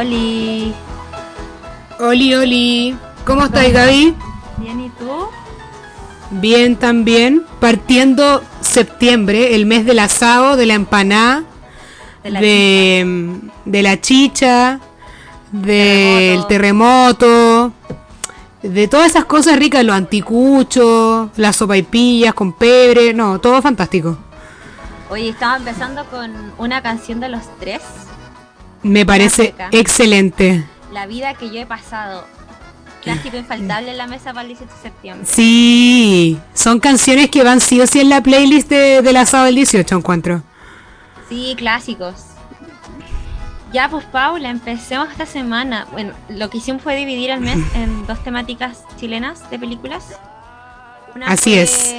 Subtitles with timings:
[0.00, 0.72] Oli.
[1.98, 2.96] Oli, Oli.
[3.26, 4.14] ¿Cómo estás, Gaby?
[4.56, 5.28] Bien, ¿y tú?
[6.30, 7.44] Bien también.
[7.60, 11.44] Partiendo septiembre, el mes del asado, de la empanada,
[12.22, 14.80] De la de, de la chicha,
[15.52, 17.72] del terremoto,
[18.62, 24.16] de todas esas cosas ricas, los anticuchos, las sopaipillas con pebre, no, todo fantástico.
[25.10, 27.82] Oye, estaba empezando con una canción de los tres.
[28.82, 30.64] Me parece excelente.
[30.92, 32.26] La vida que yo he pasado.
[33.02, 35.26] Clásico infaltable en la mesa para el 18 de septiembre.
[35.30, 39.54] Sí, son canciones que van sí o sí en la playlist de- del asado del
[39.54, 40.42] 18, encuentro.
[41.30, 42.14] Sí, clásicos.
[43.72, 45.86] Ya, pues Paula, empecemos esta semana.
[45.92, 50.18] Bueno, lo que hicimos fue dividir el mes en dos temáticas chilenas de películas.
[51.14, 51.94] Una Así es.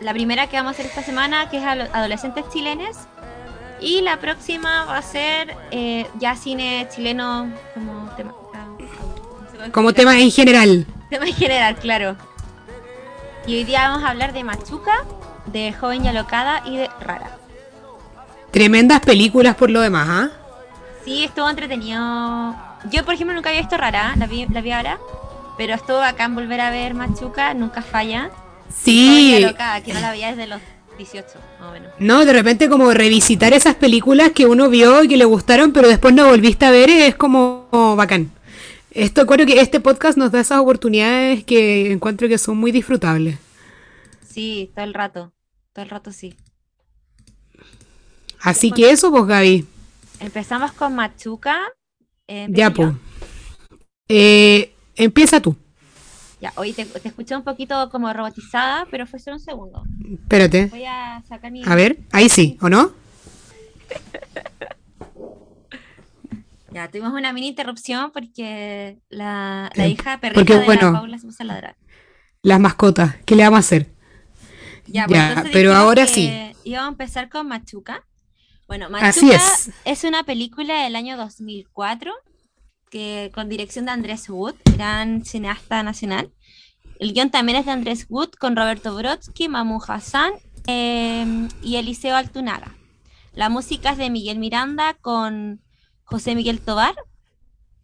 [0.00, 2.96] La primera que vamos a hacer esta semana, que es adolescentes chilenes.
[3.80, 10.18] Y la próxima va a ser eh, ya cine chileno como sé cómo Como tema
[10.18, 10.86] en general.
[11.10, 12.16] Tema en general, claro.
[13.46, 15.04] Y hoy día vamos a hablar de Machuca,
[15.46, 17.36] de Joven y Alocada y de Rara.
[18.50, 20.30] Tremendas películas por lo demás, ¿ah?
[21.04, 22.56] Sí, estuvo entretenido.
[22.90, 24.98] Yo, por ejemplo, nunca había visto Rara, la vi, la vi ahora.
[25.56, 28.30] Pero estuvo bacán volver a ver Machuca, nunca falla.
[28.74, 29.06] Sí.
[29.06, 30.60] Joven y Alocada, que no la veía desde los
[30.96, 31.26] 18,
[31.60, 31.92] más o menos.
[31.98, 35.88] No, de repente como revisitar esas películas que uno vio y que le gustaron, pero
[35.88, 38.30] después no volviste a ver, es como oh, bacán.
[38.90, 43.38] Esto creo que este podcast nos da esas oportunidades que encuentro que son muy disfrutables.
[44.26, 45.32] Sí, todo el rato.
[45.72, 46.34] Todo el rato sí.
[48.40, 49.66] Así que eso, pues Gaby.
[50.20, 51.58] Empezamos con Machuca.
[52.26, 52.92] eh, Ya, pues.
[54.08, 55.56] Eh, empieza tú.
[56.46, 59.82] Ya, hoy te, te escuché un poquito como robotizada, pero fue solo un segundo.
[60.12, 60.66] Espérate.
[60.66, 61.64] Voy a sacar mi.
[61.66, 62.92] A ver, ahí sí, ¿o no?
[66.72, 70.92] Ya, tuvimos una mini interrupción porque la, la Eh, hija perrita porque, de la bueno,
[70.92, 71.76] Paula se puso a ladrar.
[72.42, 73.90] Las mascotas, ¿qué le vamos a hacer?
[74.86, 76.30] Ya, pues, Ya, pero ahora sí.
[76.64, 78.04] Íbamos a empezar con Machuca.
[78.68, 79.70] Bueno, Así Machuca es.
[79.86, 82.12] es una película del año 2004
[82.90, 86.30] que con dirección de Andrés Wood, gran cineasta nacional.
[86.98, 90.32] El guion también es de Andrés Wood con Roberto Brodsky, Mamu Hassan
[90.66, 92.74] eh, y Eliseo Altunaga.
[93.32, 95.60] La música es de Miguel Miranda con
[96.04, 96.94] José Miguel Tobar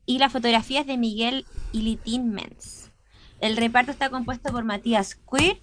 [0.07, 2.91] y la fotografía es de Miguel Ilitín Menz.
[3.41, 5.61] El reparto está compuesto por Matías Queer,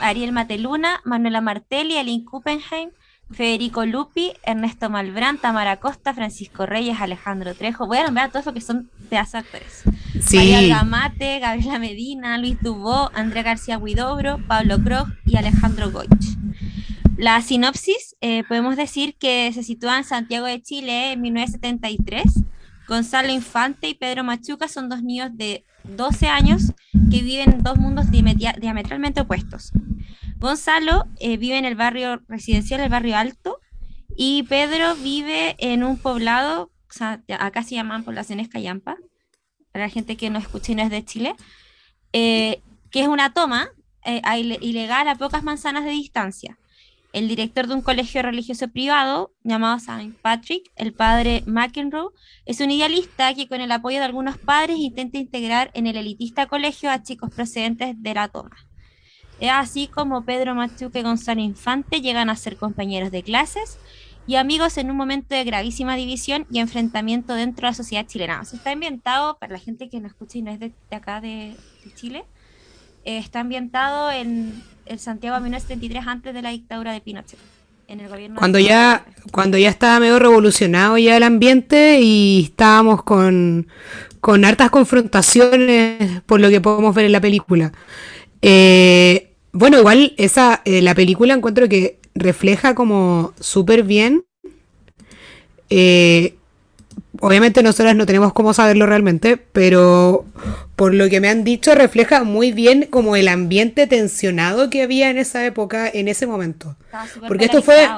[0.00, 2.90] Ariel Mateluna, Manuela Martelli, Elin Kuppenheim,
[3.30, 7.86] Federico Lupi, Ernesto Malbrán, Tamara Costa, Francisco Reyes, Alejandro Trejo.
[7.86, 9.82] Voy a nombrar a todos porque son pedazos actores.
[10.32, 10.76] María.
[10.76, 16.38] Gamate, Gabriela Medina, Luis Dubó, Andrea García Huidobro, Pablo Krog y Alejandro Goich.
[17.16, 22.42] La sinopsis, eh, podemos decir que se sitúa en Santiago de Chile en 1973.
[22.88, 26.72] Gonzalo Infante y Pedro Machuca son dos niños de 12 años
[27.10, 29.72] que viven en dos mundos diametralmente opuestos.
[30.44, 33.60] Gonzalo eh, vive en el barrio residencial, el barrio alto,
[34.14, 38.98] y Pedro vive en un poblado, o sea, acá se llaman poblaciones Cayampa,
[39.72, 41.34] para la gente que no escucha y no es de Chile,
[42.12, 42.60] eh,
[42.90, 43.70] que es una toma
[44.04, 44.20] eh,
[44.60, 46.58] ilegal a pocas manzanas de distancia.
[47.14, 50.12] El director de un colegio religioso privado llamado St.
[50.20, 52.10] Patrick, el padre McEnroe,
[52.44, 56.48] es un idealista que con el apoyo de algunos padres intenta integrar en el elitista
[56.48, 58.63] colegio a chicos procedentes de la toma.
[59.44, 63.76] Es así como Pedro Machuca y Gonzalo Infante llegan a ser compañeros de clases
[64.26, 68.40] y amigos en un momento de gravísima división y enfrentamiento dentro de la sociedad chilena.
[68.40, 70.96] O sea, está ambientado, para la gente que no escucha y no es de, de
[70.96, 71.54] acá de,
[71.84, 72.24] de Chile,
[73.04, 77.38] eh, está ambientado en el Santiago de 1973 antes de la dictadura de Pinochet.
[77.86, 83.02] En el gobierno Cuando ya, cuando ya estaba medio revolucionado ya el ambiente y estábamos
[83.02, 83.68] con,
[84.22, 87.72] con hartas confrontaciones por lo que podemos ver en la película.
[88.40, 94.26] Eh, bueno, igual esa, eh, la película encuentro que refleja como súper bien.
[95.70, 96.36] eh,
[97.20, 100.26] obviamente nosotras no tenemos cómo saberlo realmente, pero
[100.76, 105.10] por lo que me han dicho refleja muy bien como el ambiente tensionado que había
[105.10, 106.76] en esa época, en ese momento.
[107.28, 107.88] Porque esto fue-.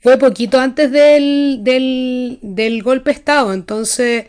[0.00, 4.26] Fue poquito antes del, del, del golpe de Estado, entonces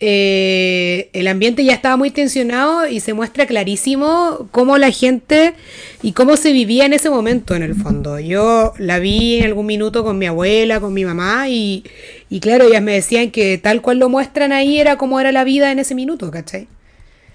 [0.00, 5.54] eh, el ambiente ya estaba muy tensionado y se muestra clarísimo cómo la gente
[6.02, 8.18] y cómo se vivía en ese momento en el fondo.
[8.20, 11.84] Yo la vi en algún minuto con mi abuela, con mi mamá y,
[12.30, 15.44] y claro, ellas me decían que tal cual lo muestran ahí era como era la
[15.44, 16.68] vida en ese minuto, ¿cachai?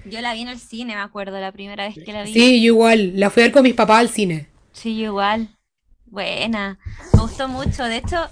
[0.06, 2.34] Yo la vi en el cine, me acuerdo, la primera vez que la vi.
[2.34, 4.48] Sí, yo igual, la fui a ver con mis papás al cine.
[4.74, 5.50] Sí, yo igual.
[6.06, 6.78] Buena.
[7.14, 7.86] Me gustó mucho.
[7.86, 8.30] De hecho,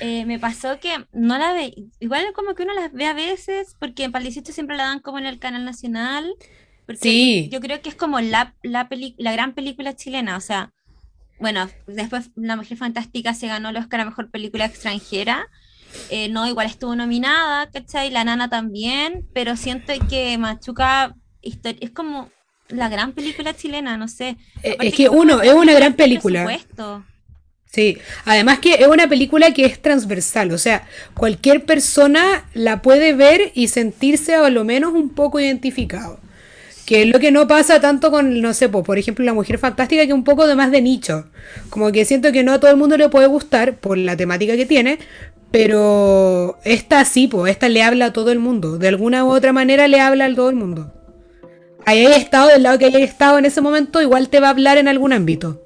[0.00, 3.76] Eh, me pasó que no la ve, igual como que uno las ve a veces,
[3.78, 6.34] porque en Pal siempre la dan como en el canal nacional.
[6.86, 10.40] Porque Sí, yo creo que es como la, la, peli- la gran película chilena, o
[10.40, 10.72] sea,
[11.38, 15.48] bueno, después La Mujer Fantástica se ganó el Oscar a Mejor Película Extranjera.
[16.10, 18.10] Eh, no, igual estuvo nominada, ¿cachai?
[18.10, 22.30] La Nana también, pero siento que Machuca es como
[22.68, 24.36] la gran película chilena, no sé.
[24.62, 26.44] Eh, es que fue uno, es una gran película.
[26.44, 27.04] presupuesto.
[27.72, 33.12] Sí, además que es una película que es transversal, o sea, cualquier persona la puede
[33.12, 36.20] ver y sentirse a lo menos un poco identificado.
[36.86, 39.58] Que es lo que no pasa tanto con, no sé, po, por ejemplo, La Mujer
[39.58, 41.26] Fantástica, que es un poco de más de nicho.
[41.68, 44.56] Como que siento que no a todo el mundo le puede gustar por la temática
[44.56, 45.00] que tiene,
[45.50, 48.78] pero esta sí, pues, esta le habla a todo el mundo.
[48.78, 50.92] De alguna u otra manera le habla a todo el mundo.
[51.84, 54.50] Ahí hayas estado del lado que hayas estado en ese momento, igual te va a
[54.50, 55.65] hablar en algún ámbito.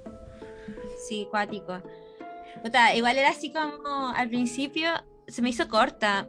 [1.11, 1.83] Sí, cuático.
[2.63, 4.91] Puta, igual era así como al principio
[5.27, 6.29] se me hizo corta.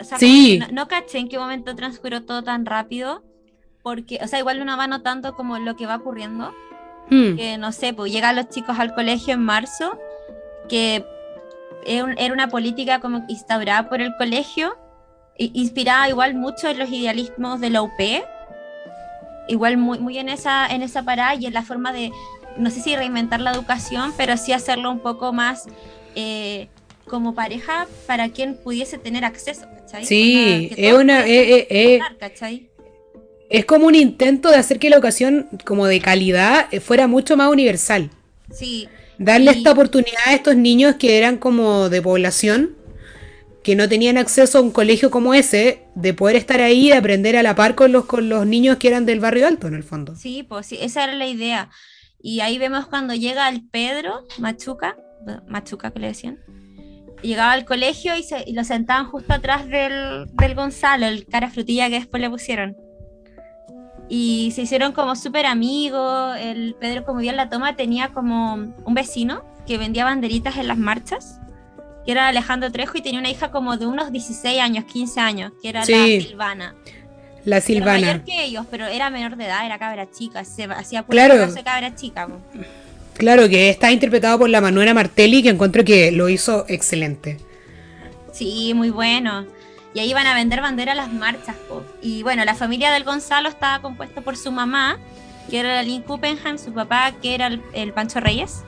[0.00, 0.58] O sea, Sí.
[0.58, 3.22] no, no caché en qué momento transcurrió todo tan rápido.
[3.84, 6.52] Porque, o sea, igual uno va notando como lo que va ocurriendo.
[7.10, 7.36] Hmm.
[7.36, 9.96] Que no sé, pues llegan los chicos al colegio en marzo,
[10.68, 11.04] que
[11.86, 14.76] era un- era una política como instaurada por el colegio,
[15.38, 18.24] inspirada igual mucho en los idealismos de la UP,
[19.46, 22.10] igual muy, muy en esa, en esa parada y en la forma de,
[22.58, 25.64] no sé si reinventar la educación, pero sí hacerlo un poco más
[26.14, 26.68] eh,
[27.06, 30.04] como pareja para quien pudiese tener acceso, ¿cachai?
[30.04, 32.00] Sí, es una, eh, eh,
[33.50, 37.50] es como un intento de hacer que la educación como de calidad fuera mucho más
[37.50, 38.10] universal.
[38.52, 38.88] Sí,
[39.18, 42.76] Darle Y- esta oportunidad a estos niños que eran como de población,
[43.64, 46.96] que no tenían acceso a un colegio como ese, de poder estar ahí y de
[46.96, 49.74] aprender a la par con los, con los niños que eran del barrio alto, en
[49.74, 50.14] el fondo.
[50.14, 51.68] Sí, pues sí, esa era la idea.
[52.20, 54.96] Y ahí vemos cuando llega el Pedro Machuca,
[55.46, 56.38] Machuca que le decían,
[57.22, 61.48] llegaba al colegio y, se, y lo sentaban justo atrás del, del Gonzalo, el cara
[61.50, 62.76] frutilla que después le pusieron.
[64.08, 66.36] Y se hicieron como súper amigos.
[66.38, 70.66] El Pedro, como vio en la toma, tenía como un vecino que vendía banderitas en
[70.66, 71.38] las marchas,
[72.06, 75.52] que era Alejandro Trejo, y tenía una hija como de unos 16 años, 15 años,
[75.60, 75.92] que era Sí.
[75.92, 76.74] la Silvana.
[77.48, 78.06] La Era Silvana.
[78.06, 81.46] mayor que ellos, pero era menor de edad, era cabra chica, se hacía puro Claro.
[81.52, 82.26] de cabra chica.
[82.26, 82.38] po.
[83.14, 87.38] Claro, que está interpretado por la Manuela Martelli, que encuentro que lo hizo excelente.
[88.32, 89.46] Sí, muy bueno.
[89.94, 91.56] Y ahí iban a vender bandera a las marchas.
[91.68, 91.82] po.
[92.02, 94.98] Y bueno, la familia del Gonzalo estaba compuesta por su mamá,
[95.50, 98.62] que era la Lynn Kuppenheim, su papá, que era el, el Pancho Reyes,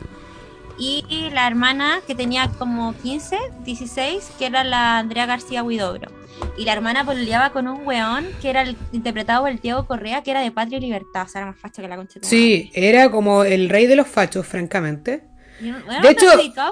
[0.79, 1.05] y
[1.35, 6.11] la hermana, que tenía como 15, 16, que era la Andrea García Huidobro.
[6.57, 10.23] Y la hermana pololeaba con un weón que era el, interpretado por el Diego Correa,
[10.23, 12.21] que era de Patria y Libertad, o sea, era más facho que la concha.
[12.23, 15.23] Sí, era como el rey de los fachos, francamente.
[15.61, 16.27] De hecho-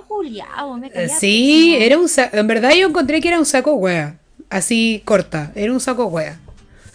[0.07, 4.19] culiao, me Sí, era un sa- en verdad yo encontré que era un saco wea,
[4.49, 6.39] así corta, era un saco wea.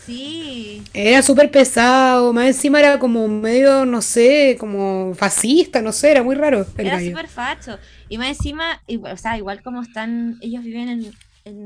[0.06, 6.12] Sí, Era súper pesado, más encima era como medio, no sé, como fascista, no sé,
[6.12, 7.80] era muy raro el era súper facho.
[8.10, 11.12] Y más encima, igual, o sea, igual como están, ellos viven en,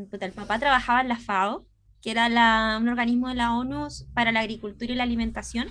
[0.10, 1.66] puta, el papá trabajaba en la FAO,
[2.02, 5.68] que era la, un organismo de la ONU para la agricultura y la alimentación.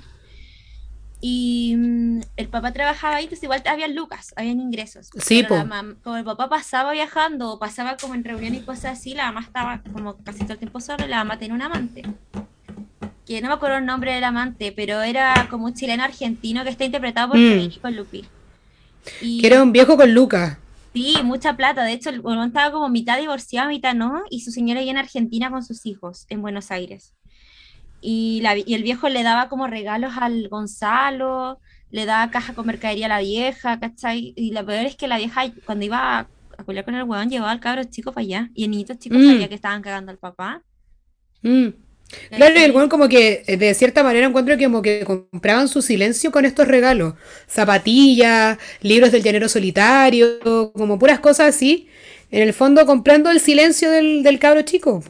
[1.20, 5.08] Y mm, el papá trabajaba ahí, entonces igual había lucas, habían ingresos.
[5.18, 5.56] Sí, po.
[6.02, 9.40] como el papá pasaba viajando o pasaba como en reuniones y cosas así, la mamá
[9.40, 12.02] estaba como casi todo el tiempo sola la mamá tenía un amante.
[13.24, 16.70] Que no me acuerdo el nombre del amante, pero era como un chileno argentino que
[16.70, 17.48] está interpretado por Mm.
[17.48, 18.24] Federico Lupi.
[19.20, 20.58] Y Que era un viejo con Lucas.
[20.96, 21.84] Sí, mucha plata.
[21.84, 24.96] De hecho, el huevón estaba como mitad divorciado, mitad no, y su señora ahí en
[24.96, 27.14] Argentina con sus hijos, en Buenos Aires.
[28.00, 31.58] Y, la, y el viejo le daba como regalos al Gonzalo,
[31.90, 34.32] le daba caja con mercadería a la vieja, ¿cachai?
[34.36, 37.30] Y lo peor es que la vieja, cuando iba a, a culiar con el huevón,
[37.30, 38.50] llevaba al cabro chico para allá.
[38.54, 39.26] Y el niñito chico Mm.
[39.26, 40.62] sabía que estaban cagando al papá.
[41.42, 41.68] Mm.
[42.30, 45.82] Claro, y el como que eh, de cierta manera encuentro que como que compraban su
[45.82, 47.14] silencio con estos regalos.
[47.48, 50.40] Zapatillas, libros del llanero solitario,
[50.72, 51.88] como puras cosas así.
[52.30, 55.02] En el fondo comprando el silencio del, del cabro chico.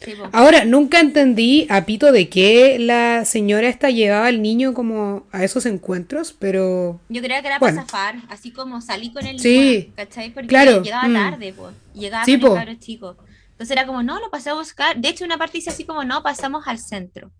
[0.00, 0.14] Sí.
[0.32, 5.42] Ahora, nunca entendí a Pito de qué la señora esta llevaba al niño como a
[5.42, 7.84] esos encuentros, pero Yo creía que era Bueno.
[7.84, 10.30] para zafar, así como salí con el Sí, ¿cachai?
[10.32, 11.14] Porque claro, llegaba mm.
[11.14, 11.54] tarde.
[11.94, 12.46] Llegaba Sí, con po.
[12.56, 13.16] el cabro chico.
[13.58, 14.96] Entonces era como, no, lo pasé a buscar.
[14.98, 17.32] De hecho, una parte dice así como, no, pasamos al centro.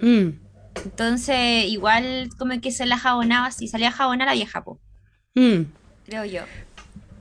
[0.00, 0.28] mm,
[0.84, 4.80] Entonces, igual como que se la jabonaba así, salía jabona la vieja, po,
[5.34, 5.62] mm.
[6.04, 6.48] creo yo.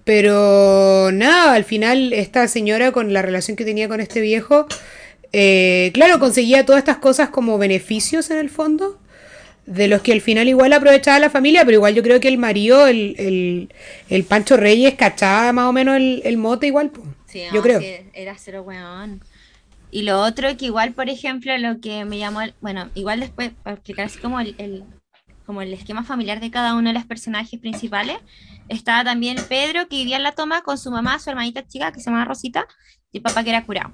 [0.04, 4.68] Pero nada, al final esta señora con la relación que tenía con este viejo,
[5.34, 9.00] eh, claro, conseguía todas estas cosas como beneficios en el fondo
[9.66, 12.40] de los que al final igual aprovechaba la familia, pero igual yo creo que el
[12.40, 13.74] marido, el, el,
[14.10, 16.90] el Pancho Reyes, cachaba más o menos el, el mote igual.
[16.92, 17.04] po.
[17.30, 17.80] Sí, yo creo.
[17.80, 19.22] sí, era cero weón.
[19.92, 23.76] Y lo otro que igual, por ejemplo, lo que me llamó, bueno, igual después, para
[23.76, 24.84] explicar así como el, el-
[25.46, 28.18] como el esquema familiar de cada uno de los personajes principales,
[28.68, 32.00] estaba también Pedro, que vivía en la toma con su mamá, su hermanita chica, que
[32.02, 32.68] se llamaba Rosita,
[33.12, 33.92] y el papá que era curado.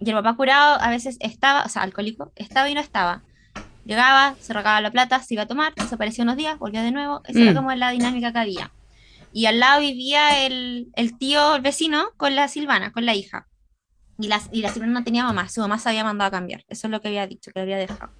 [0.00, 3.22] Y el papá curado a veces estaba, o sea, alcohólico, estaba y no estaba.
[3.86, 7.22] Llegaba, se rogaba la plata, se iba a tomar, desaparecía unos días, volvía de nuevo.
[7.24, 7.54] Esa era Mm.
[7.56, 8.70] como la dinámica que había.
[9.32, 13.46] Y al lado vivía el, el tío, el vecino, con la Silvana, con la hija.
[14.18, 16.64] Y la, y la Silvana no tenía mamá, su mamá se había mandado a cambiar.
[16.68, 18.10] Eso es lo que había dicho, que lo había dejado.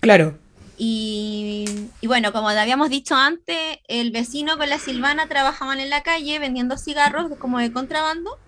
[0.00, 0.38] Claro.
[0.76, 1.64] Y,
[2.00, 6.02] y bueno, como te habíamos dicho antes, el vecino con la Silvana trabajaban en la
[6.02, 8.38] calle vendiendo cigarros como de contrabando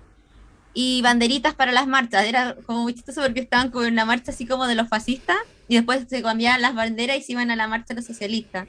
[0.75, 2.25] y banderitas para las marchas.
[2.25, 5.39] Era como muy chistoso porque estaban con una marcha así como de los fascistas
[5.69, 8.69] y después se cambiaban las banderas y se iban a la marcha de los socialistas.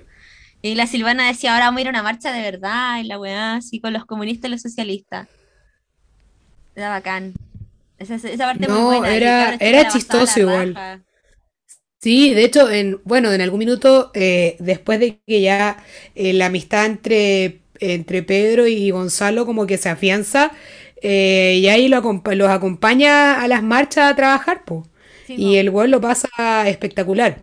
[0.61, 3.19] Y la Silvana decía, ahora vamos a ir a una marcha de verdad, y la
[3.19, 5.27] weá, así con los comunistas y los socialistas.
[6.75, 7.33] Era bacán.
[7.97, 9.15] Esa, esa parte muy No, buena.
[9.15, 10.73] era- era chistoso igual.
[10.75, 11.03] raja.
[11.99, 15.83] Sí, de hecho, en, bueno, en algún minuto, eh, después de que ya
[16.15, 20.51] eh, la amistad entre, entre Pedro y Gonzalo como que se afianza,
[21.01, 24.87] eh, y ahí lo los acompaña a las marchas a trabajar, po.
[25.25, 26.27] Sí, Y el güey lo pasa
[26.69, 27.41] espectacular.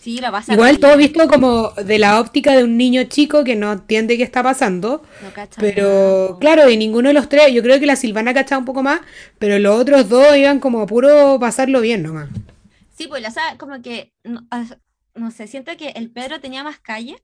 [0.00, 4.16] Sí, Igual todo visto como de la óptica de un niño chico que no entiende
[4.16, 5.02] qué está pasando.
[5.20, 8.32] No cacha Pero nada, claro, y ninguno de los tres, yo creo que la Silvana
[8.34, 9.00] cachaba un poco más,
[9.38, 12.30] pero los otros dos iban como a puro pasarlo bien nomás.
[12.90, 14.64] Sí, pues, o sea, como que, no, ah,
[15.14, 17.22] no sé, siento que el Pedro tenía más calle,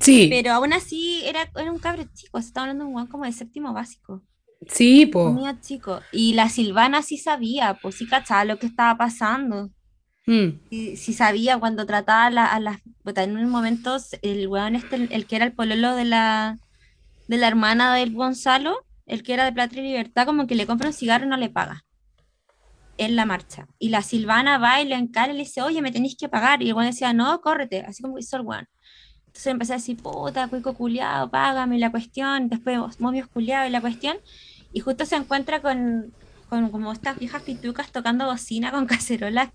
[0.00, 3.06] Sí, pero aún así era, era un cabro chico, se estaba hablando de un guan
[3.06, 4.22] como de séptimo básico,
[4.68, 5.34] sí, un po.
[5.34, 6.00] niño chico.
[6.12, 9.70] Y la Silvana sí sabía, pues sí cachaba lo que estaba pasando.
[10.26, 12.78] Mm, Sí, sí sabía cuando trataba a, la- a las,
[13.16, 16.58] en un momento el weón este, el, el que era el pololo de la,
[17.28, 20.66] de la hermana del Gonzalo, el que era de Plata y Libertad, como que le
[20.66, 21.84] compra un cigarro y no le paga.
[22.96, 23.66] En la marcha.
[23.78, 26.62] Y la Silvana va y le encara y le dice, oye, me tenéis que pagar.
[26.62, 28.68] Y el weón decía, no, córrete, así como hizo el weón.
[29.28, 32.48] Entonces empecé a decir, puta, cuico culiado, págame la cuestión.
[32.50, 34.18] Después, momios culiado y la cuestión.
[34.72, 36.14] Y justo se encuentra con,
[36.46, 39.50] con como estas viejas pitucas tocando bocina con cacerolas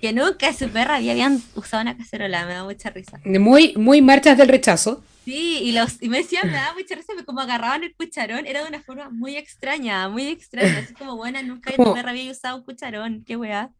[0.00, 3.20] que nunca su perra había habían usado una cacerola, me da mucha risa.
[3.24, 5.02] Muy, muy marchas del rechazo.
[5.24, 8.46] Sí, y, los, y me decían, me daba mucha risa, me como agarraban el cucharón,
[8.46, 12.10] era de una forma muy extraña, muy extraña, así como, buena, nunca tu Como- perra
[12.10, 13.70] había usado un cucharón, qué weá.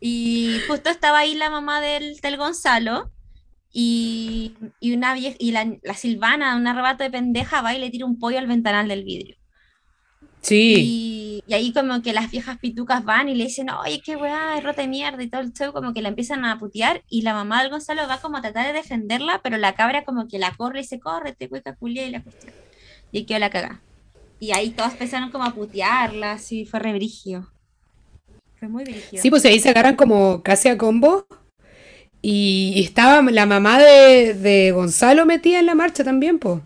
[0.00, 3.10] Y justo estaba ahí la mamá del, del Gonzalo,
[3.72, 7.90] y, y una vieja, y la, la Silvana, un arrebato de pendeja, va y le
[7.90, 9.36] tira un pollo al ventanal del vidrio.
[10.44, 14.16] Sí, Y, y ahí como que las viejas pitucas van y le dicen, oye, qué
[14.16, 17.02] weá, es rota de mierda y todo el show, como que la empiezan a putear
[17.08, 20.28] y la mamá del Gonzalo va como a tratar de defenderla, pero la cabra como
[20.28, 22.52] que la corre y se corre, te cuica culia y la cuestión.
[23.10, 23.80] Y quedó la cagá.
[24.38, 27.50] Y ahí todos empezaron como a putearla, así, fue re brigio.
[28.58, 29.22] Fue muy brigio.
[29.22, 31.26] sí, pues ahí se agarran como casi a combo.
[32.22, 36.60] Y, y estaba la mamá de, de Gonzalo metida en la marcha también, pues.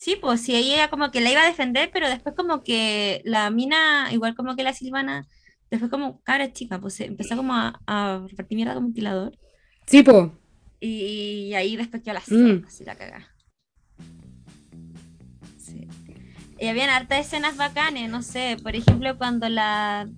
[0.00, 3.50] Sí, pues sí, ella como que la iba a defender, pero después como que la
[3.50, 5.26] mina, igual como que la Silvana,
[5.70, 9.36] después como cabra chica, pues empezó como a, a repartir mierda como un tilador.
[9.86, 10.30] Sí, pues.
[10.80, 12.64] Y, y ahí después quedó la Mm.
[12.66, 13.28] así la cagá.
[15.58, 15.86] Sí.
[16.58, 20.08] Y habían hartas escenas bacanes, no sé, por ejemplo, cuando la,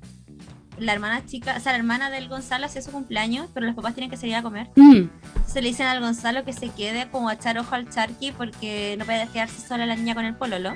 [0.83, 3.95] la hermana chica, o sea, la hermana del Gonzalo hace su cumpleaños, pero los papás
[3.95, 4.69] tienen que salir a comer.
[4.77, 5.09] Mm.
[5.37, 8.97] Entonces le dicen al Gonzalo que se quede como a echar ojo al charqui porque
[8.99, 10.75] no puede quedarse sola la niña con el pololo.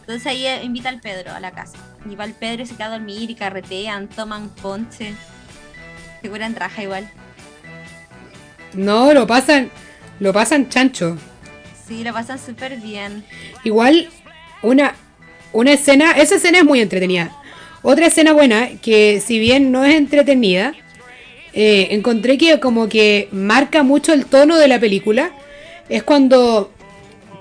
[0.00, 1.76] Entonces ahí eh, invita al Pedro a la casa.
[2.10, 5.14] Y va el Pedro y se queda a dormir y carretean, toman ponche.
[6.22, 7.10] Se curan raja igual.
[8.72, 9.70] No, lo pasan,
[10.20, 11.18] lo pasan chancho.
[11.86, 13.24] Sí, lo pasan súper bien.
[13.64, 14.08] Igual,
[14.62, 14.94] una,
[15.52, 17.30] una escena, esa escena es muy entretenida.
[17.82, 20.74] Otra escena buena, que si bien no es entretenida,
[21.52, 25.30] eh, encontré que como que marca mucho el tono de la película,
[25.88, 26.72] es cuando,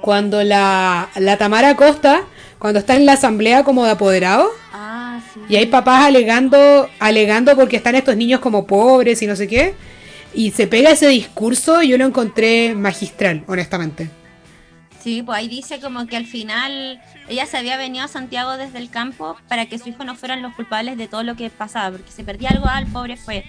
[0.02, 2.22] cuando la, la Tamara Costa,
[2.60, 5.40] cuando está en la asamblea como de apoderados, Ah, sí.
[5.50, 9.74] y hay papás alegando, alegando porque están estos niños como pobres y no sé qué,
[10.34, 14.10] y se pega ese discurso, yo lo encontré magistral, honestamente.
[15.02, 17.00] Sí, pues ahí dice como que al final
[17.30, 20.42] ella se había venido a Santiago desde el campo para que su hijo no fueran
[20.42, 23.46] los culpables de todo lo que pasaba, porque si perdía algo, al pobre fue.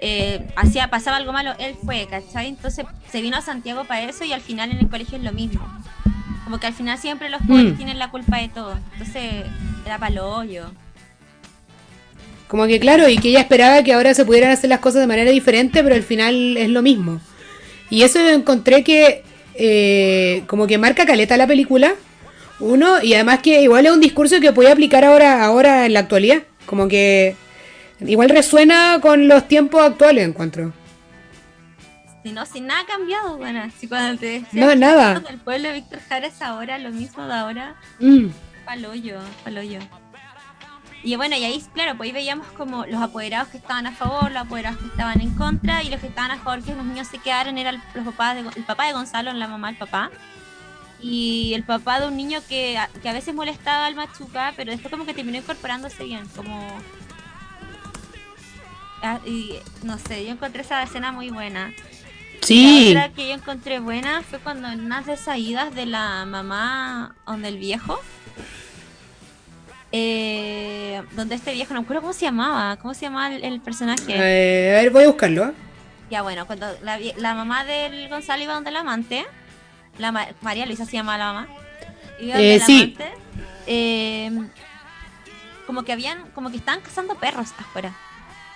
[0.00, 2.48] Eh, hacía, pasaba algo malo, él fue, ¿cachai?
[2.48, 5.32] Entonces se vino a Santiago para eso y al final en el colegio es lo
[5.32, 5.60] mismo.
[6.44, 7.76] Como que al final siempre los pobres Mm.
[7.76, 8.78] tienen la culpa de todo.
[8.92, 9.44] Entonces
[9.84, 10.70] era para hoyo.
[12.48, 15.06] Como que claro, y que ella esperaba que ahora se pudieran hacer las cosas de
[15.06, 17.20] manera diferente, pero al final es lo mismo.
[17.90, 19.22] Y eso encontré que
[19.58, 21.94] eh, como que marca caleta la película.
[22.60, 26.00] Uno, y además que igual es un discurso que puede aplicar ahora, ahora en la
[26.00, 26.42] actualidad.
[26.64, 27.36] Como que
[28.00, 30.72] igual resuena con los tiempos actuales, encuentro.
[32.22, 35.22] Si no, si nada ha cambiado, bueno, si cuando te No, nada.
[35.28, 37.76] El pueblo de Víctor Jara es ahora lo mismo de ahora.
[38.00, 38.28] Mm.
[38.64, 39.78] Paloyo, paloyo.
[41.04, 44.32] Y bueno, y ahí, claro, pues ahí veíamos como los apoderados que estaban a favor,
[44.32, 47.06] los apoderados que estaban en contra, y los que estaban a favor que los niños
[47.06, 50.10] se quedaran era el, los papás de, el papá de Gonzalo, la mamá, el papá.
[51.00, 54.72] Y el papá de un niño que, a- que a veces molestaba al machuca, pero
[54.72, 56.68] después como que terminó incorporándose bien, como...
[59.02, 61.72] Ah, y no sé, yo encontré esa escena muy buena.
[62.42, 62.92] Sí.
[62.94, 66.24] La otra que yo encontré buena fue cuando en unas de esas idas de la
[66.26, 68.00] mamá donde el viejo,
[69.92, 73.60] eh, donde este viejo, no me acuerdo cómo se llamaba, cómo se llamaba el, el
[73.60, 74.04] personaje.
[74.08, 75.46] Eh, a ver, voy a buscarlo.
[75.46, 75.52] ¿eh?
[76.10, 79.26] Ya bueno, cuando la, mamá del Gonzalo iba donde el amante,
[79.98, 81.48] la Ma- María Luisa se llama la mamá,
[82.20, 82.76] iba donde Eh, el sí.
[82.82, 83.04] amante,
[83.66, 84.30] eh,
[85.66, 87.94] como que habían, como que estaban cazando perros afuera.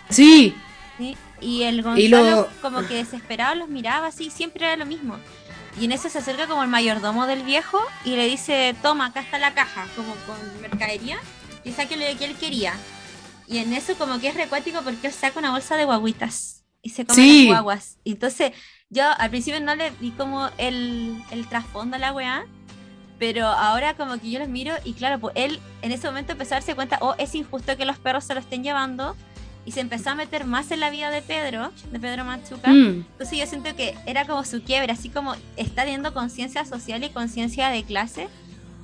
[0.08, 0.54] Sí.
[0.98, 1.16] ¿sí?
[1.40, 5.18] Y el Y Gonzalo lo- como que desesperado los miraba así, siempre era lo mismo.
[5.80, 9.20] Y en eso se acerca como el mayordomo del viejo y le dice, toma, acá
[9.20, 11.18] está la caja, como con mercadería,
[11.64, 12.74] y saque lo que él quería.
[13.46, 16.90] Y en eso como que es recuático porque él saca una bolsa de guaguitas y
[16.90, 17.44] se come Sí.
[17.44, 17.96] las guaguas.
[18.04, 18.52] Entonces
[18.90, 22.44] yo al principio no le vi como el, el trasfondo a la weá,
[23.18, 26.54] pero ahora como que yo los miro y claro, pues él en ese momento empezó
[26.54, 29.16] a darse cuenta, oh, es injusto que los perros se lo estén llevando.
[29.64, 32.70] Y se empezó a meter más en la vida de Pedro, de Pedro Machuca.
[32.70, 33.04] Mm.
[33.12, 37.10] Entonces yo siento que era como su quiebre, así como está teniendo conciencia social y
[37.10, 38.28] conciencia de clase.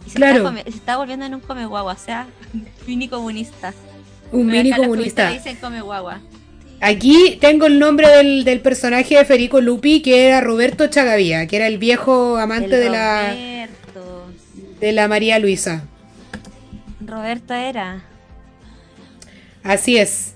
[0.06, 0.48] Y se, Claro.
[0.48, 2.28] está, se está volviendo en un come guagua, o sea,
[2.86, 3.74] mini comunista.
[4.30, 5.30] Un Pero mini comunista.
[5.30, 6.20] dicen come guagua.
[6.80, 11.56] Aquí tengo el nombre del, del personaje de Federico Lupi, que era Roberto Chagavía, que
[11.56, 14.26] era el viejo amante El de la, Roberto.
[14.78, 15.82] de la María Luisa.
[17.04, 18.04] Roberto era.
[19.64, 20.34] Así es.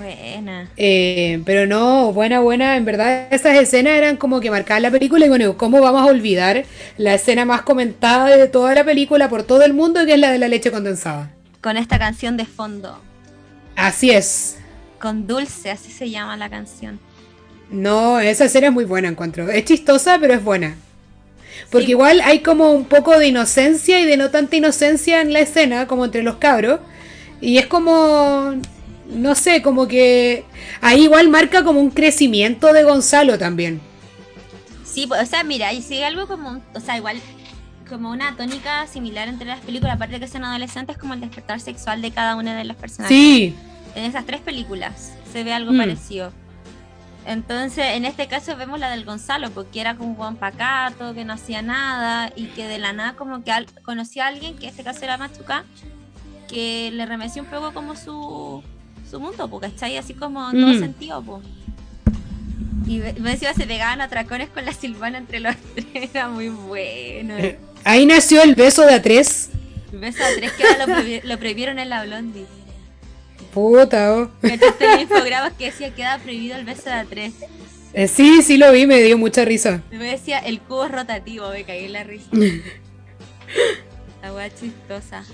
[0.00, 0.68] Buena.
[0.78, 2.76] Eh, pero no, buena, buena.
[2.78, 5.26] En verdad, esas escenas eran como que marcaban la película.
[5.26, 6.64] Y bueno, ¿cómo vamos a olvidar
[6.96, 10.32] la escena más comentada de toda la película por todo el mundo, que es la
[10.32, 11.30] de la leche condensada?
[11.60, 12.98] Con esta canción de fondo.
[13.76, 14.56] Así es.
[14.98, 16.98] Con Dulce, así se llama la canción.
[17.70, 19.50] No, esa escena es muy buena, encuentro.
[19.50, 20.76] Es chistosa, pero es buena.
[21.70, 21.92] Porque Sí.
[21.92, 25.86] igual hay como un poco de inocencia y de no tanta inocencia en la escena,
[25.86, 26.80] como entre los cabros.
[27.42, 28.54] Y es como,
[29.10, 30.44] no sé, como que
[30.80, 33.80] ahí igual marca como un crecimiento de Gonzalo también.
[34.84, 37.18] Sí, o sea, mira, y sigue algo como, o sea, igual
[37.88, 41.60] como una tónica similar entre las películas, aparte de que son adolescentes, como el despertar
[41.60, 43.16] sexual de cada una de los personajes.
[43.16, 43.54] Sí,
[43.96, 45.76] En esas tres películas se ve algo Mm.
[45.78, 46.32] parecido.
[47.26, 51.24] Entonces, en este caso vemos la del Gonzalo, porque era como un buen pacato, que
[51.24, 54.64] no hacía nada y que de la nada como que al- conocía a alguien, que
[54.64, 55.64] en este caso era Machuca,
[56.48, 58.62] que le remeció un poco como su,
[59.10, 60.78] su mundo, está ahí así como en todo Mm.
[60.80, 61.42] sentido, pues.
[62.86, 67.34] Y ve- encima se pegaban atracones con la Silvana entre los tres, era muy bueno.
[67.84, 69.50] ahí nació el beso de a tres.
[69.92, 72.46] El beso a tres que ahora lo, lo prohibieron en la Blondie.
[73.52, 74.30] Puta, oh.
[74.40, 77.34] ¿Cachaste el infograma que decía queda prohibido el beso de a tres?
[77.92, 79.82] Eh, sí, sí lo vi, me dio mucha risa.
[79.90, 82.28] Me decía el cubo es rotativo, me caí en la risa.
[84.32, 85.24] Wea chistosa.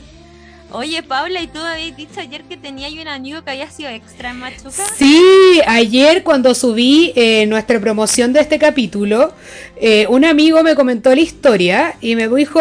[0.72, 4.30] Oye, Paula, ¿y tú habías dicho ayer que tenía un amigo que había sido extra
[4.30, 4.84] en Machuca?
[4.96, 9.32] Sí, ayer cuando subí eh, nuestra promoción de este capítulo,
[9.80, 12.60] eh, un amigo me comentó la historia y me dijo,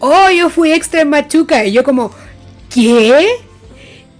[0.00, 1.64] oh, yo fui extra en Machuca.
[1.64, 2.10] Y yo como,
[2.74, 3.26] ¿qué?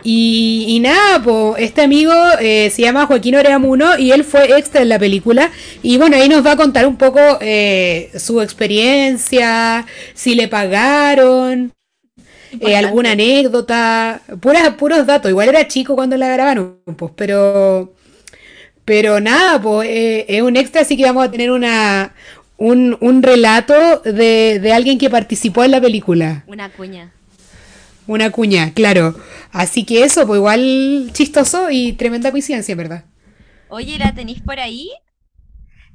[0.05, 1.21] Y, nada,
[1.59, 5.51] este amigo eh, se llama Joaquín Oreamuno y él fue extra en la película.
[5.83, 7.19] Y bueno, ahí nos va a contar un poco
[8.17, 9.85] su experiencia,
[10.15, 11.73] si le pagaron,
[12.61, 15.31] eh, alguna anécdota, puras, puros datos.
[15.31, 17.95] Igual era chico cuando la grabaron, pues, pero,
[18.85, 22.15] pero nada, pues eh, es un extra, así que vamos a tener una,
[22.57, 26.45] un, un relato de, de alguien que participó en la película.
[26.47, 27.13] Una cuña.
[28.07, 29.19] Una cuña, claro.
[29.53, 33.05] Así que eso, pues igual chistoso y tremenda coincidencia, en verdad.
[33.69, 34.91] Oye, ¿la tenéis por ahí?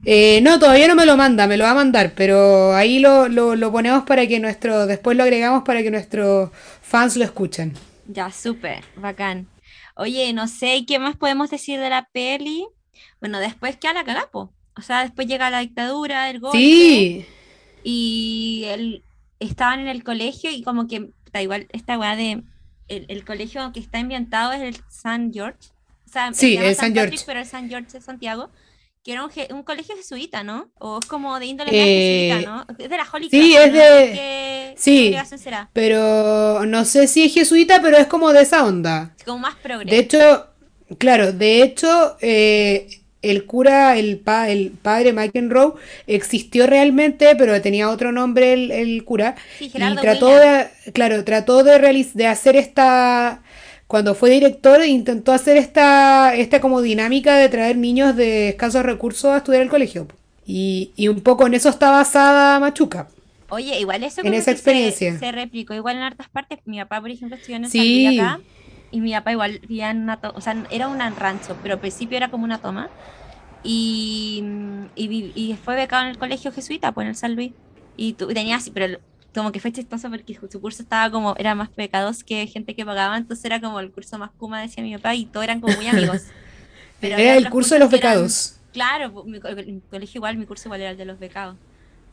[0.03, 3.27] Eh, no, todavía no me lo manda, me lo va a mandar, pero ahí lo,
[3.29, 6.49] lo, lo ponemos para que nuestro, después lo agregamos para que nuestros
[6.81, 7.73] fans lo escuchen.
[8.05, 9.47] Ya, súper, bacán.
[9.95, 12.65] Oye, no sé, ¿y ¿qué más podemos decir de la peli?
[13.19, 14.53] Bueno, después queda la cagapo.
[14.75, 16.57] O sea, después llega la dictadura, el golpe.
[16.57, 17.25] Sí,
[17.83, 19.03] y él,
[19.39, 22.43] estaban en el colegio y como que da igual esta weá de
[22.87, 25.69] el, el colegio que está ambientado es el San George.
[26.07, 27.23] O sea, Sí, se el San Patrick, George.
[27.25, 28.51] pero el San George de Santiago,
[29.03, 30.71] que era un, un colegio jesuita, ¿no?
[30.79, 32.65] O es como de índole Eh, más jesuita, ¿no?
[32.77, 33.79] Es de la Holy sí, Cross, es ¿no?
[33.79, 35.13] de- ¿Qué sí.
[35.37, 35.69] será?
[35.73, 39.15] Pero no sé si es jesuita, pero es como de esa onda.
[39.17, 39.91] Es como más progre.
[39.91, 40.47] De hecho,
[40.97, 42.87] claro, de hecho, eh,
[43.21, 45.73] el cura, el, pa- el padre McEnroe,
[46.07, 49.35] existió realmente, pero tenía otro nombre el, el cura.
[49.57, 51.79] Sí, Y trató de, claro, trató de,
[52.13, 53.43] de hacer esta,
[53.91, 59.31] cuando fue director, intentó hacer esta, esta como dinámica de traer niños de escasos recursos
[59.31, 60.07] a estudiar el colegio.
[60.45, 63.09] Y, y un poco en eso está basada Machuca.
[63.49, 65.11] Oye, igual eso en esa que experiencia.
[65.11, 66.59] Se, se replicó igual en hartas partes.
[66.63, 67.77] Mi papá, por ejemplo, estudió en el Sí.
[67.79, 68.39] San Luis acá.
[68.91, 71.79] Y mi papá igual vivía en una toma, o sea, era un rancho, pero al
[71.81, 72.89] principio era como una toma.
[73.63, 74.43] Y,
[74.95, 77.51] y, fue becado en el colegio jesuita, pues en el San Luis.
[77.97, 78.99] Y, tu- y tenía así, pero
[79.33, 82.85] como que fue chistoso porque su curso estaba como, era más pecados que gente que
[82.85, 85.75] pagaba, entonces era como el curso más kuma, decía mi papá, y todos eran como
[85.75, 86.23] muy amigos.
[86.99, 88.57] Pero Era el curso de los eran- pecados.
[88.73, 91.57] Claro, mi, mi colegio igual, mi curso igual era el de los becados.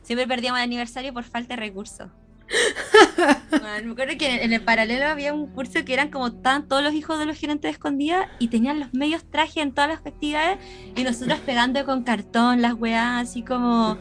[0.03, 2.09] Siempre perdíamos el aniversario por falta de recursos.
[3.51, 6.67] Me acuerdo que en el, en el paralelo había un curso que eran como estaban
[6.67, 9.89] todos los hijos de los gerentes de escondida y tenían los medios trajes en todas
[9.89, 10.57] las actividades
[10.95, 13.97] y nosotros pegando con cartón las weas así como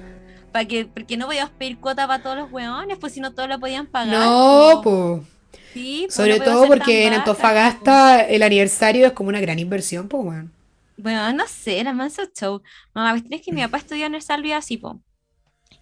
[0.52, 3.48] para que porque no podíamos pedir cuota para todos los weones pues si no todos
[3.48, 5.24] lo podían pagar No, po.
[5.72, 7.12] Sí, Sobre no todo porque en.
[7.14, 10.52] Antofagasta el aniversario es como una gran inversión, pues, weón.
[10.96, 12.62] Bueno, no sé, era más show.
[12.94, 15.00] No, la es que mi papá estudió en el San Luis así, po.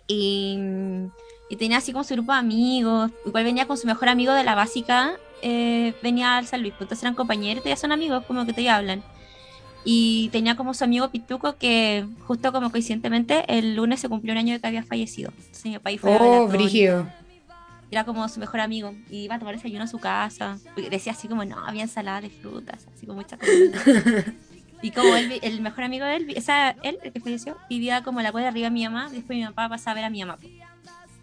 [0.06, 0.58] Y,
[1.48, 3.10] y tenía así como su grupo de amigos.
[3.24, 6.74] Igual venía con su mejor amigo de la básica, eh, venía al San Luis.
[6.74, 9.02] Pues entonces eran compañeros ya son amigos, como que te hablan.
[9.88, 14.38] Y tenía como su amigo Pituco que justo como coincidentemente el lunes se cumplió un
[14.38, 15.30] año de que había fallecido.
[15.38, 17.06] Entonces mi papá fue Oh, brígido.
[17.88, 18.92] Era como su mejor amigo.
[19.08, 20.58] Y iba a tomar desayuno a su casa.
[20.90, 23.80] Decía así como, no, había ensalada de frutas, así como mucha comida.
[24.82, 28.02] Y como él, el mejor amigo de él, o sea, él, el que falleció, vivía
[28.02, 29.08] como la cuadra arriba de mi mamá.
[29.10, 30.36] Después mi papá pasaba a ver a mi mamá.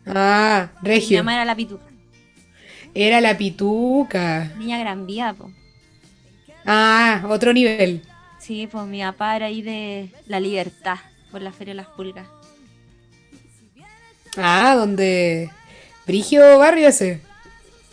[0.07, 1.19] Ah, Mi regio.
[1.19, 1.85] mamá era la pituca,
[2.95, 4.51] Era la pituca.
[4.57, 5.51] niña gran vía, po.
[6.65, 8.01] Ah, otro nivel.
[8.43, 10.97] Sí, pues mi papá era ahí de la libertad
[11.31, 12.27] por la Feria de las Pulgas.
[14.37, 15.49] Ah, donde.
[16.05, 17.21] Brigio barrio ese.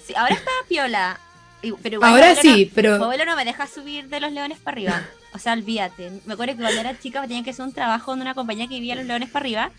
[0.06, 1.20] Sí, ahora está piola.
[1.82, 4.58] Pero igual Ahora sí, no- pero- Mi abuelo no me deja subir de los leones
[4.58, 5.02] para arriba.
[5.34, 6.10] O sea, olvídate.
[6.24, 8.74] Me acuerdo que cuando era chica tenía que hacer un trabajo en una compañía que
[8.74, 9.70] vivía los leones para arriba.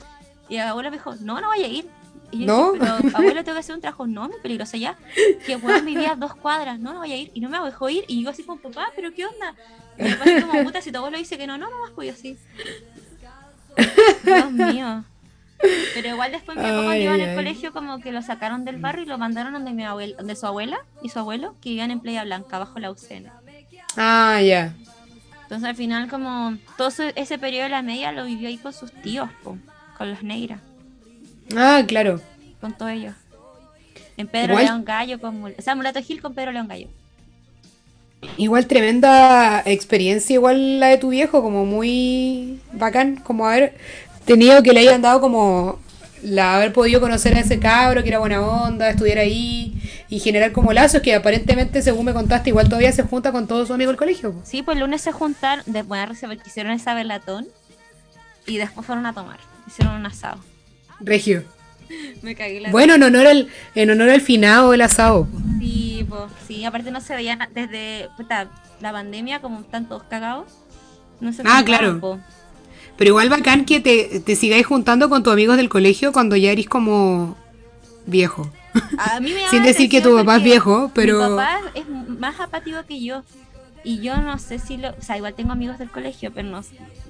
[0.47, 1.89] Y el abuelo me dijo, no, no vaya a ir.
[2.31, 2.71] Y yo ¿No?
[2.73, 4.07] dije, pero abuelo, tengo que hacer un trabajo.
[4.07, 4.97] No, muy peligroso ya.
[5.45, 6.79] Que weón vivía a dos cuadras.
[6.79, 7.31] No, no vaya a ir.
[7.33, 8.05] Y no me dejó ir.
[8.07, 9.53] Y yo así como, papá, pero ¿qué onda?
[9.97, 12.13] Y papá así como, puta, si tu abuelo dice que no, no, no más, pues
[12.13, 12.37] así.
[14.23, 15.03] Dios mío.
[15.93, 18.77] Pero igual después mi papá cuando iba en el colegio como que lo sacaron del
[18.77, 21.91] barrio y lo mandaron donde mi abuela, donde su abuela y su abuelo que vivían
[21.91, 23.27] en Playa Blanca bajo la UCN.
[23.95, 24.73] Ah, ya.
[25.43, 28.73] Entonces al final como todo ese- ese periodo de la media lo vivió ahí con
[28.73, 29.57] sus tíos, po,
[29.97, 30.61] con los negras,
[31.57, 32.21] Ah, claro.
[32.59, 33.15] con todos ellos.
[34.17, 36.87] En Pedro Igual- León Gallo, con, o sea, Mulato Gil con Pedro León Gallo.
[38.37, 43.75] Igual tremenda experiencia, igual la de tu viejo, como muy bacán, como haber
[44.25, 45.79] tenido que le hayan dado como
[46.21, 49.73] la haber podido conocer a ese cabro que era buena onda, estudiar ahí
[50.07, 53.67] y generar como lazos que aparentemente, según me contaste, igual todavía se junta con todos
[53.69, 54.35] sus amigos del colegio.
[54.43, 57.47] Sí, pues el lunes se juntaron, de buena risa porque hicieron esa velatón
[58.45, 60.37] y después fueron a tomar, hicieron un asado.
[61.03, 61.43] Regio.
[62.21, 65.27] Me cagué la Bueno, en honor al, en honor al finado del asado.
[65.59, 68.47] Sí, pues, sí, aparte no se veían desde puta,
[68.79, 70.47] la pandemia, como están todos cagados.
[71.19, 71.99] No se Ah, claro.
[71.99, 72.19] po.
[72.97, 76.51] Pero igual bacán que te, te sigáis juntando con tus amigos del colegio cuando ya
[76.51, 77.35] eres como
[78.05, 78.49] viejo.
[78.97, 82.39] A mí me Sin decir que tu papá es viejo, pero- Mi papá es más
[82.39, 83.23] apático que yo.
[83.83, 84.89] Y yo no sé si lo.
[84.89, 86.61] O sea, igual tengo amigos del colegio, pero no.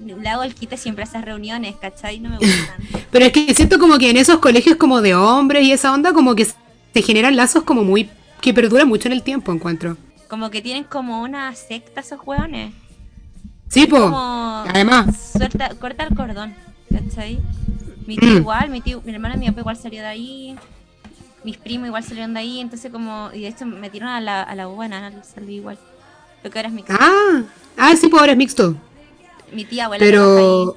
[0.06, 2.20] Le hago el quite siempre a esas reuniones, ¿cachai?
[2.20, 2.76] No me gustan.
[3.12, 6.14] Pero es que siento como que en esos colegios como de hombres y esa onda
[6.14, 8.10] como que se generan lazos como muy...
[8.42, 9.98] que perduran mucho en el tiempo, encuentro.
[10.30, 12.74] Como que tienen como una secta esos hueones.
[13.68, 14.00] Sí, po.
[14.00, 14.64] Como.
[14.68, 15.32] Además.
[15.38, 16.54] Suelta, corta el cordón,
[16.90, 17.40] ¿cachai?
[18.08, 18.38] Mi tío Mm.
[18.38, 20.56] igual, mi tío, mi hermana y mi papá igual salió de ahí.
[21.44, 23.30] Mis primos igual salieron de ahí, entonces como.
[23.34, 25.78] Y de hecho me metieron a la, a la buena, al salí igual.
[26.44, 27.00] Lo que ahora es mi casa.
[27.02, 27.44] Ah,
[27.78, 28.76] ah, sí, pues ahora es mixto.
[29.52, 30.76] Mi tía abuela Pero...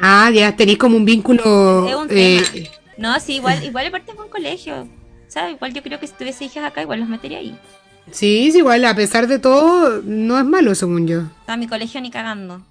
[0.00, 1.88] Ah, ya tenéis como un vínculo...
[1.88, 2.68] Es un eh, tema.
[2.98, 4.88] No, sí, igual, igual aparte es un colegio.
[5.28, 5.54] ¿Sabes?
[5.54, 7.58] Igual yo creo que si tuviese hijas acá, igual los metería ahí.
[8.10, 11.22] sí, sí, igual, a pesar de todo, no es malo, según yo.
[11.46, 12.62] A mi colegio ni cagando.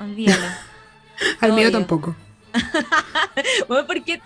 [0.00, 0.46] Olvídalo.
[1.40, 2.14] Al mío tampoco.
[3.68, 4.20] bueno, porque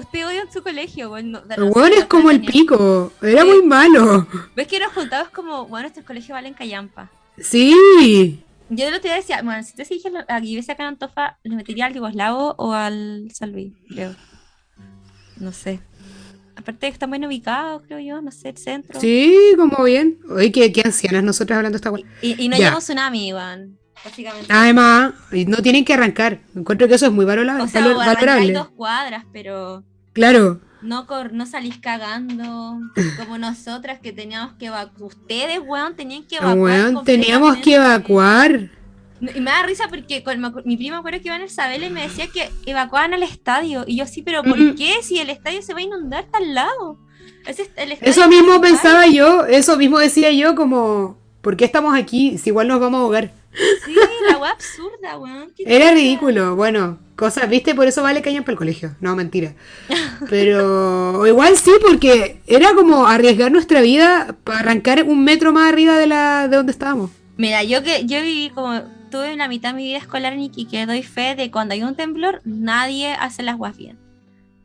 [0.00, 1.08] usted odia en su colegio.
[1.08, 3.12] Bueno, bueno es como el pico.
[3.22, 4.26] Era muy malo.
[4.54, 7.10] ¿Ves que nos juntamos como, bueno, este colegio vale en Callampa?
[7.38, 8.42] Sí.
[8.70, 11.86] Yo lo te decía, bueno, si te dije aquí ves acá en Antofa, ¿le metería
[11.86, 13.74] al Yugoslavo o al Salvi?
[13.88, 14.14] Creo.
[15.36, 15.80] No sé.
[16.54, 19.00] Aparte que están bien ubicados, creo yo, no sé, el centro.
[19.00, 20.18] Sí, como bien.
[20.28, 21.92] Oye, qué, qué ancianas nosotras hablando esta.
[22.20, 23.78] Y, y no llevamos tsunami, Iván.
[24.04, 24.46] Básicamente.
[24.52, 25.14] Además,
[25.46, 26.40] no tienen que arrancar.
[26.54, 27.62] Encuentro que eso es muy valorable.
[27.62, 27.84] O sea,
[28.34, 29.84] hay dos cuadras, pero.
[30.12, 30.60] Claro.
[30.80, 32.78] No, no salís cagando
[33.16, 35.02] como nosotras que teníamos que evacuar.
[35.02, 36.56] Ustedes, weón, tenían que evacuar.
[36.58, 38.70] Weón, teníamos que evacuar.
[39.20, 41.90] Y me da risa porque con, mi prima acuerdo que iba en el Sabela y
[41.90, 43.84] me decía que evacuaban al estadio.
[43.86, 44.76] Y yo sí, pero ¿por mm.
[44.76, 45.02] qué?
[45.02, 46.98] Si el estadio se va a inundar, está al lado.
[48.02, 52.68] eso mismo pensaba yo, eso mismo decía yo como, ¿por qué estamos aquí si igual
[52.68, 53.32] nos vamos a ahogar?
[53.52, 53.94] Sí,
[54.28, 55.52] la weá absurda, weón.
[55.58, 58.94] Era ridículo, bueno, cosas, viste, por eso vale cañón para el colegio.
[59.00, 59.54] No, mentira.
[60.30, 65.98] Pero igual sí, porque era como arriesgar nuestra vida para arrancar un metro más arriba
[65.98, 67.10] de la de donde estábamos.
[67.36, 70.86] Mira, yo que yo viví como tuve una mitad de mi vida escolar en que
[70.86, 73.98] doy fe de cuando hay un temblor, nadie hace las guas bien.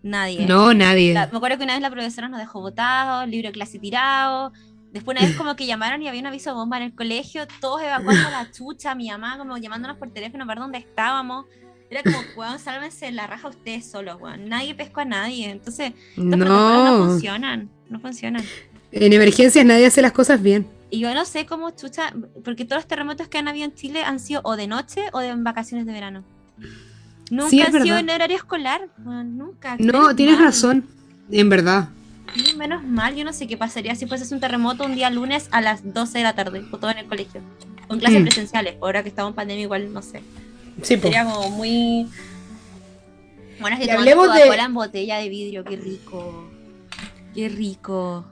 [0.03, 0.45] Nadie.
[0.45, 1.13] No, nadie.
[1.13, 4.51] me acuerdo que una vez la profesora nos dejó botados, libro de clase tirado,
[4.93, 7.47] Después una vez como que llamaron y había un aviso de bomba en el colegio,
[7.59, 11.47] todos evacuando la chucha, mi mamá como llamándonos por teléfono para dónde estábamos.
[11.89, 14.47] Era como, weón, sálvense la raja ustedes solos, weón.
[14.49, 15.49] Nadie pescó a nadie.
[15.49, 16.35] Entonces, no.
[16.35, 17.69] no funcionan.
[17.89, 18.43] No funcionan.
[18.91, 20.67] En emergencias nadie hace las cosas bien.
[20.91, 24.03] Y yo no sé cómo chucha, porque todos los terremotos que han habido en Chile
[24.03, 26.23] han sido o de noche o de vacaciones de verano.
[27.31, 28.89] Nunca han sido en horario escolar.
[28.97, 29.75] nunca.
[29.79, 30.85] No, tienes razón.
[31.31, 31.89] En verdad.
[32.35, 35.47] Sí, menos mal, yo no sé qué pasaría si fuese un terremoto un día lunes
[35.51, 37.41] a las 12 de la tarde, o todo en el colegio.
[37.87, 38.23] Con clases mm.
[38.23, 40.21] presenciales, ahora que estamos en pandemia igual, no sé.
[40.81, 42.07] Sí, Sería como muy...
[43.59, 44.41] Bueno, es que hablemos de...
[44.41, 46.49] en botella de vidrio, qué rico.
[47.35, 48.25] Qué rico.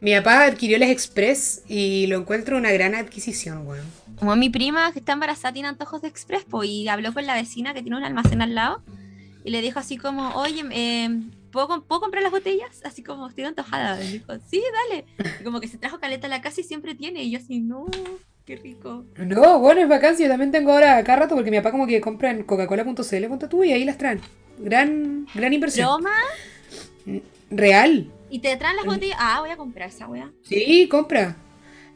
[0.00, 3.84] Mi papá adquirió el Express y lo encuentro una gran adquisición, weón.
[4.16, 7.34] Como mi prima que está embarazada tiene antojos de Express, pues, y habló con la
[7.34, 8.82] vecina que tiene un almacén al lado
[9.44, 11.08] y le dijo así como, oye, eh,
[11.54, 12.82] ¿puedo, comprar las botellas?
[12.84, 14.02] Así como, estoy antojada.
[14.02, 15.06] Y dijo, sí, dale.
[15.40, 17.22] Y como que se trajo caleta a la casa y siempre tiene.
[17.22, 17.86] Y yo así, no,
[18.44, 19.04] qué rico.
[19.16, 20.26] No, bueno, es vacancia.
[20.26, 23.64] Yo también tengo ahora acá rato porque mi papá como que compra en coca-cola.cl, tú,
[23.64, 24.20] y ahí las traen.
[24.58, 26.02] Gran, gran inversión.
[26.02, 27.20] ¿Broma?
[27.50, 28.10] Real.
[28.30, 29.16] ¿Y te traen las botellas?
[29.20, 30.30] Ah, voy a comprar esa weá.
[30.42, 31.36] Sí, compra.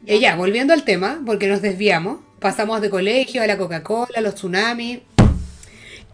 [0.05, 4.99] Ella, volviendo al tema, porque nos desviamos, pasamos de colegio a la Coca-Cola, los tsunamis,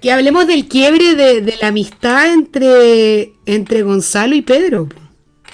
[0.06, 4.88] que hablemos del quiebre de, la amistad entre, entre Gonzalo y Pedro.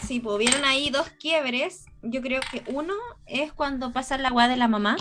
[0.06, 1.86] Sí, pues vieron ahí dos quiebres.
[2.02, 2.94] Yo creo que uno
[3.28, 4.98] es cuando pasa la agua de la mamá.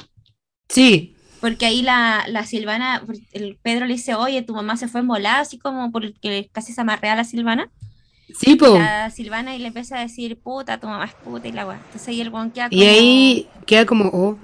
[0.69, 1.17] Sí.
[1.41, 5.41] Porque ahí la, la Silvana, el Pedro le dice, oye, tu mamá se fue envolada,
[5.41, 7.73] así como porque casi se amarrea a la Silvana.
[8.39, 8.79] Sí, po.
[8.79, 11.81] La Silvana y le empieza a decir, puta, tu mamá es puta y la agua.
[11.87, 12.81] Entonces ahí el guan queda como...
[12.81, 14.39] Y ahí queda como, oh.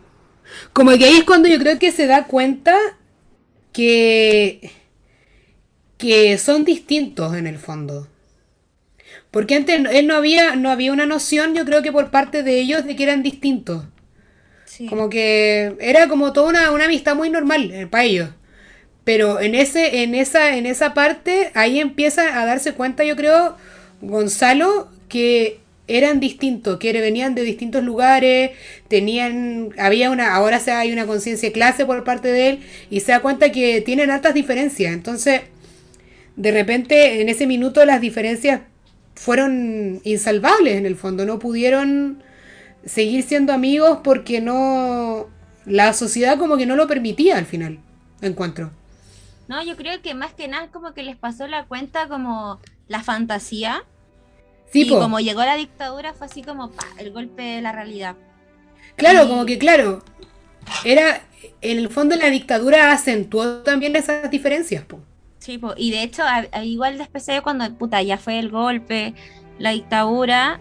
[0.73, 2.77] Como que ahí es cuando yo creo que se da cuenta
[3.73, 4.73] que
[5.99, 8.09] que son distintos en el fondo.
[9.31, 12.59] Porque antes él no había, no había una noción, yo creo que por parte de
[12.59, 13.85] ellos, de que eran distintos.
[14.89, 18.31] Como que era como toda una, una amistad muy normal eh, para ellos.
[19.05, 23.57] Pero en, ese, en, esa, en esa parte, ahí empieza a darse cuenta, yo creo,
[24.01, 28.51] Gonzalo, que eran distintos, que venían de distintos lugares,
[28.89, 33.01] tenían, había una, ahora se hay una conciencia de clase por parte de él, y
[33.01, 34.93] se da cuenta que tienen altas diferencias.
[34.93, 35.43] Entonces,
[36.37, 38.61] de repente en ese minuto las diferencias
[39.15, 42.23] fueron insalvables en el fondo, no pudieron
[42.85, 45.29] seguir siendo amigos porque no
[45.65, 47.81] la sociedad como que no lo permitía al final,
[48.21, 48.71] encuentro.
[49.49, 53.03] No, yo creo que más que nada como que les pasó la cuenta como la
[53.03, 53.85] fantasía.
[54.71, 58.17] Sí, y como llegó la dictadura fue así como el golpe de la realidad.
[58.97, 60.03] Claro, como que claro,
[60.85, 61.23] era
[61.63, 65.01] en el fondo la dictadura acentuó también esas diferencias, po
[65.49, 66.23] y de hecho,
[66.63, 69.15] igual después de cuando puta, ya fue el golpe,
[69.59, 70.61] la dictadura,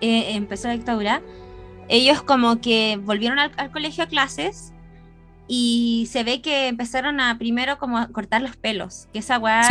[0.00, 1.22] eh, empezó la dictadura,
[1.88, 4.72] ellos como que volvieron al, colegio a clases
[5.48, 9.62] y se ve que empezaron a primero como a cortar los pelos, que esa weá,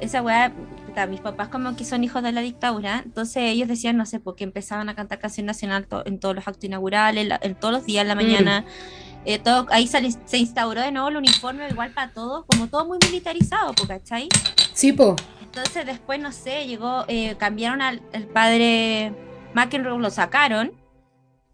[0.00, 0.52] esa weá,
[1.08, 4.44] mis papás como que son hijos de la dictadura, entonces ellos decían, no sé, porque
[4.44, 8.08] empezaban a cantar canción nacional en todos los actos inaugurales, en todos los días en
[8.08, 8.64] la mm.
[9.24, 12.98] Eh, todo, ahí se, instauró de nuevo el uniforme igual para todos, como todo muy
[13.04, 14.28] militarizado, ¿cachai?
[14.72, 15.16] Sí, po.
[15.42, 18.00] Entonces después, no sé, llegó, eh, cambiaron al
[18.32, 19.12] padre
[19.54, 20.72] McEnroe, lo sacaron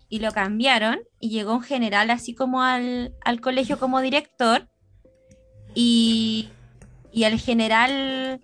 [0.09, 4.69] y lo cambiaron y llegó un general así como al, al colegio como director
[5.75, 6.49] y,
[7.13, 8.41] y el general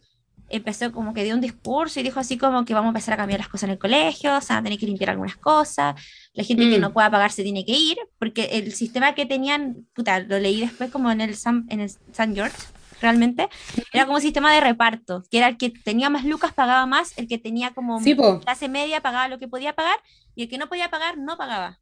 [0.51, 3.17] empezó como que dio un discurso y dijo así como que vamos a empezar a
[3.17, 5.95] cambiar las cosas en el colegio, o sea, tener que limpiar algunas cosas,
[6.35, 6.81] la gente que Mm.
[6.81, 10.61] no pueda pagar se tiene que ir, porque el sistema que tenían, puta, lo leí
[10.61, 12.57] después como en el San, en el San George,
[13.01, 13.49] realmente,
[13.93, 17.17] era como un sistema de reparto, que era el que tenía más lucas pagaba más,
[17.19, 19.97] el que tenía como Sí, clase media pagaba lo que podía pagar,
[20.35, 21.79] y el que no podía pagar no pagaba.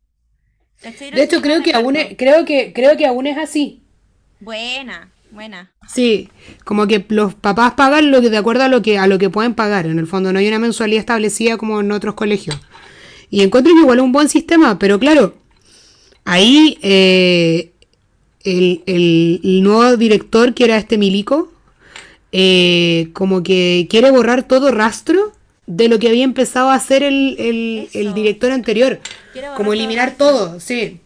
[0.83, 3.83] De hecho, creo que aún es, creo que, creo que aún es así.
[4.41, 5.71] Buena, buena.
[5.87, 6.29] Sí,
[6.65, 9.31] como que los papás pagan lo que de acuerdo a lo que a lo que
[9.31, 9.87] pueden pagar.
[9.87, 12.59] En el fondo no hay una mensualidad establecida como en otros colegios.
[13.33, 15.35] Y encuentro que igual un buen sistema, pero claro,
[16.27, 17.73] ahí eh,
[18.45, 21.51] el, el- el nuevo director, que era este Milico,
[22.31, 25.33] eh, como que quiere borrar todo rastro
[25.67, 29.01] de lo que había empezado a hacer el, el- director anterior.
[29.57, 31.01] Como eliminar todo, sí.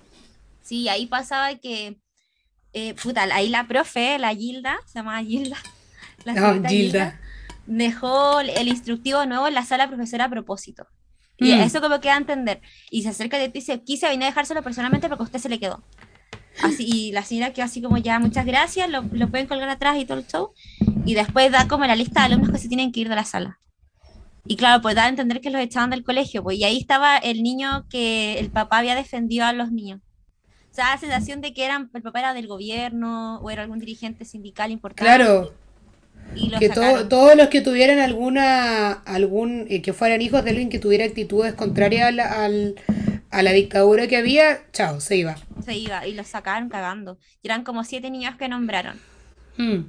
[0.65, 1.97] Sí, ahí pasaba que,
[2.73, 5.59] eh, puta, ahí la profe, la Gilda, se llamaba Gilda,
[6.25, 7.21] la Ah, señorita Gilda.
[7.67, 10.89] dejó el instructivo nuevo en la sala profesora a propósito.
[11.39, 11.61] Y Mm.
[11.61, 12.61] eso como que a entender.
[12.91, 15.49] Y se acerca y te dice, quise venir a dejárselo personalmente porque a usted se
[15.49, 15.83] le quedó.
[16.63, 19.99] Así, y la señora quedó así como ya, muchas gracias, lo, lo pueden colgar atrás
[19.99, 20.53] y todo el show.
[21.05, 23.25] Y después da como la lista de alumnos que se tienen que ir de la
[23.25, 23.59] sala.
[24.49, 26.43] Y claro, pues da a entender que los echaban del colegio.
[26.43, 30.01] Pues, y ahí estaba el niño que el papá había defendido a los niños.
[30.71, 33.79] O sea, la sensación de que eran, el papá era del gobierno o era algún
[33.79, 35.05] dirigente sindical importante.
[35.05, 35.53] Claro,
[36.35, 40.51] Y lo que to- todos los que tuvieran alguna algún eh, que fueran hijos de
[40.51, 42.75] alguien que tuviera actitudes contrarias a la, al-
[43.31, 45.37] a la dictadura que había, chao, se iba.
[45.65, 47.19] se iba y los sacaron cagando.
[47.43, 48.99] Y eran como siete niños que nombraron.
[49.57, 49.81] Mm.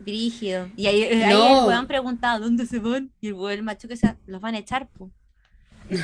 [0.00, 0.68] Brígido.
[0.76, 1.60] Y ahí, ahí No.
[1.62, 3.10] el weón preguntaba, ¿dónde se van?
[3.20, 5.10] Y el weón, el macho que se, los van a echar, po.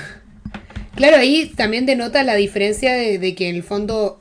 [0.96, 4.20] Claro, ahí también denota la diferencia de, de que en el fondo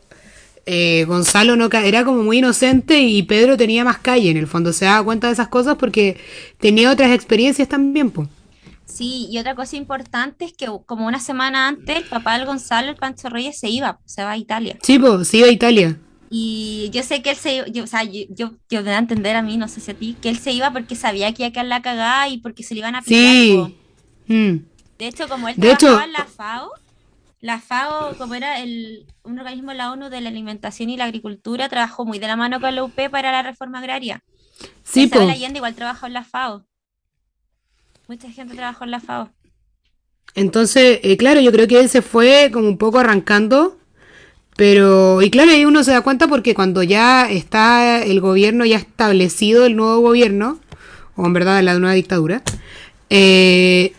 [0.72, 4.72] eh, Gonzalo no era como muy inocente y Pedro tenía más calle en el fondo.
[4.72, 6.18] Se daba cuenta de esas cosas porque
[6.60, 8.30] tenía otras experiencias también, pues.
[8.86, 12.90] Sí, y otra cosa importante es que como una semana antes, el papá del Gonzalo,
[12.90, 14.78] el Pancho Reyes, se iba, se va a Italia.
[14.84, 15.98] Sí, pues, se iba a Italia.
[16.32, 18.98] Y yo sé que él se iba, yo, o sea, yo, yo, yo me da
[18.98, 21.34] a entender a mí, no sé si a ti, que él se iba porque sabía
[21.34, 23.32] que iba a quedar la cagada y porque se le iban a pillar.
[23.34, 23.76] Sí.
[24.28, 24.58] Mm.
[25.00, 26.70] De hecho, como él De trabajaba hecho- en la FAO,
[27.42, 31.06] la FAO, como era el, un organismo de la ONU de la alimentación y la
[31.06, 34.24] agricultura, trabajó muy de la mano con la UP para la reforma agraria.
[34.84, 35.38] Sí, Isabel pues.
[35.38, 36.66] Allende igual trabajó en la FAO.
[38.08, 39.32] Mucha gente trabajó en la FAO.
[40.36, 43.78] Entonces, eh, claro, yo creo que él se fue como un poco arrancando,
[44.56, 48.78] pero, y claro, ahí uno se da cuenta porque cuando ya está el gobierno ya
[48.78, 50.60] establecido, el nuevo gobierno,
[51.16, 52.44] o en verdad la nueva dictadura,
[53.10, 53.94] eh,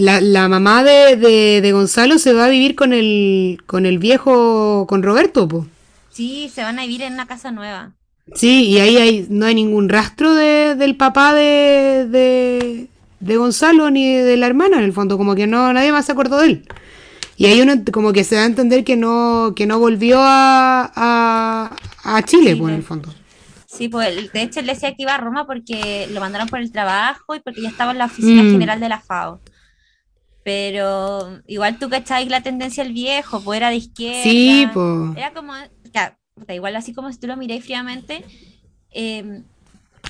[0.00, 3.98] la, la mamá de, de- de Gonzalo se va a vivir con el, con el
[3.98, 5.64] viejo, con Roberto, pues.
[6.10, 7.92] Sí, se van a vivir en una casa nueva.
[8.34, 12.88] Sí, y ahí hay, no hay ningún rastro de, del papá de, de,
[13.20, 16.12] de Gonzalo ni de la hermana, en el fondo, como que no nadie más se
[16.12, 16.68] acordó de él.
[17.36, 20.92] Y ahí uno como que se da a entender que no, que no volvió a,
[20.94, 23.12] a, a Chile, pues, en el fondo.
[23.66, 26.70] Sí, pues de hecho él decía que iba a Roma porque lo mandaron por el
[26.70, 28.50] trabajo y porque ya estaba en la oficina Mm.
[28.52, 29.40] general de la FAO.
[30.50, 34.24] Pero igual tú cachabas la tendencia del viejo, pues era de izquierda.
[34.24, 35.16] Sí, pues.
[35.16, 35.52] Era como,
[36.34, 38.24] puta, igual así como si tú lo miráis fríamente,
[38.90, 39.42] eh,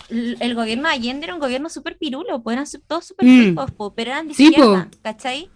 [0.08, 3.54] el, gobierno de Allende era un gobierno súper pirulo, pues eran todos súper Mm.
[3.76, 4.98] po, pero eran de Sí, izquierda, po.
[5.02, 5.50] ¿cachai?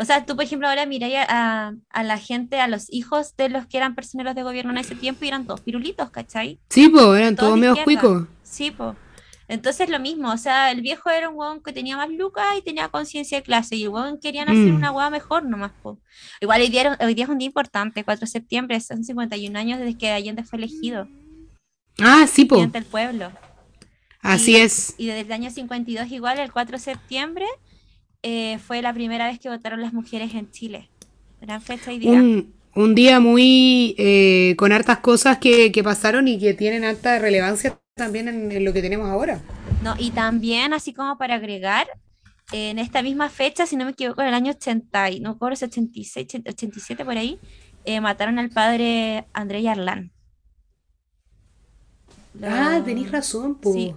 [0.00, 3.36] O sea, tú, por ejemplo, ahora miráis a, a- a la gente, a los hijos
[3.36, 6.58] de los que eran personeros de gobierno en ese tiempo y eran todos pirulitos, ¿cachai?
[6.70, 8.26] Sí, pues, eran Todos todos medio cuicos.
[8.42, 8.96] Sí, pues.
[9.48, 12.62] Entonces lo mismo, o sea, el viejo era un hueón que tenía más lucas y
[12.62, 14.76] tenía conciencia de clase, y el hueón querían hacer Mm.
[14.76, 15.98] una hueá mejor nomás, po.
[16.40, 19.78] Igual hoy día, hoy día es un día importante, 4 de septiembre, son 51 años
[19.78, 21.08] desde que Allende fue elegido,
[22.00, 22.58] Ah, sí, pues.
[22.60, 23.32] presidente del pueblo.
[24.22, 24.94] Así Y- es.
[24.96, 27.44] Y desde el año 52 igual, el 4 de septiembre,
[28.22, 30.88] eh, fue la primera vez que votaron las mujeres en Chile.
[31.42, 32.12] Gran fecha hoy día.
[32.12, 37.18] Un, un día muy eh, con hartas cosas que, que pasaron y que tienen alta
[37.18, 39.40] relevancia también en, en lo que tenemos ahora.
[39.82, 41.86] No, y también, así como para agregar,
[42.52, 45.62] en esta misma fecha, si no me equivoco, en el año 80, y no si
[45.62, 47.38] 86, 87 por ahí,
[47.84, 50.12] eh, mataron al padre André Yarlán.
[52.38, 53.74] Lo- Ah, tenéis razón, pues.
[53.76, 53.94] Sí.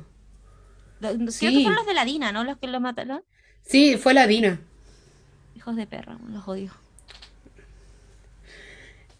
[0.99, 1.47] lo- Creo Sí.
[1.47, 2.43] que fueron los de la DINA, ¿no?
[2.43, 3.23] Los que lo mataron.
[3.63, 4.59] Sí, fue la Dina.
[5.55, 6.71] Hijos de perra, los odio.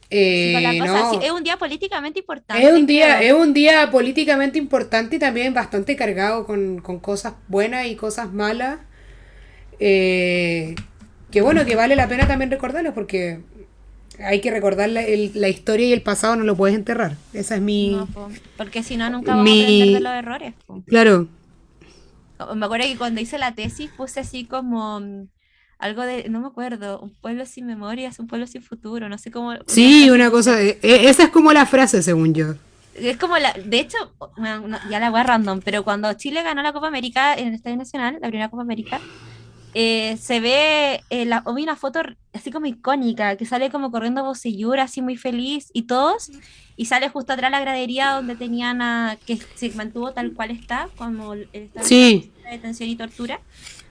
[0.10, 1.22] Eh, no.
[1.22, 2.64] es un día políticamente importante.
[2.66, 3.36] Es un día, creo.
[3.38, 8.32] es un día políticamente importante y también bastante cargado con, con cosas buenas y cosas
[8.34, 8.80] malas.
[9.80, 10.76] Eh,
[11.32, 13.42] que bueno, que vale la pena también recordarlo porque
[14.20, 17.18] hay que recordar la, el- la historia y el pasado, no lo puedes enterrar.
[17.34, 17.92] Esa es mi...
[17.92, 20.54] No, po, porque si no, nunca vamos Mi- a aprender de los errores.
[20.66, 20.84] po.
[20.86, 21.28] Claro,
[22.56, 25.30] Me acuerdo que cuando hice la tesis puse así como mm,
[25.80, 29.32] algo de, no me acuerdo, un pueblo sin memorias, un pueblo sin futuro, no sé
[29.32, 29.54] cómo.
[29.68, 32.56] sí, una cosa, e- esa es como la frase, según yo.
[32.96, 33.98] Es como la, de hecho,
[34.90, 37.78] ya la voy a random, pero cuando Chile ganó la Copa América en el Estadio
[37.78, 39.00] Nacional, la primera Copa América,
[39.76, 42.02] eh, se ve, eh, la, vi una foto
[42.34, 46.32] así como icónica, que sale como corriendo Bocellur, así muy feliz, y todos,
[46.76, 50.90] y sale justo atrás la gradería donde tenían a, que se mantuvo tal cual está,
[50.98, 53.40] como el estado Sí, de detención y tortura,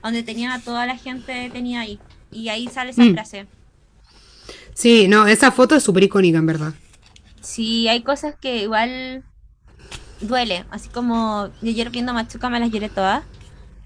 [0.07, 1.99] donde tenían a toda la gente detenida ahí,
[2.31, 3.13] y ahí sale esa Mm.
[3.13, 3.47] frase.
[4.73, 6.73] sí, no, esa foto es súper icónica, en verdad.
[7.41, 9.23] Sí, hay cosas que igual
[10.21, 13.23] duele, así como yo ayer viendo Machuca me las lloré todas,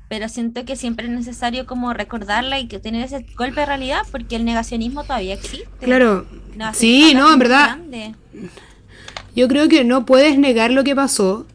[0.07, 3.99] pero siento que siempre es necesario como recordarla y que tener ese golpe de realidad
[4.11, 5.85] porque el negacionismo todavía existe.
[5.85, 6.25] Claro,
[6.73, 8.15] sí, no, en verdad, grande.
[9.35, 11.45] yo creo que no puedes negar lo que pasó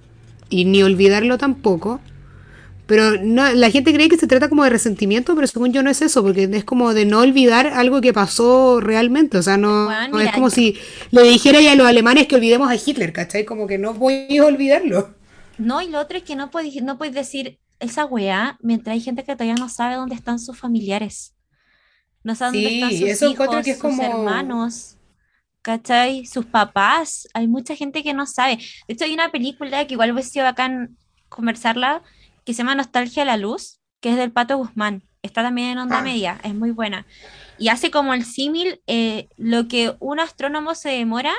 [0.49, 2.01] y ni olvidarlo tampoco.
[2.87, 5.91] Pero no, la gente cree que se trata como de resentimiento, pero según yo no
[5.91, 9.39] es eso, porque es como de no olvidar algo que pasó realmente.
[9.39, 10.79] O sea, no, es como si
[11.11, 13.45] le dijera a los alemanes que olvidemos a Hitler, ¿cachai?
[13.45, 15.15] Como que no voy a olvidarlo.
[15.59, 19.01] No, y lo otro es que no puedes, no puedes decir esa weá mientras hay
[19.01, 21.35] gente que todavía no sabe dónde están sus familiares.
[22.23, 24.97] No saben dónde Sí, están sus eso hijos, que es sus como- hermanos,
[25.63, 26.25] ¿cachai?
[26.27, 27.27] Sus papás.
[27.35, 28.59] Hay mucha gente que no sabe.
[28.87, 30.97] De hecho, hay una película que igual hubiese sido bacán
[31.29, 32.03] conversarla,
[32.47, 35.03] que se llama Nostalgia a la Luz, que es del Pato Guzmán.
[35.23, 36.03] Está también en Onda Ah.
[36.03, 37.05] Media, es muy buena.
[37.59, 41.35] Y hace como el símil eh, lo que un astrónomo se demora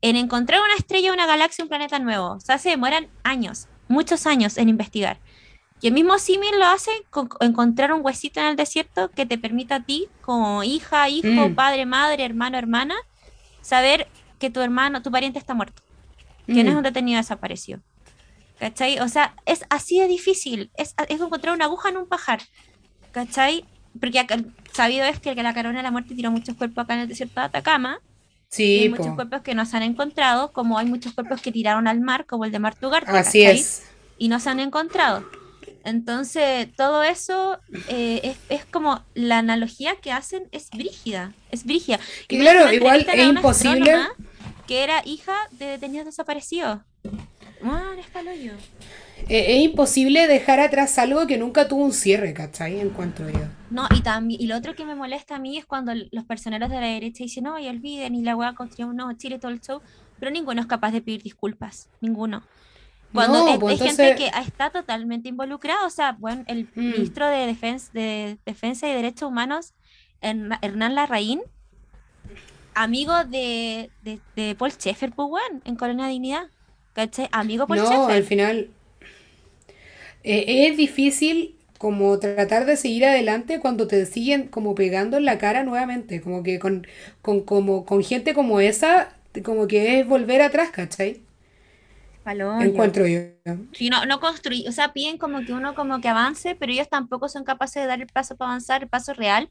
[0.00, 2.32] en encontrar una estrella, una galaxia, un planeta nuevo.
[2.32, 5.18] O sea, se demoran años, muchos años en investigar.
[5.82, 9.36] Y el mismo símil lo hace con encontrar un huesito en el desierto que te
[9.38, 11.54] permita a ti, como hija, hijo, Mm.
[11.54, 12.94] padre, madre, hermano, hermana,
[13.60, 15.82] saber que tu hermano, tu pariente está muerto,
[16.46, 16.78] que no es Mm.
[16.78, 17.80] un detenido desaparecido.
[18.60, 19.00] ¿Cachai?
[19.00, 20.70] O sea, es así de difícil.
[20.76, 22.40] Es, es encontrar una aguja en un pajar.
[23.10, 23.64] ¿Cachai?
[23.98, 24.36] Porque acá-
[24.72, 27.40] sabido es que la Carona de la Muerte tiró muchos cuerpos acá en el desierto
[27.40, 28.00] de Atacama.
[28.02, 28.96] Y Sí, hay po.
[28.98, 32.26] muchos cuerpos que no se han encontrado, como hay muchos cuerpos que tiraron al mar,
[32.26, 33.58] como el de Martugarte, Así ¿cachai?
[33.60, 33.82] es.
[34.18, 35.24] Y no se han encontrado.
[35.84, 37.58] Entonces, todo eso
[37.88, 41.98] eh, es, es como la analogía que hacen es brígida, es brígida.
[42.28, 44.06] Que Y claro, igual es imposible-
[44.66, 46.80] Que era hija de detenidos desaparecidos.
[47.62, 48.52] Bueno, es palollo.
[49.28, 52.80] Eh, es imposible dejar atrás algo que nunca tuvo un cierre, ¿cachai?
[52.80, 53.40] Encuentro yo.
[53.70, 56.70] No, y también, y lo otro que me molesta a mí es cuando los personeros
[56.70, 59.52] de la derecha dicen, no, y olviden, y la weá construyó un nuevo Chile, todo
[59.52, 59.80] el show,
[60.18, 62.42] pero ninguno es capaz de pedir disculpas, ninguno.
[63.12, 66.80] Cuando No, es- pues hay gente que está totalmente involucrada, o sea, bueno, el Mm.
[66.92, 69.74] ministro de, Defensa de Defensa y Derechos Humanos,
[70.22, 71.40] Hern- Hernán Larraín,
[72.74, 76.46] amigo de, de, de Paul Schaeffer, pues, weón, en Colonia Dignidad,
[76.92, 77.28] ¿cachai?
[77.32, 78.68] Amigo Paul No, al final
[80.24, 85.38] eh, es difícil como tratar de seguir adelante cuando te siguen como pegando en la
[85.38, 86.86] cara nuevamente, como que con,
[87.22, 89.14] con, como, con gente como esa,
[89.44, 91.20] como que es volver atrás, ¿cachai?
[92.58, 93.20] Encuentro yo.
[93.72, 96.88] Sí, no, no construir, o sea, piden como que uno como que avance, pero ellos
[96.88, 99.48] tampoco son capaces de dar el paso para avanzar, el paso real.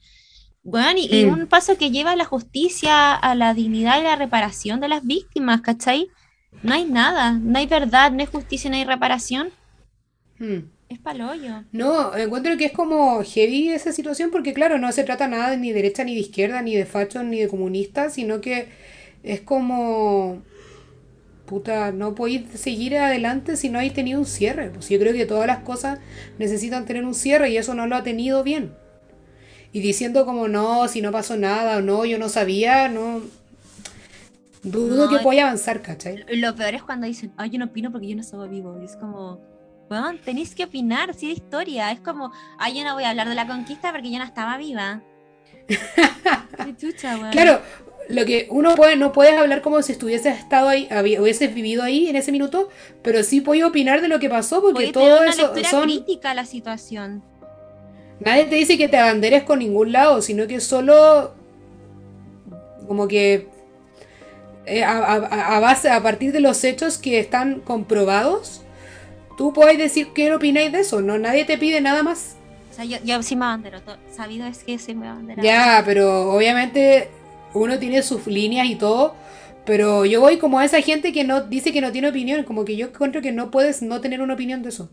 [0.64, 1.28] Bueno, y, y Mm.
[1.28, 5.04] un paso que lleva a la justicia, a la dignidad y la reparación de las
[5.06, 6.12] víctimas, ¿cachai?
[6.64, 9.50] No hay nada, no hay verdad, no hay justicia, no hay reparación.
[10.40, 10.60] Mm.
[10.90, 11.64] Es palollo.
[11.72, 15.58] No, encuentro que es como heavy esa situación porque claro, no se trata nada de
[15.58, 18.70] ni derecha ni de izquierda, ni de fachos ni de comunistas, sino que
[19.22, 20.42] es como
[21.46, 24.70] puta, no podéis seguir adelante si no habéis tenido un cierre.
[24.70, 26.00] Pues yo creo que todas las cosas
[26.40, 28.74] necesitan tener un cierre y eso no lo ha tenido bien.
[29.72, 33.22] Y diciendo como no, si no pasó nada o no, yo no sabía, no
[34.64, 36.26] dudo No, que pueda avanzar, ¿cachai?
[36.38, 38.78] Lo peor es cuando dicen, ay, yo no opino porque yo no soy vivo.
[38.82, 39.40] Y es como,
[39.90, 41.92] bueno, tenéis que opinar, sí, de historia.
[41.92, 44.58] Es como, ay, yo no voy a hablar de la conquista porque yo no estaba
[44.58, 45.02] viva.
[45.68, 47.32] Qué chucha, weón.
[47.32, 47.62] Claro,
[48.10, 50.88] lo que uno puede, no puedes hablar como si estuvieses estado ahí,
[51.20, 52.70] hubieses vivido ahí en ese minuto,
[53.04, 55.84] pero sí puedes opinar de lo que pasó, porque todo una eso son.
[55.84, 57.24] crítica a la situación.
[58.20, 61.36] Nadie te dice que te abanderes con ningún lado, sino que solo
[62.88, 63.48] como que
[64.70, 68.62] eh, a, a- a base, a partir de los hechos que están comprobados,
[69.38, 72.38] tú puedes decir qué opináis de eso, no nadie te pide nada más.
[72.72, 73.80] O sea, yo, yo sí me abandero.
[74.12, 75.42] Sabido es que sí me abandero.
[75.44, 77.10] Ya, pero obviamente
[77.54, 79.16] uno tiene sus líneas y todo,
[79.66, 82.64] pero yo voy como a esa gente que no dice que no tiene opinión, como
[82.66, 84.90] que yo encuentro que no puedes no tener una opinión de eso.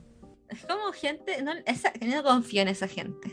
[0.48, 3.32] Es como gente, no, esa, no confío en esa gente.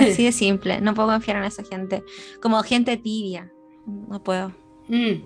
[0.00, 2.02] Así de simple, no puedo confiar en esa gente.
[2.42, 3.52] Como gente tibia.
[3.86, 4.48] no puedo.
[4.88, 5.22] Mm.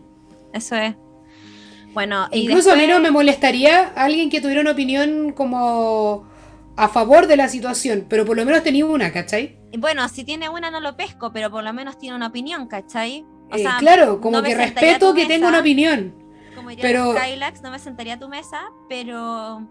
[0.52, 0.94] Eso es.
[1.94, 6.28] Bueno, Incluso a mí no me molestaría alguien que tuviera una opinión como
[6.76, 9.58] a favor de la situación, pero por lo menos tenía una, ¿cachai?
[9.78, 13.24] Bueno, si tiene una no lo pesco, pero por lo menos tiene una opinión, ¿cachai?
[13.50, 16.14] O Eh, sea, claro, como no que respeto que tenga una opinión.
[16.54, 19.66] Como dirían pero- los Kylax, no me sentaría a tu mesa, pero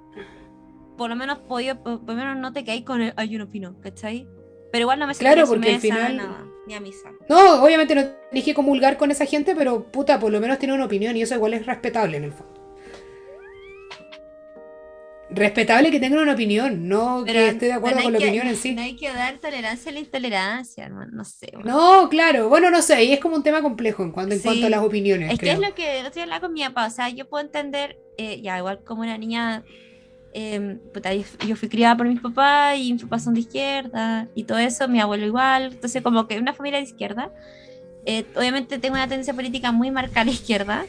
[0.97, 3.75] por lo menos podía, por lo menos no te caes con el, hay una opinión,
[3.82, 4.28] ¿cachai?
[4.72, 7.09] Pero igual no me Claro, porque al final- nada, ni a misa.
[7.30, 10.86] No, obviamente no dije comulgar con esa gente, pero puta, por lo menos tiene una
[10.86, 12.53] opinión y eso igual es respetable en el fondo.
[15.30, 18.47] Respetable que tengan una opinión, no Pero que esté de acuerdo con la que- opinión
[18.47, 18.74] en sí.
[18.74, 21.49] No hay que dar tolerancia a la intolerancia, hermano, no sé.
[21.53, 21.70] bueno.
[21.70, 24.47] No, claro, bueno, no sé, y es como un tema complejo en cuanto, en Sí.
[24.47, 25.34] cuanto a las opiniones.
[25.34, 27.43] Es que es lo que no estoy hablando con mi papá, o sea, yo puedo
[27.43, 29.65] entender, eh, ya igual como una niña,
[30.34, 30.78] eh,
[31.47, 34.88] yo, fui criada por mis papás y mis papás son de izquierda y todo eso,
[34.88, 37.32] mi abuelo igual, entonces como que una familia de izquierda,
[38.05, 40.86] eh, obviamente tengo una tendencia política muy marcada a la izquierda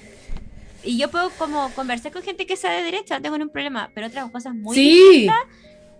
[0.82, 3.91] y yo puedo como conversar con gente que sea de derecha, no tengo ningún problema,
[3.95, 5.28] pero otras cosas muy Sí,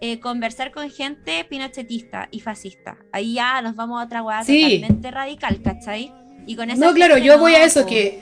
[0.01, 2.99] eh, conversar con gente pinochetista y fascista.
[3.11, 4.63] Ahí ya nos vamos a otra hueá Sí.
[4.63, 6.13] totalmente radical, ¿cachai?
[6.47, 8.21] Y con esa no, claro, yo voy a no, eso, que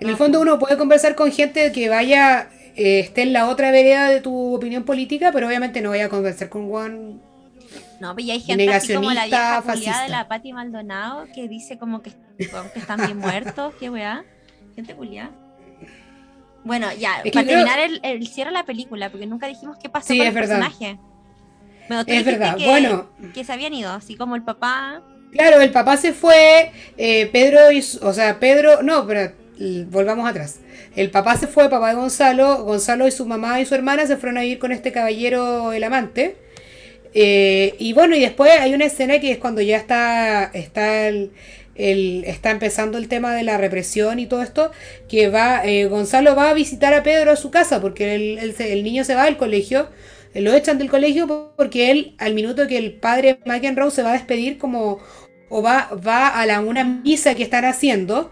[0.00, 3.48] en el No, fondo uno puede conversar con gente que vaya, eh, esté en la
[3.48, 7.20] otra vereda de tu opinión política, pero obviamente no vaya a conversar con Juan.
[8.00, 11.48] No, pero ya hay gente así como la vieja culiada de la Pati Maldonado que
[11.48, 12.12] dice como que,
[12.74, 14.24] están bien muertos, qué weá.
[14.74, 15.30] Gente culiada.
[16.64, 19.46] Bueno, ya, Es que para creo- terminar el, el cierre de la película, porque nunca
[19.46, 20.60] dijimos qué pasó Sí, con el verdad.
[20.60, 20.98] personaje.
[21.88, 23.10] Bueno, Es verdad, que, bueno.
[23.34, 25.02] que se habían ido, así como el papá.
[25.32, 27.58] Claro, el papá se fue, eh, Pedro
[28.02, 29.32] o sea, Pedro, no, pero
[29.90, 30.60] volvamos atrás.
[30.96, 34.16] El papá se fue, papá de Gonzalo, Gonzalo y su mamá y su hermana se
[34.16, 36.36] fueron a vivir con este caballero, el amante.
[37.14, 41.32] Eh, y bueno, y después hay una escena que es cuando ya está, está el,
[41.74, 44.70] está empezando el tema de la represión y todo esto,
[45.08, 48.54] que va, eh, Gonzalo va a visitar a Pedro a su casa, porque el, el
[48.58, 49.88] el niño se va del colegio,
[50.34, 54.10] eh, lo echan del colegio porque él, al minuto que el padre McEnroe se va
[54.10, 54.98] a despedir como,
[55.48, 58.30] o va, va a la, una misa que están haciendo,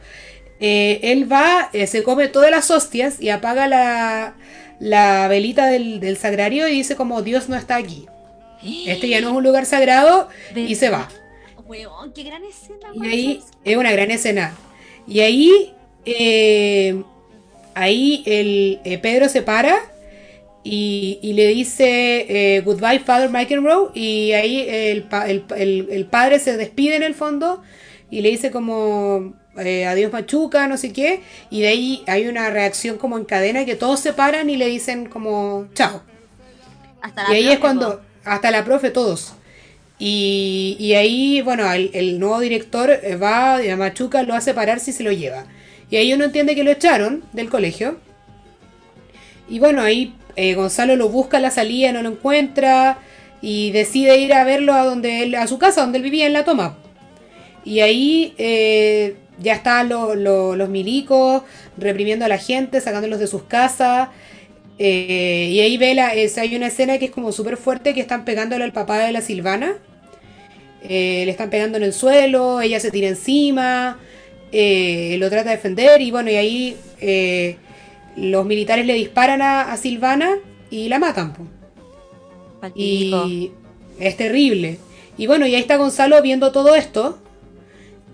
[0.61, 4.35] eh, él va, eh, se come todas las hostias y apaga la,
[4.79, 8.07] la velita del, del sagrario y dice como Dios no está aquí.
[8.87, 11.09] Este ya no es un lugar sagrado y se va.
[11.67, 14.55] Weón, qué gran escena, Y ahí es una gran escena.
[15.07, 15.73] Y ahí,
[16.05, 17.03] eh,
[17.75, 19.79] ahí el Pedro se para
[20.63, 25.07] y, y le dice eh, Goodbye Father McEnroe y ahí el-
[25.57, 27.63] el- el padre se despide en el fondo
[28.11, 31.21] y le dice como eh, adiós Machuca, no sé qué.
[31.51, 34.67] Y de ahí hay una reacción como en cadena que todos se paran y le
[34.67, 36.03] dicen como chao.
[37.03, 39.35] Hasta Y ahí profe, es cuando, hasta la profe, todos.
[39.99, 42.91] Y, y ahí, bueno, el, el nuevo director
[43.23, 45.45] va, a Machuca lo hace parar si se lo lleva.
[45.91, 47.99] Y ahí uno entiende que lo echaron del colegio.
[49.49, 52.99] Y bueno, ahí eh, Gonzalo lo busca a la salida, no lo encuentra.
[53.43, 56.33] Y decide ir a verlo a donde él, a su casa, donde él vivía en
[56.33, 56.79] la toma.
[57.65, 61.43] Y ahí eh, ya están lo- lo- los milicos
[61.79, 64.09] reprimiendo a la gente, sacándolos de sus casas.
[64.79, 68.01] Eh, y ahí ve la, es- hay una escena que es como súper fuerte que
[68.01, 69.75] están pegándole al papá de la Silvana.
[70.83, 73.99] Eh, le están pegando en el suelo, ella se tira encima,
[74.53, 76.77] eh, lo trata de defender y bueno, y ahí
[78.17, 80.37] los militares le disparan a, a Silvana
[80.71, 81.33] y la matan.
[81.35, 81.43] po.
[82.75, 83.53] Y
[83.99, 84.79] es terrible.
[85.19, 87.19] Y bueno, y ahí está Gonzalo viendo todo esto.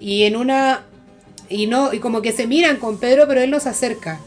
[0.01, 0.86] Y en una.
[1.49, 1.93] Y no.
[1.93, 4.21] Y como que se miran con Pedro, pero él no se acerca.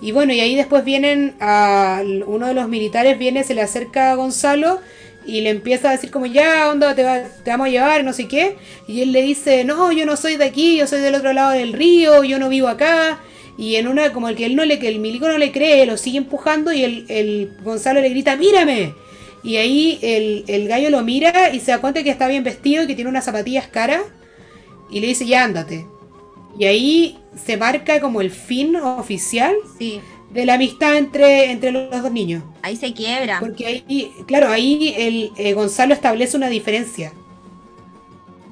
[0.00, 2.02] Y bueno, y ahí después vienen a.
[2.26, 4.80] Uno de los militares viene, se le acerca a Gonzalo
[5.26, 8.12] y le empieza a decir como ya, onda, te, va- te vamos a llevar, no
[8.12, 8.56] sé qué.
[8.86, 11.52] Y él le dice, no, yo no soy de aquí, yo soy del otro lado
[11.52, 13.20] del río, yo no vivo acá.
[13.56, 15.86] Y en una, como el que él no le, que el milico no le cree,
[15.86, 18.94] lo sigue empujando y el, el Gonzalo le grita, mírame.
[19.42, 22.82] Y ahí el, el gallo lo mira y se da cuenta que está bien vestido
[22.82, 24.02] y que tiene unas zapatillas caras.
[24.90, 25.86] Y le dice, ya ándate.
[26.58, 30.00] Y ahí se marca como el fin oficial Sí,
[30.30, 32.42] de la amistad entre, entre los dos niños.
[32.62, 33.40] ahí se quiebra.
[33.40, 37.12] Porque ahí, claro, ahí el eh, Gonzalo establece una diferencia.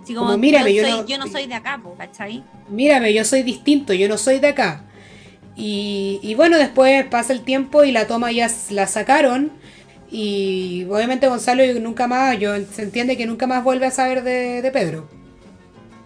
[0.03, 2.45] Así como, mírame, yo, no- yo no soy de acá, ¿cachai?
[2.69, 4.85] Mírame, yo soy distinto, yo no soy de acá.
[5.57, 9.53] Y, y bueno, después pasa el tiempo y la toma ya la sacaron.
[10.11, 14.63] Y obviamente Gonzalo nunca más, yo se entiende que nunca más vuelve a saber de,
[14.63, 15.09] de Pedro.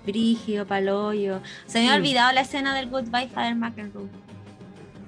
[0.07, 1.41] Brígido, paloyo.
[1.67, 1.95] Se me Mm.
[1.95, 4.09] olvidado la escena del Goodbye Father McEnroe.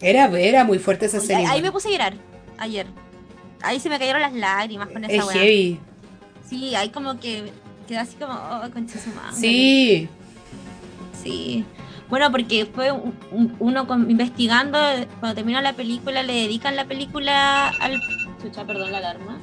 [0.00, 1.50] Era, era muy fuerte esa Ahí, escena.
[1.52, 2.14] ahí me puse a llorar
[2.58, 2.86] ayer.
[3.62, 5.34] Ahí se me cayeron las lágrimas con esa Es weá.
[11.22, 11.64] Sí.
[12.08, 12.90] Bueno, porque fue
[13.58, 14.78] uno investigando,
[15.20, 18.00] cuando terminó la película, le dedican la película al.
[18.42, 19.38] Chucha, perdón la alarma.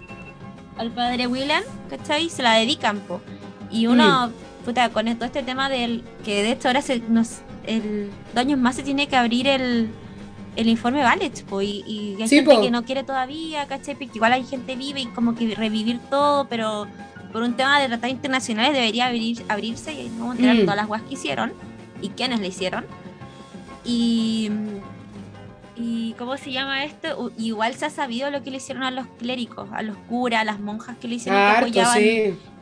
[0.78, 2.30] Al padre William, ¿cachai?
[2.30, 3.22] Se la dedican, po.
[3.70, 4.32] Y uno, mm.
[4.66, 6.04] Puta, con todo este tema del.
[6.24, 7.42] que de hecho ahora se nos.
[7.66, 9.90] El, dos años más se tiene que abrir el,
[10.56, 13.96] el informe Valet, po, y, y hay gente que no quiere todavía, ¿cachai?
[13.96, 16.88] Porque igual hay gente vive y como que revivir todo, pero
[17.32, 20.62] por un tema de tratados internacionales debería abrir, abrirse y vamos a enterar mm.
[20.62, 21.54] todas las guas que hicieron
[22.02, 22.86] y quiénes le hicieron.
[23.84, 24.52] Y,
[25.78, 27.32] y ¿cómo se llama esto?
[27.38, 30.46] Igual se ha sabido lo que le hicieron a los clérigos, a los curas, a
[30.46, 32.04] las monjas que le hicieron, que, apoyaban,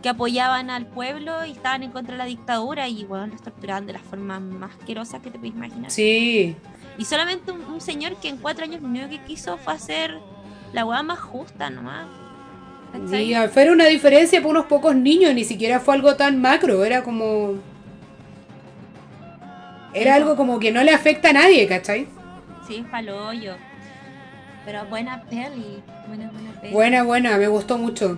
[0.01, 3.86] que apoyaban al pueblo y estaban en contra de la dictadura y bueno, los torturaban
[3.86, 5.91] de la forma más asquerosa que te puedes imaginar.
[5.91, 6.55] Sí.
[6.97, 10.18] Y solamente un, señor que en cuatro años lo único que quiso fue hacer
[10.74, 12.07] la hueá más justa nomás.
[13.09, 17.03] Sí, fue una diferencia por unos pocos niños, ni siquiera fue algo tan macro, era
[17.03, 17.55] como...
[19.95, 22.07] Era algo como que no le afecta a nadie, ¿cachai?
[22.68, 22.86] Sí,
[23.41, 23.53] yo.
[24.66, 25.84] Pero buena peli.
[26.07, 26.74] Buena, buena peli.
[26.74, 28.18] Buena, buena, me gustó mucho.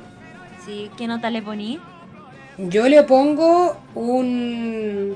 [0.65, 1.79] Sí, ¿qué nota le poní?
[2.57, 5.15] Yo le pongo un.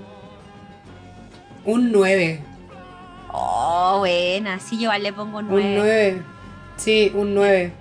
[1.65, 2.39] Un 9.
[3.32, 4.59] Oh, buena.
[4.59, 5.67] Sí, yo le pongo un 9.
[5.67, 6.21] Un 9.
[6.77, 7.71] Sí, un 9.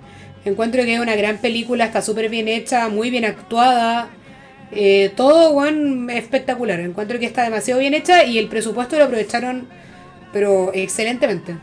[0.45, 4.09] Encuentro que es una gran película, está súper bien hecha, muy bien actuada.
[4.71, 6.79] Eh, todo, bueno, espectacular.
[6.79, 9.67] Encuentro que está demasiado bien hecha y el presupuesto lo aprovecharon,
[10.31, 11.57] pero excelentemente.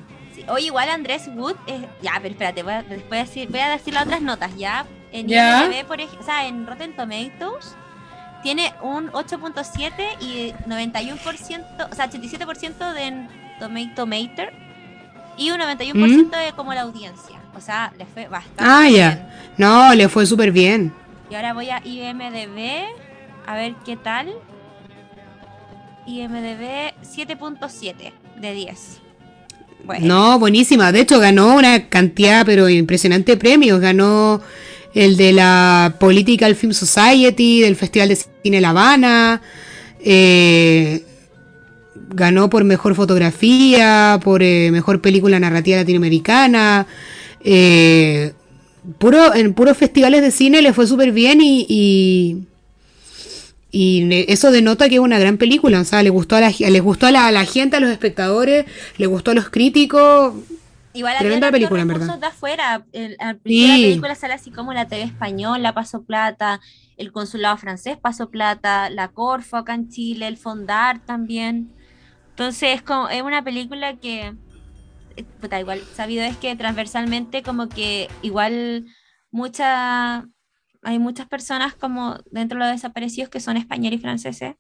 [0.49, 1.57] Oye, igual Andrés Wood,
[2.03, 4.87] ya, pero espérate, voy a, decir, voy a decir las otras notas, ¿ya?
[5.11, 7.75] En IMDb, por ejemplo, o sea, en Rotten Tomatoes,
[8.43, 9.91] tiene un 8.7
[10.21, 14.53] y 91%, o sea, 87% de Tomato Meter
[15.37, 17.41] y un 91% de como la audiencia.
[17.57, 18.63] O sea, le fue bastante.
[18.63, 19.53] Ah, ya.
[19.57, 20.93] No, le fue súper bien.
[21.31, 22.85] Y ahora voy a IMDB
[23.47, 24.33] a ver qué tal.
[26.07, 29.01] IMDB 7.7 de 10.
[30.01, 30.93] No, buenísima.
[30.93, 33.81] De hecho, ganó una cantidad, pero impresionante de premios.
[33.81, 34.41] Ganó
[34.95, 39.43] el de la Political Film Society, del Festival de Cine La Habana.
[40.01, 41.05] Eh,
[42.11, 46.87] ganó por mejor fotografía, por eh, mejor película narrativa latinoamericana.
[47.45, 48.33] Eh,
[48.99, 52.47] puro, en puros festivales de cine le fue súper bien y,
[54.29, 55.81] eso denota que es una gran película.
[55.81, 58.67] O sea, le gustó a la, les gustó a la, gente, a los espectadores,
[58.97, 60.35] le gustó a los críticos.
[60.93, 62.19] Igual Tremenda película, en verdad.
[62.19, 62.85] de afuera.
[62.93, 66.61] la película sale así como la TV española pasó plata,
[66.97, 71.71] el consulado francés pasó plata, la Corfo acá en Chile, el Fondar también.
[72.31, 74.35] Entonces es como es una película que
[75.41, 78.87] puta, igual sabido es que transversalmente como que igual
[79.31, 80.27] mucha,
[80.87, 84.55] hay muchas personas como dentro de los desaparecidos que son españoles y franceses.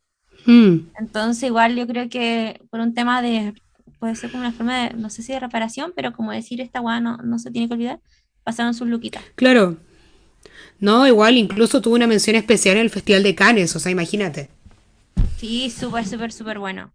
[0.44, 0.88] Mm.
[0.98, 3.54] Entonces igual yo creo que por un tema de,
[4.00, 6.80] puede ser como una forma de, no sé si de reparación, pero como decir esta
[6.80, 8.00] guay no, no se tiene que olvidar,
[8.42, 9.22] pasaron sus luquitas.
[9.36, 9.76] Claro.
[10.80, 14.50] No, igual incluso tuvo una mención especial en el Festival de Cannes, o sea, imagínate.
[15.38, 16.92] Sí, súper, súper, súper bueno.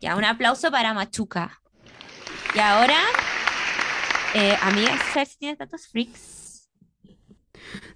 [0.00, 1.60] Ya, un aplauso para Machuca.
[2.54, 3.00] Y ahora,
[4.34, 6.37] eh, amiga, a si tienes datos freaks.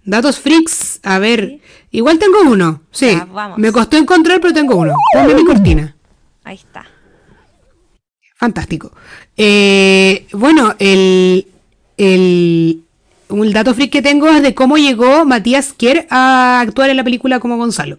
[0.04, 1.60] Datos freaks, a ver,
[1.90, 3.16] igual tengo uno, sí.
[3.56, 4.94] Me costó encontrar, pero tengo uno.
[5.12, 5.94] Ponme mi cortina.
[6.44, 6.84] Ahí está.
[8.36, 8.92] Fantástico.
[9.36, 11.46] Eh, bueno, el,
[11.96, 12.82] el,
[13.28, 17.04] un dato freak que tengo es de cómo llegó Matías Kier a actuar en la
[17.04, 17.98] película como Gonzalo.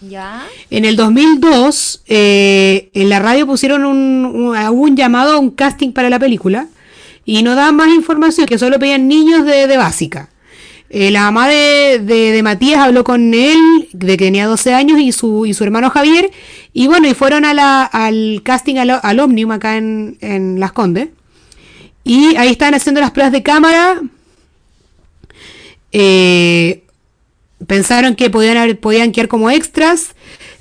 [0.00, 0.46] ¿Ya?
[0.70, 6.08] En el 2002, eh, en la radio pusieron un, un, llamado a un casting para
[6.08, 6.68] la película
[7.24, 10.30] y no daban más información, que solo pedían niños de, básica.
[10.90, 15.44] Eh, la mamá de, Matías habló con él, de que tenía 12 años, y su,
[15.44, 16.30] y su hermano Javier,
[16.72, 20.72] y bueno, y fueron a la, al casting al, al Omnium acá en, en Las
[20.72, 21.08] Condes.
[22.04, 24.00] Y ahí estaban haciendo las pruebas de cámara.
[25.92, 26.84] Eh,
[27.66, 30.14] pensaron que podían, podían quedar como extras.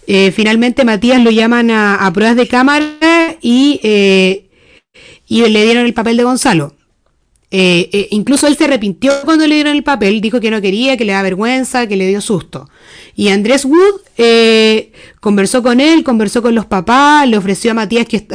[0.07, 6.17] Eh, finalmente Matías lo llaman a, pruebas de cámara y, y le dieron el papel
[6.17, 6.76] de Gonzalo.
[7.49, 11.05] Eh, incluso él se arrepintió cuando le dieron el papel, dijo que no quería, que
[11.05, 12.69] le da vergüenza, que le dio susto.
[13.15, 14.01] Y Andrés Wood
[15.21, 18.27] conversó con él, conversó con los papás, le ofreció a Matías que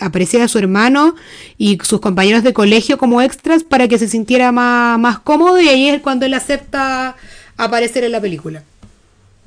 [0.00, 1.14] apareciera a su hermano
[1.56, 5.68] y sus compañeros de colegio como extras para que se sintiera más, más cómodo y
[5.68, 7.16] ahí es cuando él acepta
[7.56, 8.62] aparecer en la película.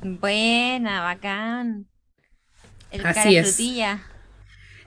[0.02, 1.86] Buena, bacán.
[2.90, 3.54] El Así es.
[3.54, 4.02] frutilla.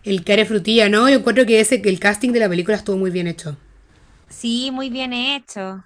[0.04, 1.10] El care frutilla, ¿no?
[1.10, 3.58] Yo encuentro que ese que el casting de la película estuvo muy bien hecho.
[4.30, 5.84] Sí, muy bien hecho.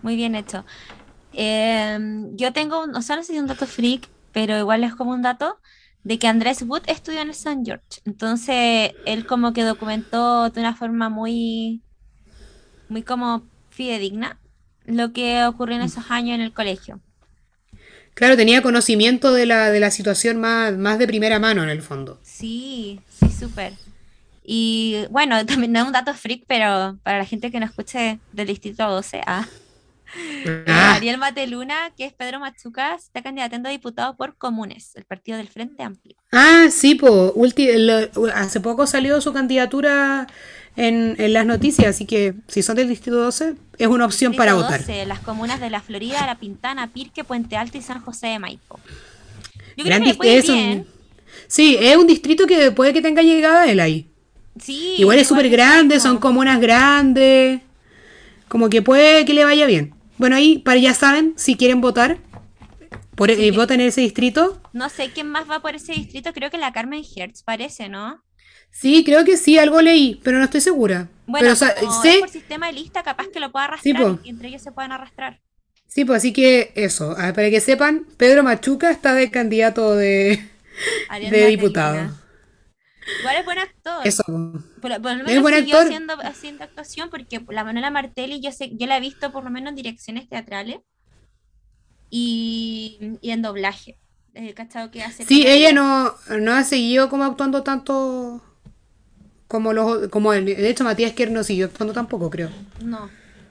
[0.00, 0.64] Muy bien hecho.
[1.32, 4.94] Em, yo tengo, o sea, no sé si es un dato freak, pero igual es
[4.96, 5.60] como un dato.
[6.04, 7.62] de que Andrés Wood estudió en el St.
[7.64, 8.00] George.
[8.06, 11.84] Entonces, él como que documentó de una forma muy,
[12.88, 14.40] muy como fidedigna
[14.84, 17.02] lo que ocurrió en esos años en el colegio.
[18.14, 21.82] Claro, tenía conocimiento de la, de la situación más, más de primera mano en el
[21.82, 22.20] fondo.
[22.22, 23.78] Sí, sí, súper.
[24.44, 28.18] Y bueno, también no es un dato freak, pero para la gente que nos escuche
[28.32, 29.46] del Distrito 12, ah,
[30.68, 35.38] Ah, Ariel Mateluna, que es Pedro Machuca, está candidatando a diputado por Comunes, el partido
[35.38, 36.14] del Frente Amplio.
[36.30, 40.28] ah, sí, po, ulti- lo- hace poco salió su candidatura
[40.76, 44.36] en, en las noticias, así que si son del Distrito 12, es una opción Distrito
[44.36, 44.80] para votar.
[44.80, 48.38] 12, las comunas de La Florida, La Pintana, Pirque, Puente Alto y San José de
[48.38, 48.78] Maipo.
[49.76, 50.86] Yo creo que le dist- puede ir es un- bien.
[51.48, 54.08] sí, es un distrito que puede que tenga llegada él ahí.
[54.60, 57.60] Sí, Igual es súper grande, son comunas grandes,
[58.48, 59.94] como que puede que le vaya bien.
[60.16, 62.18] Bueno, ahí para ya saben, si quieren votar,
[63.16, 64.60] por, eh, voten en ese distrito.
[64.72, 68.22] No sé quién más va por ese distrito, creo que la Carmen Hertz parece, ¿no?
[68.70, 71.08] Sí, creo que sí, algo leí, pero no estoy segura.
[71.26, 73.66] Bueno, pero o sea, como sé, es por sistema de lista, capaz que lo pueda
[73.66, 75.40] arrastrar y entre ellos se puedan arrastrar.
[75.86, 80.44] sí, pues así que eso, para que sepan, Pedro Machuca está de candidato de,
[81.30, 82.23] de diputado.
[83.20, 84.06] Igual es buen actor.
[84.06, 84.24] Eso.
[84.26, 85.86] Por, por lo Es menos buen siguió actor.
[85.86, 89.50] haciendo, haciendo actuación porque la Manuela Martelli yo sé, yo la he visto por lo
[89.50, 90.78] menos en direcciones teatrales
[92.10, 93.98] y, y en doblaje.
[94.34, 98.42] El cachado que hace Sí, ella no, no ha seguido como actuando tanto
[99.46, 100.44] como los como él.
[100.46, 102.50] De hecho, Matías Kerr no siguió actuando tampoco, creo.
[102.82, 103.10] No,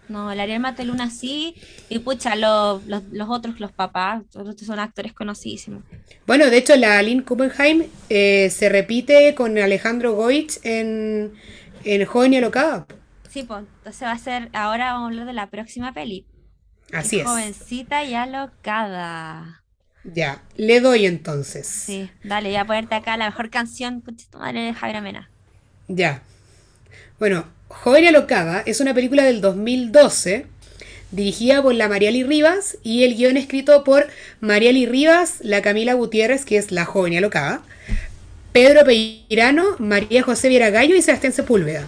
[0.09, 1.55] no, el Ariel Mateluna sí,
[1.89, 5.83] y pucha, los, los, los otros, los papás, todos son actores conocidísimos.
[6.27, 11.33] Bueno, de hecho, la Aline Kuppenheim eh, se repite con Alejandro Goich en,
[11.83, 12.85] en Joven y Alocada.
[13.29, 16.25] Sí, pues, entonces va a ser, ahora vamos a hablar de la próxima peli.
[16.91, 17.25] Así es.
[17.25, 19.63] Jovencita y alocada.
[20.03, 21.65] Ya, le doy entonces.
[21.65, 25.29] Sí, dale, voy a ponerte acá la mejor canción, tu madre, de Javier Mena.
[25.87, 26.21] Ya.
[27.19, 27.45] Bueno,
[27.81, 30.45] Joven y Alocada es una película del 2012
[31.11, 34.07] dirigida por la Mariali Rivas y el guion escrito por
[34.39, 37.61] Mariali Rivas, la Camila Gutiérrez, que es la joven y alocada,
[38.51, 41.87] Pedro Peirano, María José Vieragallo y Sebastián Sepúlveda.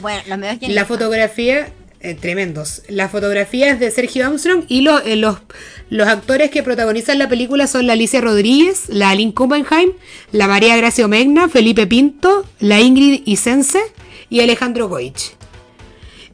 [0.00, 1.68] Bueno, los medios La fotografía,
[2.00, 2.82] eh, tremendos.
[2.88, 5.38] La fotografía es de Sergio Armstrong y lo- eh, los,
[5.90, 9.90] los actores que protagonizan la película son la Alicia Rodríguez, la Aline Kuppenheim,
[10.32, 13.80] la María Gracia Omegna, Felipe Pinto, la Ingrid Isense
[14.32, 15.34] y Alejandro Goich.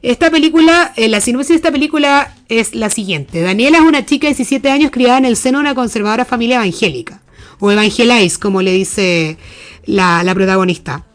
[0.01, 3.41] Esta película, eh, la sinopsis de esta película es la siguiente.
[3.41, 6.55] Daniela es una chica de 17 años criada en el seno de una conservadora familia
[6.55, 7.21] evangélica,
[7.59, 9.37] o evangelize, como le dice
[9.85, 11.05] la, la protagonista.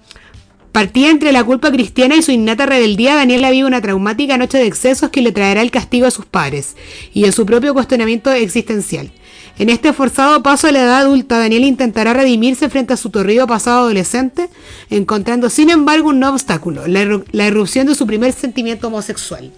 [0.72, 4.66] Partida entre la culpa cristiana y su innata rebeldía, Daniela vive una traumática noche de
[4.66, 6.76] excesos que le traerá el castigo a sus padres
[7.14, 9.11] y de su propio cuestionamiento existencial.
[9.59, 13.46] En este forzado paso a la edad adulta, Daniela intentará redimirse frente a su torrido
[13.46, 14.48] pasado adolescente,
[14.90, 19.52] encontrando sin embargo un nuevo obstáculo, la, irru- la irrupción de su primer sentimiento homosexual.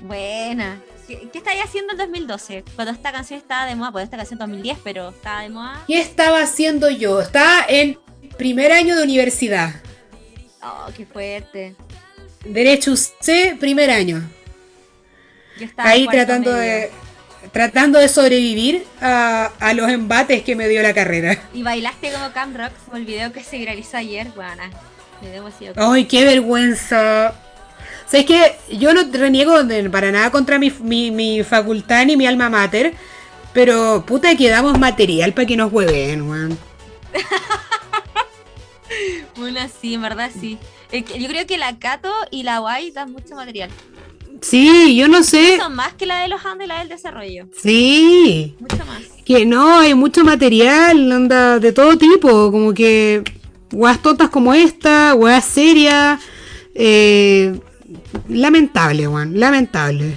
[0.00, 0.80] Buena.
[1.06, 2.64] ¿Qué, qué estáis haciendo en 2012?
[2.74, 5.84] Cuando esta canción estaba de moda, pues esta canción en 2010, pero estaba de moda.
[5.86, 7.20] ¿Qué estaba haciendo yo?
[7.22, 7.98] Estaba en
[8.36, 9.74] primer año de universidad.
[10.62, 11.74] Oh, qué fuerte.
[12.44, 14.22] Derecho C, primer año.
[15.58, 16.62] Yo estaba ahí tratando medio.
[16.62, 16.90] de
[17.52, 21.38] tratando de sobrevivir a, a los embates que me dio la carrera.
[21.54, 24.70] Y bailaste como Cam Rock, como el video que se viralizó ayer, buena.
[25.20, 25.40] Me.
[25.76, 27.34] ¡Ay, qué vergüenza!
[28.06, 32.26] ¿Sabes que Yo no reniego de- para nada contra mi, mi, mi facultad ni mi
[32.26, 32.94] alma mater,
[33.52, 36.58] pero puta que damos material para que nos hueven, weón.
[39.36, 40.58] Una sí, en verdad sí.
[40.92, 43.70] Yo creo que la Cato y la Guay dan mucho material.
[44.40, 45.58] Sí, yo no sé.
[45.58, 47.46] Son más que la de los Andes y la del desarrollo.
[47.60, 49.02] Sí, Mucho más.
[49.24, 53.22] que no, hay mucho material, anda, de todo tipo, como que
[53.72, 56.20] weas tontas como esta, weas serias,
[56.74, 57.58] eh,
[58.28, 60.16] lamentable, weón, lamentable.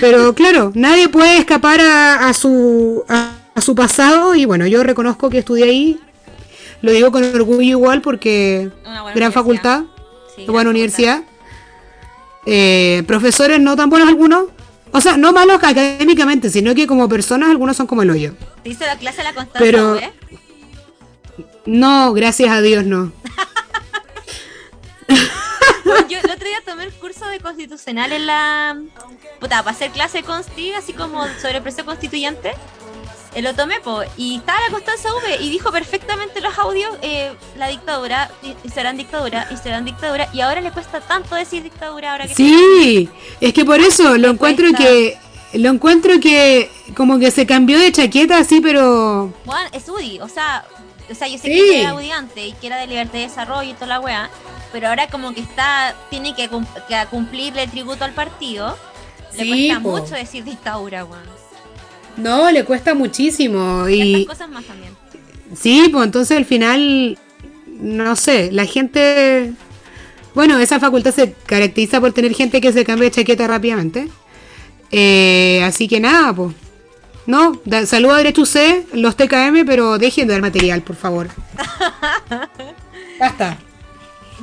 [0.00, 4.82] Pero claro, nadie puede escapar a, a su, a, a su pasado y bueno, yo
[4.82, 6.00] reconozco que estudié ahí,
[6.82, 8.70] lo digo con orgullo igual porque
[9.14, 9.84] gran facultad,
[10.36, 11.22] Sí, buena gran universidad.
[12.50, 14.46] Eh, profesores no tan buenos algunos.
[14.90, 18.34] O sea, no malos académicamente, sino que como personas algunos son como el hoyo.
[18.62, 20.10] Te hizo la clase la Constanza, Pero- ¿eh?
[21.66, 23.12] No, gracias a Dios no.
[26.08, 28.80] Yo el otro día tomé el curso de constitucional en la.
[29.40, 32.54] Puta, para hacer clase consti, así como sobre el proceso constituyente.
[33.34, 37.32] Eh, lo tomé, po, y estaba la Constanza V y dijo perfectamente los audios: eh,
[37.56, 40.28] la dictadura, y, serán dictadura, y serán dictadura.
[40.32, 42.34] Y ahora le cuesta tanto decir dictadura ahora que.
[42.34, 43.08] Sí,
[43.40, 44.84] es que por eso lo encuentro cuesta.
[44.84, 45.18] que
[45.54, 49.32] lo encuentro que como que se cambió de chaqueta así, pero...
[49.44, 50.64] Bueno, es Udi, o sea,
[51.10, 53.70] o sea, yo sé que era Udi antes y que era de libertad y desarrollo
[53.70, 54.30] y toda la weá,
[54.72, 56.50] pero ahora como que está, tiene que,
[57.10, 58.76] cumplirle tributo al partido.
[59.36, 61.47] Le cuesta mucho decir dictadura, weón.
[62.18, 63.88] No, le cuesta muchísimo.
[63.88, 64.92] Y, cosas más también.
[65.54, 67.18] Sí, pues entonces al final,
[67.80, 69.52] no sé, la gente...
[70.34, 74.08] Bueno, esa facultad se caracteriza por tener gente que se cambia de chaqueta rápidamente.
[74.90, 76.54] Eh, así que nada, pues.
[77.26, 81.28] No, saludo a Derecho C, los TKM, pero dejen de dar material, por favor.
[83.20, 83.58] Basta.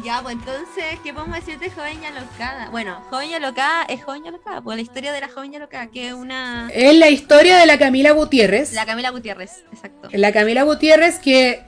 [0.03, 2.69] Ya, pues entonces, ¿qué podemos decir de Joven y Alocada?
[2.69, 5.55] Bueno, Joven y Alocada es Joven y Alocada, pues la historia de la Joven y
[5.55, 6.69] Alocada, que es una...
[6.73, 8.73] Es la historia de la Camila Gutiérrez.
[8.73, 10.09] La Camila Gutiérrez, exacto.
[10.11, 11.63] La Camila Gutiérrez que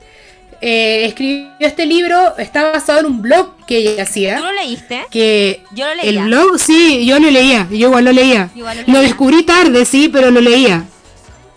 [0.60, 4.38] eh, escribió este libro, está basado en un blog que ella hacía.
[4.38, 5.06] ¿Tú lo leíste?
[5.10, 6.10] Que yo lo leía.
[6.10, 8.50] El blog, sí, yo lo leía, yo igual lo leía.
[8.86, 10.84] lo, descubrí tarde, sí, pero lo leía.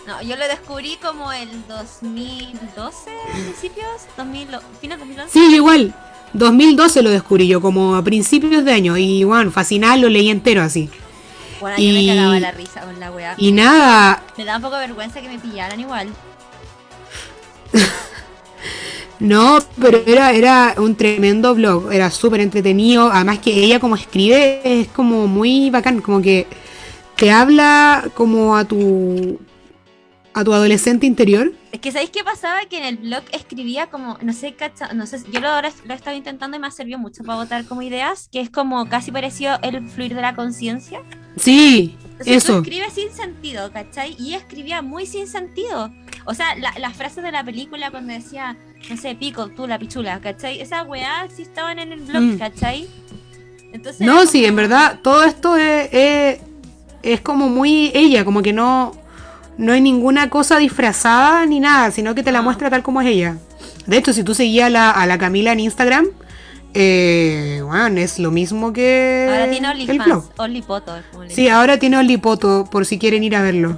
[0.05, 4.47] No, yo lo descubrí como el 2012, principios, 2000,
[4.80, 5.32] fines 2011.
[5.32, 5.93] Sí, igual.
[6.34, 8.97] 2012 lo descubrí yo, como a principios de año.
[8.97, 10.89] Y bueno, fascinado, lo leí entero así.
[11.59, 13.36] Bueno, y, yo me cagaba la risa con la weá.
[13.38, 14.23] Y nada.
[14.38, 16.09] Me da un poco de vergüenza que me pillaran igual.
[19.21, 23.11] No, pero era, era un tremendo blog, era súper entretenido.
[23.11, 26.47] Además que ella como escribe es como muy bacán, como que
[27.17, 29.39] te habla como a tu
[30.34, 31.51] a tu adolescente interior.
[31.71, 32.59] Es que ¿sabéis qué pasaba?
[32.69, 34.55] Que en el blog escribía como, no sé,
[34.93, 37.38] no sé, yo lo ahora lo he estado intentando y me ha servido mucho para
[37.38, 41.01] votar como ideas, que es como casi parecido el fluir de la conciencia.
[41.38, 42.57] Sí, eso.
[42.57, 44.15] escribe sin sentido, ¿cachai?
[44.19, 45.91] Y escribía muy sin sentido.
[46.25, 48.55] O sea, las frases de la película cuando decía,
[48.89, 50.61] no sé, pico, tú, la pichula, ¿cachai?
[50.61, 52.38] Esas weá sí estaban en el blog, mm.
[52.38, 52.88] ¿cachai?
[53.73, 56.39] Entonces, no, sí, en verdad, todo esto es,
[57.01, 58.91] es, como muy ella, como que no,
[59.58, 62.43] no hay ninguna cosa disfrazada ni nada, sino que te la ah.
[62.43, 63.38] muestra tal como es ella.
[63.86, 66.08] De hecho, si tú seguías a la, a la Camila en Instagram,
[66.74, 69.28] eh, bueno, es lo mismo que.
[69.30, 70.93] Ahora tiene OnlyFans, OnlyPoto.
[71.28, 73.78] Sí, ahora tiene OnlyPoto, por si quieren ir a verlo.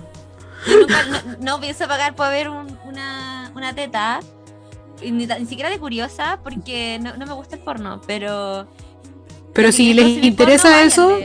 [1.39, 4.19] no, pienso pagar por ver una, una teta,
[5.01, 8.67] ni, siquiera de curiosa, porque no, me gusta el porno, pero.
[9.53, 11.17] Pero si les interesa eso,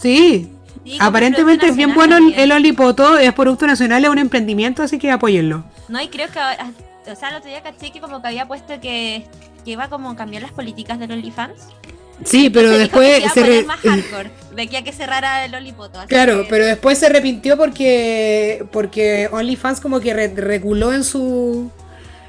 [0.00, 0.52] sí.
[1.00, 5.64] Aparentemente es bien bueno el, OnlyPoto, es producto nacional, es un emprendimiento, así que apóyenlo.
[5.88, 6.38] No, y creo que.
[7.10, 9.26] O sea, el otro día caché que como que había puesto que
[9.66, 11.60] que iba como a cambiar las políticas del OnlyFans.
[12.24, 13.64] Sí, pero después se re...
[13.64, 15.98] más hardcore, de que, que cerrara el OnlyPoto.
[16.06, 21.70] Claro, pero después se arrepintió porque porque OnlyFans como que reculó en su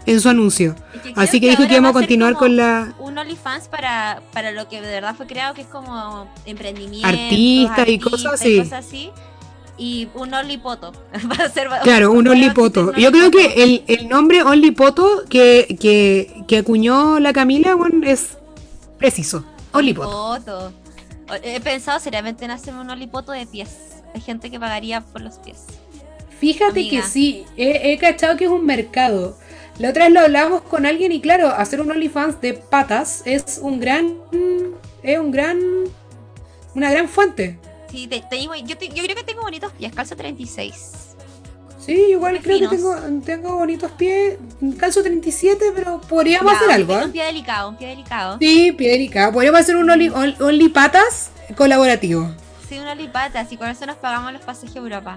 [0.08, 0.76] en su anuncio.
[1.16, 4.82] Así que, dijo que íbamos a continuar con la un OnlyFans para para lo que
[4.82, 8.58] de verdad fue creado que es como emprendimiento, artistas, y cosas así.
[8.58, 9.12] cosas así
[9.78, 10.91] y un Onlypoto.
[11.84, 12.93] claro, un Onlypoto.
[12.95, 18.38] Yo creo que el, el nombre Onlypoto que, que, que acuñó la Camila bueno, es
[18.97, 19.43] preciso.
[19.74, 20.72] Onlypoto.
[21.43, 23.70] He pensado seriamente en hacer un Onlypoto de pies.
[24.16, 25.66] Hay gente que pagaría por los pies.
[26.39, 29.38] Fíjate que sí, he, he, cachado que es un mercado.
[29.80, 33.60] La otra vez lo hablábamos con alguien y claro, hacer un OnlyFans de patas es
[33.62, 34.16] un gran.
[35.04, 35.60] es un gran.
[36.74, 37.60] una gran fuente.
[37.92, 41.08] Sí, te, te, yo, yo, creo que tengo bonitos pies, calzo 36.
[41.80, 44.38] Sí, igual creo que tengo, tengo bonitos pies,
[44.78, 47.00] calzo 37, pero podríamos hacer algo.
[47.00, 47.06] ¿eh?
[47.06, 48.38] Un pie delicado, un pie delicado.
[48.40, 49.32] Sí, pie delicado.
[49.32, 52.30] Podríamos hacer un only, patas colaborativo.
[52.68, 55.16] Sí, un only patas, y con eso nos pagamos los pasajes a Europa.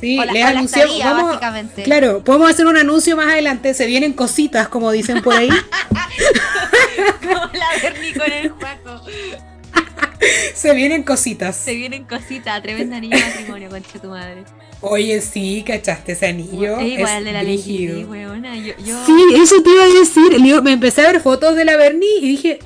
[0.00, 1.26] Sí, les anunciamos.
[1.28, 1.82] básicamente.
[1.82, 3.72] Claro, podemos hacer un anuncio más adelante.
[3.74, 5.48] Se vienen cositas, como dicen por ahí.
[7.22, 9.02] como la Berni con el Juaco.
[10.54, 11.56] Se vienen cositas.
[11.56, 12.62] Se vienen cositas.
[12.62, 14.44] Tremendo anillo de matrimonio, concha tu madre.
[14.80, 16.78] Oye, sí, ¿cachaste ese anillo?
[16.78, 18.56] Es igual de la Legiti, weona.
[18.56, 18.74] Yo,
[19.06, 20.62] Sí, eso te iba a decir.
[20.62, 22.58] Me empecé a ver fotos de la Bernie y dije,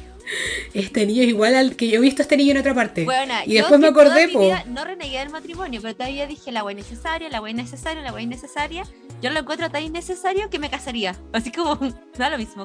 [0.74, 3.06] este anillo es igual al que yo he visto este anillo en otra parte.
[3.46, 4.28] y después me acordé.
[4.66, 8.24] No renegué del matrimonio, pero todavía dije la buena necesaria, la buena necesaria, la buena
[8.24, 8.84] innecesaria.
[9.22, 11.16] Yo lo encuentro tan innecesario que me casaría.
[11.32, 11.76] Así como,
[12.18, 12.64] da lo mismo.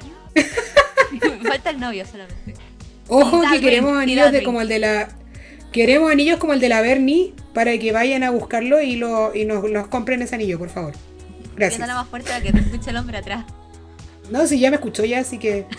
[1.11, 2.55] me falta el novio solamente.
[3.07, 5.09] Ojo que queremos anillos de como el de la.
[5.71, 9.43] Queremos anillos como el de la Bernie para que vayan a buscarlo y, lo, y
[9.43, 10.93] nos los compren ese anillo, por favor.
[11.55, 11.87] Gracias.
[11.87, 13.45] más fuerte que te escuche el hombre atrás.
[14.29, 15.65] No, si ya me escuchó ya, así que.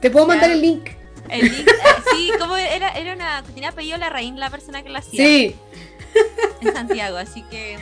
[0.00, 0.88] Te puedo mandar el link.
[1.28, 1.72] El link, eh,
[2.12, 3.42] sí, como era, era una.
[3.54, 5.24] Tenía apellido la raíz la persona que lo hacía.
[5.24, 5.56] Sí.
[6.60, 7.76] En Santiago, así que.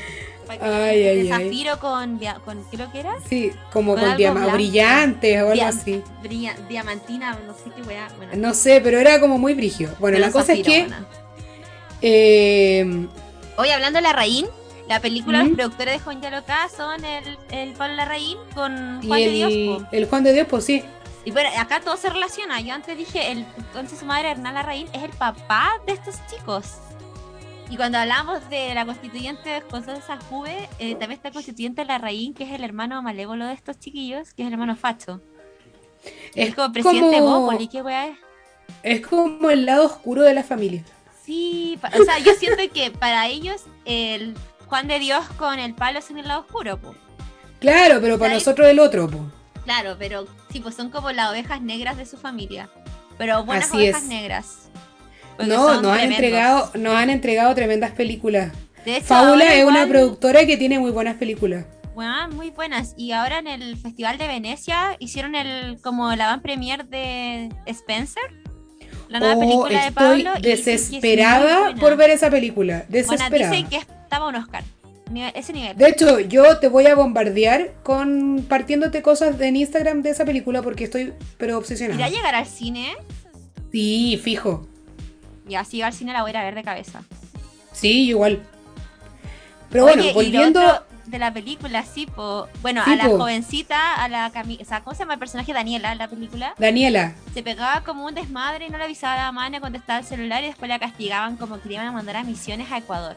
[0.48, 1.28] Ay, ay, de ay.
[1.28, 4.56] zafiro con, con, creo que era, Sí, como Con con algo diama- blanco.
[4.56, 6.02] brillantes o algo así.
[6.22, 8.08] brilla- diamantina, no sé qué weá.
[8.18, 9.94] Bueno, No sé, pero era como muy brigio.
[9.98, 10.80] Bueno, la cosa es zafiro, que.
[10.80, 11.06] buena.
[12.02, 13.06] eh,
[13.56, 14.46] Hoy hablando de Larraín,
[14.88, 15.48] la película, ¿Mm?
[15.48, 19.24] los productores de Juan de Loca son el, el Pablo Larraín con y Juan de
[19.26, 19.78] el, Dios.
[19.80, 19.86] po.
[19.92, 20.82] el Juan de Dios, pues sí.
[21.24, 22.60] Y bueno, acá todo se relaciona.
[22.60, 26.78] Yo antes dije, el, entonces su madre Hernán Larraín es el papá de estos chicos.
[27.70, 32.44] Y cuando hablamos de la constituyente Constanza Juve, eh, también está el constituyente Larraín, que
[32.44, 35.20] es el hermano malévolo de estos chiquillos, que es el hermano Facho.
[36.34, 38.16] Es, Es como presidente como- Bópoli, qué weá es.
[38.82, 40.82] Es como el lado oscuro de la familia.
[41.24, 44.34] Sí, o sea, yo siento que para ellos el
[44.72, 46.80] Juan de Dios con el palo es en el lado oscuro.
[47.60, 49.22] Claro, pero para nosotros el otro, pues.
[49.64, 52.70] Claro, pero sí, pues son como las ovejas negras de su familia.
[53.18, 54.08] Pero buenas Así ovejas es.
[54.08, 54.70] negras.
[55.38, 56.08] No, nos han tremendos.
[56.08, 58.50] entregado, nos han entregado tremendas películas.
[58.86, 61.66] De hecho, Fábula es una productora que tiene muy buenas películas.
[61.94, 62.94] bueno, muy buenas.
[62.96, 68.22] Y ahora en el Festival de Venecia hicieron el como la van premier de Spencer,
[69.10, 70.32] la nueva Oh, película de estoy Pablo.
[70.38, 72.86] y dicen que es muy desesperada por ver esa película.
[72.88, 73.50] Bueno, Desesperada.
[73.52, 74.62] dicen que estaba un Oscar.
[75.10, 75.74] Nive- Ese nivel.
[75.76, 80.60] De hecho, yo te voy a bombardear con partiéndote cosas en Instagram de esa película
[80.62, 82.08] porque estoy pero ¿Irá a obsesionada.
[82.10, 82.92] llegar al cine?
[83.72, 84.66] Sí, fijo.
[85.48, 87.02] Y así al cine la voy a ir a ver de cabeza.
[87.72, 88.42] Sí, igual.
[89.70, 90.84] Pero Oye, bueno, volviendo.
[91.06, 93.18] de la película, sí, po, bueno, Sí, a la po.
[93.18, 96.54] jovencita, a la Cami o sea, ¿cómo se llama el personaje Daniela en la película?
[96.58, 99.98] Daniela, Se pegaba como un desmadre y no le avisaba a la mamá ni contestaba
[100.00, 102.78] el celular y después la castigaban como que le iban a mandar a misiones a
[102.78, 103.16] Ecuador.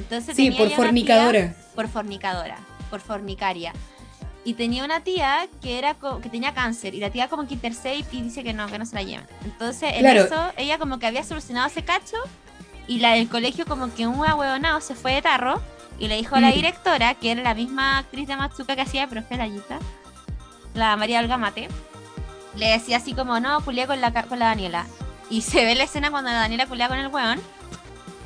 [0.00, 1.38] Entonces sí, tenía por fornicadora.
[1.40, 2.56] tía- por fornicadora,
[2.90, 3.72] por fornicaria.
[4.44, 7.96] Y tenía una tía que era que tenía cáncer y la tía como que intercede
[8.10, 9.26] y dice que no, que no se la llevan.
[9.44, 10.22] Entonces, en Claro.
[10.24, 12.16] eso ella como que había solucionado ese cacho
[12.88, 15.60] y la del colegio como que un huevonao se fue de tarro
[15.98, 16.54] y le dijo a la Mm.
[16.54, 19.78] directora, que era la misma actriz de Matsuka que hacía, pero fue la Yita,
[20.74, 21.68] la María Olga Mate,
[22.56, 24.86] le decía así como, no, culé con la, con la Daniela.
[25.28, 27.38] Y se ve la escena cuando la Daniela culea con el hueón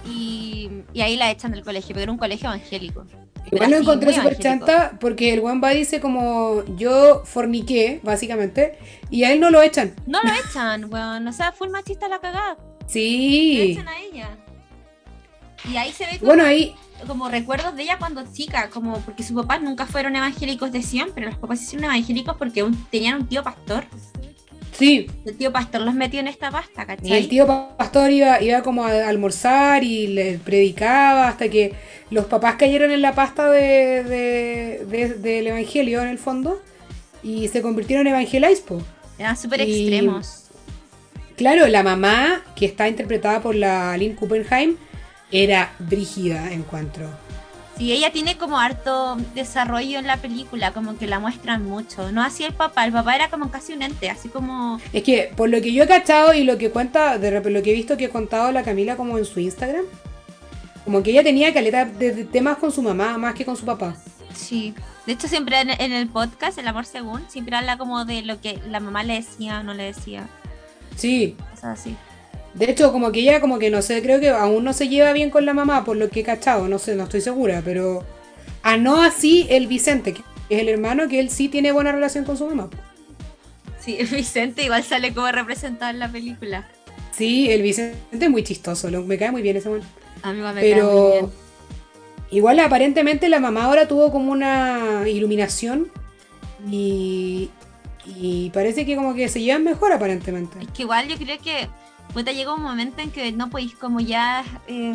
[0.06, 3.04] y, y ahí la echan del colegio, pero era un colegio evangélico.
[3.50, 8.78] Igual lo encontré súper chanta porque el va dice como yo forniqué, básicamente,
[9.10, 9.94] y a él no lo echan.
[10.06, 11.28] No lo echan, weón.
[11.28, 12.56] O sea, full machista la cagada.
[12.86, 13.72] Sí.
[13.72, 14.30] echan a ella.
[15.70, 16.74] Y ahí se ve como, Bueno, ahí,
[17.06, 21.24] como recuerdos de ella cuando chica, como porque sus papás nunca fueron evangélicos de siempre.
[21.26, 23.84] Los papás hicieron evangélicos porque un- tenían un tío pastor.
[24.76, 25.06] Sí.
[25.24, 27.08] El tío pastor los metió en esta pasta, ¿cachai?
[27.08, 27.46] Y el tío
[27.78, 31.72] pastor iba, iba como a almorzar y le predicaba hasta que
[32.10, 36.60] los papás cayeron en la pasta de, de- de- del evangelio en el fondo
[37.22, 38.82] y se convirtieron en evangelais, po.
[39.18, 40.40] Eran súper extremos.
[41.36, 44.76] Claro, la mamá, que está interpretada por la Lynn Kuppenheim,
[45.32, 47.08] era brígida, encuentro.
[47.76, 52.12] Sí, ella tiene como harto desarrollo en la película, como que la muestran mucho.
[52.12, 54.80] No así el papá, el papá era como casi un ente, así como...
[54.92, 57.62] Es que por lo que yo he cachado y lo que cuenta, de repente lo
[57.64, 59.84] que he visto que ha contado la Camila como en su Instagram,
[60.84, 63.64] como que ella tenía caleta de, de temas con su mamá más que con su
[63.64, 63.96] papá.
[64.34, 64.74] Sí.
[65.06, 68.40] De hecho, siempre en, en el podcast, El Amor Según, siempre habla como de lo
[68.40, 70.28] que la mamá le decía o no le decía.
[70.96, 71.96] Sí, Cosas así.
[72.54, 75.12] De hecho, como que ella, como que no sé, creo que aún no se lleva
[75.12, 78.04] bien con la mamá, por lo que he cachado, no sé, no estoy segura, pero.
[78.62, 82.24] A no así el Vicente, que es el hermano, que él sí tiene buena relación
[82.24, 82.70] con su mamá.
[83.80, 86.68] Sí, Vicente igual sale como representado en la película.
[87.12, 89.82] Sí, el Vicente es muy chistoso, lo- me cae muy bien ese man.
[90.22, 91.10] A mí me cae muy Pero.
[91.12, 91.26] bien.
[92.30, 95.90] Igual aparentemente la mamá ahora tuvo como una iluminación
[96.70, 97.50] y.
[98.06, 100.58] Y parece que como que se llevan mejor aparentemente.
[100.60, 101.68] Es que igual yo creo que
[102.14, 104.94] puta, llega un momento en que no podéis como ya, eh,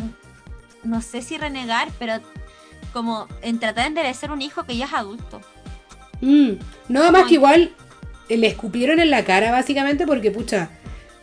[0.82, 2.14] no sé si renegar, pero
[2.92, 5.40] como en tratar de enderecer un hijo que ya es adulto.
[6.20, 6.52] Mm,
[6.88, 7.72] No, más que igual
[8.28, 10.70] eh, le escupieron en la cara básicamente porque, pucha,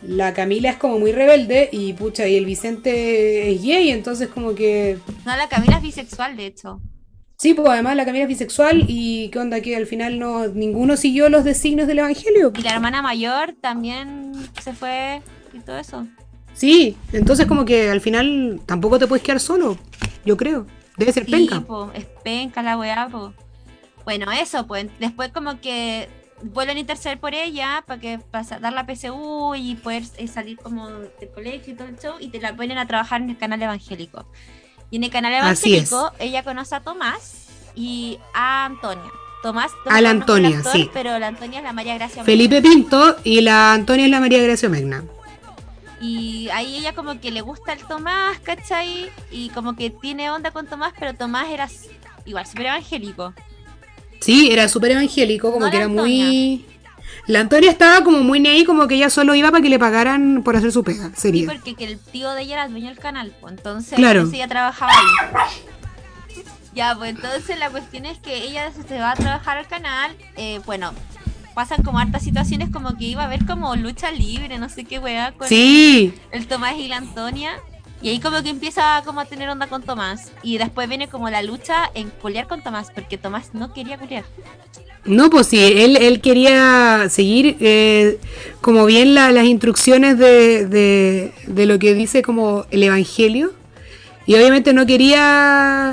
[0.02, 4.54] la Camila es como muy rebelde y, pucha, y el Vicente es gay, entonces como
[4.54, 4.98] que...
[5.26, 6.80] No, la Camila es bisexual, de hecho.
[7.36, 10.96] Sí, pues además la Camila es bisexual y qué onda que al final no ninguno
[10.96, 12.52] siguió los designios del Evangelio.
[12.56, 15.22] Y la hermana mayor también se fue
[15.58, 16.06] y todo eso.
[16.54, 19.76] Sí, entonces como que al final tampoco te puedes quedar solo,
[20.24, 20.66] yo creo.
[20.96, 21.60] Debe ser Sí, penca.
[21.60, 23.32] po, es penca la weá, po.
[24.04, 24.86] Bueno, eso, pues.
[24.98, 26.08] Después como que
[26.42, 30.56] vuelven a interceder por ella para que para dar la PSU y poder eh, salir
[30.58, 33.38] como del colegio y todo el show y te la ponen a trabajar en el
[33.38, 34.26] canal evangélico.
[34.90, 37.46] Y en el canal evangélico ella conoce a Tomás
[37.76, 39.10] y a Antonia.
[39.42, 40.90] Tomás, A la Tomás es el Antonia, actor, sí.
[40.92, 42.24] Pero la Antonia es la María Gracia.
[42.24, 45.04] Felipe Pinto y la Antonia es la María Gracia Megna.
[46.00, 49.10] Y ahí ella como que le gusta el Tomás, ¿cachai?
[49.30, 51.68] Y como que tiene onda con Tomás, pero Tomás era
[52.24, 53.34] igual súper evangélico.
[54.20, 56.24] Sí, era súper evangélico, como No que era Antonia.
[56.26, 56.66] muy...
[57.26, 60.42] La Antonia estaba como muy ahí, como que ella solo iba para que le pagaran
[60.42, 61.46] por hacer su pega, Sí, sería.
[61.52, 64.28] porque que el tío de ella era el dueño del canal, pues entonces Claro.
[64.32, 66.42] ella trabajaba ahí.
[66.74, 70.14] Ya, pues entonces la cuestión es que ella se- se va a trabajar al canal,
[70.36, 70.92] eh, bueno,
[71.58, 75.00] pasan como hartas situaciones como que iba a haber como lucha libre, no sé qué
[75.00, 77.50] weá, con Sí, el Tomás y la Antonia.
[78.00, 80.30] Y ahí como que empieza como a tener onda con Tomás.
[80.44, 84.22] Y después viene como la lucha en culear con Tomás, porque Tomás no quería culear.
[85.04, 88.20] no, pues sí, él, él quería seguir eh,
[88.60, 93.52] como bien la- las instrucciones de, de, de lo que dice como el Evangelio.
[94.26, 95.92] Y obviamente no quería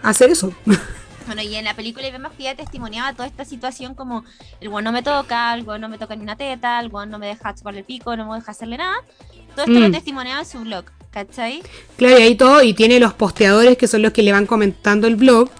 [0.00, 0.52] hacer eso.
[1.26, 4.24] Bueno, y en la película vemos que ella testimoniaba toda esta situación como
[4.60, 7.10] el weón no me toca, el weón no me toca ni una teta, el weón
[7.10, 8.96] no me deja chuparle el pico, no me deja hacerle nada.
[9.54, 9.82] Todo esto Mm.
[9.82, 11.62] lo testimoniaba en su blog, ¿cachai?
[11.96, 15.06] Claro, y ahí todo, y tiene los posteadores que son los que le van comentando
[15.06, 15.50] el blog.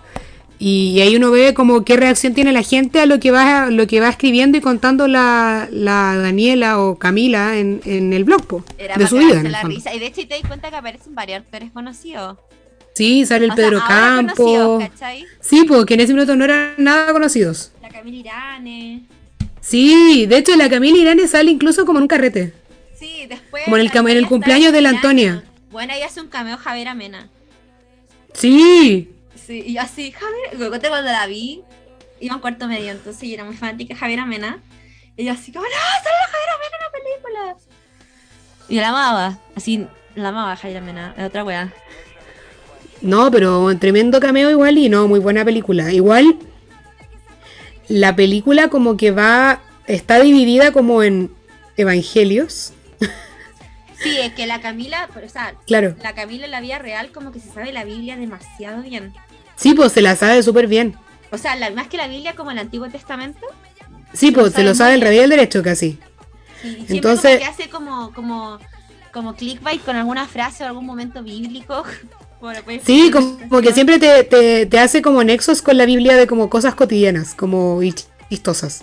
[0.58, 3.88] Y ahí uno ve como qué reacción tiene la gente a lo que va, lo
[3.88, 8.64] que va escribiendo y contando la, la Daniela o Camila en, en el blog po,
[8.78, 9.40] Era de su vida.
[9.40, 9.92] En la risa.
[9.92, 12.38] Y de hecho te das cuenta que aparecen varios actores conocidos.
[12.94, 14.80] Sí, sale el O sea, Pedro ahora Campo.
[15.40, 17.72] Sí, porque en ese minuto no eran nada conocidos.
[17.80, 19.02] La Camila Irane.
[19.60, 22.52] Sí, de hecho la Camila Irane sale incluso como en un carrete.
[22.98, 23.64] Sí, después.
[23.64, 25.44] Como en el la en cumpleaños de la Antonia.
[25.70, 27.28] Bueno, ahí hace un cameo Javier Amena.
[28.34, 29.08] Sí,
[29.46, 31.64] Sí, y yo así, Javier, me cuando la vi,
[32.20, 34.60] iba en cuarto medio, entonces yo era muy fanática de Javier Amena.
[35.16, 35.70] Y yo así, como, ¡no!
[35.70, 37.56] ¡Sale la Javier Amena en la película!
[38.68, 41.72] Y yo la amaba, así, la amaba Javier Amena, es otra wea.
[43.02, 45.92] No, pero un tremendo cameo igual y no, muy buena película.
[45.92, 46.36] Igual
[47.88, 51.30] la película como que va, está dividida como en
[51.76, 52.72] evangelios.
[54.02, 55.94] Sí, es que la Camila, o sea, Claro.
[56.02, 59.12] la Camila en la vida real como que se sabe la Biblia demasiado bien.
[59.56, 60.96] Sí, pues se la sabe súper bien.
[61.30, 63.40] O sea, la, más que la Biblia como el Antiguo Testamento.
[64.12, 65.98] Sí, Se pues se lo sabe el revés del derecho casi.
[66.62, 68.58] Sí, Entonces- como que hace como, como,
[69.12, 71.84] como clickbait con alguna frase o algún momento bíblico.
[72.42, 76.26] Por Sí, como que siempre te, te, te hace como nexos con la Biblia de
[76.26, 77.94] como cosas cotidianas, como y
[78.28, 78.82] chistosas.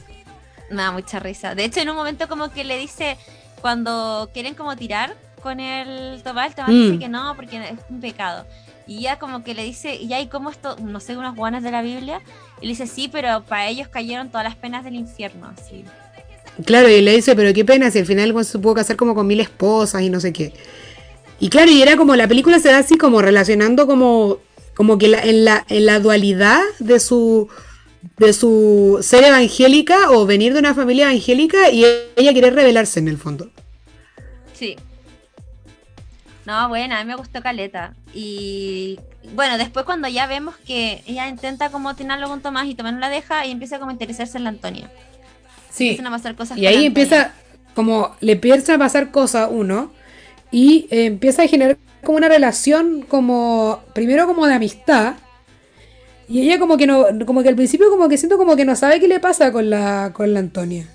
[0.70, 1.55] Me da mucha risa.
[1.55, 3.18] De hecho, en un momento como que le dice,
[3.60, 6.84] cuando quieren como tirar con el Tomás, el Tomás Mm.
[6.86, 8.45] dice que no, porque es un pecado.
[8.88, 11.72] Y ella como que le dice, y hay como esto, no sé, unas guanas de
[11.72, 12.22] la Biblia.
[12.62, 15.51] Y le dice, sí, pero para ellos cayeron todas las penas del infierno.
[15.60, 15.84] Así.
[16.66, 19.28] Claro, y le dice, pero qué pena si al final se pudo casar como con
[19.28, 20.53] mil esposas y no sé qué.
[21.40, 24.40] Y claro, y era como la película se da así como relacionando como,
[24.76, 27.48] como que la- en, la, en la dualidad de su
[28.18, 31.86] de su ser evangélica o venir de una familia evangélica y
[32.16, 33.50] ella querer rebelarse en el fondo.
[34.54, 34.76] Sí.
[36.46, 37.94] No, bueno, a mí me gustó Caleta.
[38.14, 39.00] Y
[39.36, 43.00] bueno, después cuando ya vemos que ella intenta como tenerlo con Tomás y Tomás no
[43.00, 44.90] la deja y empieza como a interesarse en la Antonia.
[45.70, 45.90] Sí.
[45.90, 47.34] Empiezan a pasar cosas Y ahí empieza,
[47.76, 49.92] como le empieza a pasar cosas uno,
[50.52, 55.16] y eh, empieza a generar como una relación como, primero como de amistad,
[56.28, 58.76] y ella como que no, como que al principio como que siento como que no
[58.76, 60.88] sabe qué le pasa con la, con la Antonia.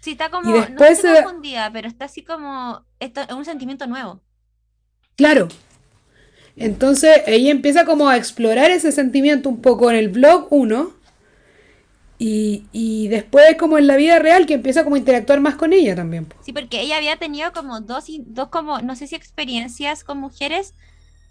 [0.00, 3.86] Sí, está como, Y después no confundida, pero está así como, esto es un sentimiento
[3.86, 4.20] nuevo.
[5.16, 5.48] Claro.
[6.56, 10.92] Entonces ella empieza como a explorar ese sentimiento un poco en el blog 1.
[12.22, 15.72] Y, y después como en la vida real que empieza como a interactuar más con
[15.72, 16.26] ella también.
[16.44, 20.74] Sí, porque ella había tenido como dos, dos como, no sé si experiencias con mujeres,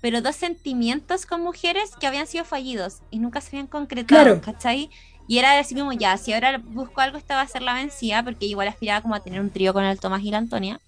[0.01, 4.41] pero dos sentimientos con mujeres que habían sido fallidos y nunca se habían concretado, Claro.
[4.41, 4.89] ¿cachai?
[5.27, 8.23] Y era así como ya, si ahora busco algo, esta va a ser la vencida,
[8.23, 10.81] porque igual aspiraba como a tener un trío con el Tomás y la Antonia,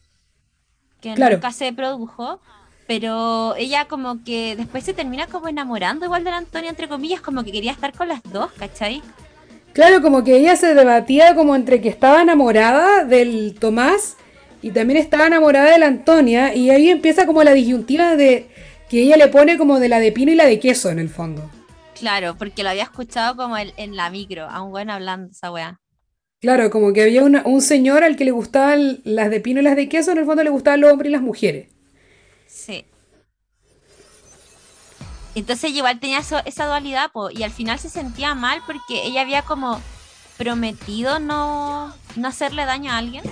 [1.02, 1.36] que Claro.
[1.36, 2.42] nunca se produjo,
[2.88, 7.22] pero ella como que después se termina como enamorando igual de la Antonia, entre comillas,
[7.22, 9.02] como que quería estar con las dos, ¿cachai?
[9.74, 14.18] Claro, como que ella se debatía como entre que estaba enamorada del Tomás
[14.62, 16.54] y también estaba enamorada de la Antonia.
[16.54, 18.48] Y ahí empieza como la disyuntiva de
[18.90, 21.08] que ella le pone como de la de pino y la de queso en el
[21.10, 21.50] fondo.
[21.98, 25.52] Claro, porque lo había escuchado como el- en la micro, a un buen hablando esa
[25.52, 25.80] weá.
[26.42, 29.64] Claro, como que había una- un señor al que le gustaban las de pino y
[29.64, 31.68] las de queso, en el fondo le gustaban los hombres y las mujeres.
[32.48, 32.86] Sí.
[35.36, 39.22] Entonces igual tenía eso- esa dualidad, po, y al final se sentía mal porque ella
[39.22, 39.82] había como
[40.38, 43.24] prometido no, no hacerle daño a alguien,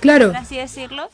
[0.00, 1.10] Claro, por así decirlo.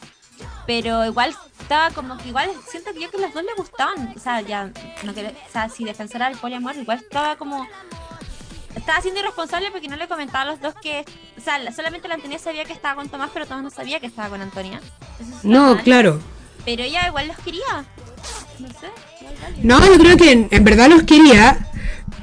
[0.66, 4.14] Pero igual estaba como que igual siento que yo que las dos le gustaban.
[4.16, 4.70] O sea, ya
[5.02, 7.66] no quería- o sea, si defensora del poliamor, igual estaba como
[8.76, 11.04] estaba siendo irresponsable porque no le comentaba a los dos que,
[11.36, 13.98] o sea, la- solamente la Antonia sabía que estaba con Tomás, pero Tomás no sabía
[13.98, 14.80] que estaba con Antonia.
[15.20, 15.82] Eso no, mal.
[15.82, 16.20] claro.
[16.64, 17.84] Pero ella igual los quería.
[18.58, 18.88] No sé.
[19.62, 21.58] No, yo creo que en, en verdad los quería,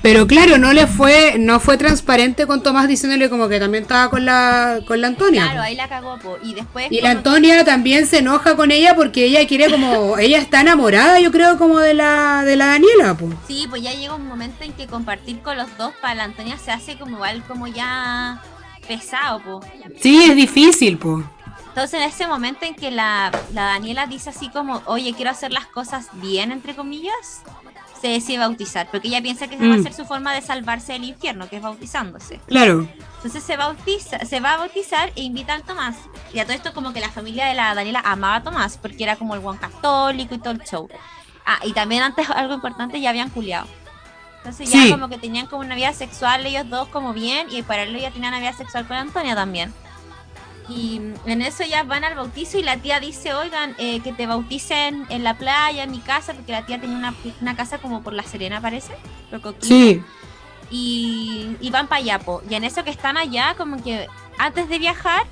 [0.02, 4.12] Pero claro, no le fue, no fue transparente con Tomás diciéndole como que también estaba
[4.12, 5.46] con la, con la Antonia.
[5.46, 6.38] Claro, ahí la cagó, po.
[6.44, 6.92] Y después.
[6.92, 11.20] Y la Antonia también se enoja con ella porque ella quiere como, ella está enamorada,
[11.20, 13.34] yo creo, como de la, de la Daniela, pues.
[13.48, 16.58] Sí, pues ya llega un momento en que compartir con los dos para la Antonia
[16.58, 18.44] se hace como igual como ya
[18.88, 19.62] pesado, po.
[20.02, 21.26] Sí, es difícil, pues.
[21.76, 25.52] Entonces en ese momento en que la, la Daniela dice así como, oye, quiero hacer
[25.52, 27.44] las cosas bien, entre comillas,
[28.00, 29.84] se decide bautizar, porque ella piensa que esa va a Mm.
[29.84, 32.40] ser su forma de salvarse del infierno, que es bautizándose.
[32.48, 32.88] Claro.
[33.18, 35.98] Entonces se bautiza, se va a bautizar e invita al Tomás.
[36.34, 39.04] Y a todo esto como que la familia de la Daniela amaba a Tomás, porque
[39.04, 40.88] era como el buen católico y todo el show.
[41.46, 43.68] Ah, y también antes algo importante, ya habían culiado.
[44.38, 44.92] Entonces ya Sí.
[44.92, 48.12] como que tenían como una vida sexual ellos dos como bien, y para él ya
[48.12, 49.74] tenían una vida sexual con Antonia también.
[50.68, 54.26] Y en eso ya van al bautizo y la tía dice, oigan, eh, que te
[54.26, 58.02] bauticen en la playa, en mi casa, porque la tía tenía una, una casa como
[58.02, 58.94] por La Serena, parece.
[59.68, 60.04] Sí.
[60.72, 62.42] y, y van para allá, po.
[62.50, 64.08] Y en eso que están allá, como que
[64.40, 65.24] antes de viajar,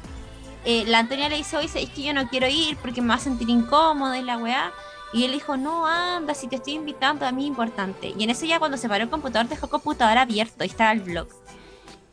[0.65, 3.15] eh, la Antonia le dice, oye, es que yo no quiero ir porque me va
[3.15, 4.71] a sentir incómoda y la weá.
[5.11, 8.13] Y él dijo, no, anda, si te estoy invitando, a mí es importante.
[8.17, 10.91] Y en eso ya cuando se paró el computador, dejó el computador abierto y estaba
[10.91, 11.27] el blog.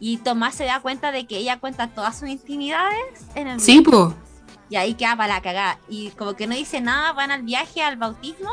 [0.00, 3.82] Y Tomás se da cuenta de que ella cuenta todas sus intimidades en el Sí,
[3.82, 4.14] pues.
[4.70, 5.78] Y ahí queda para la cagada.
[5.88, 8.50] Y como que no dice nada, van al viaje, al bautismo.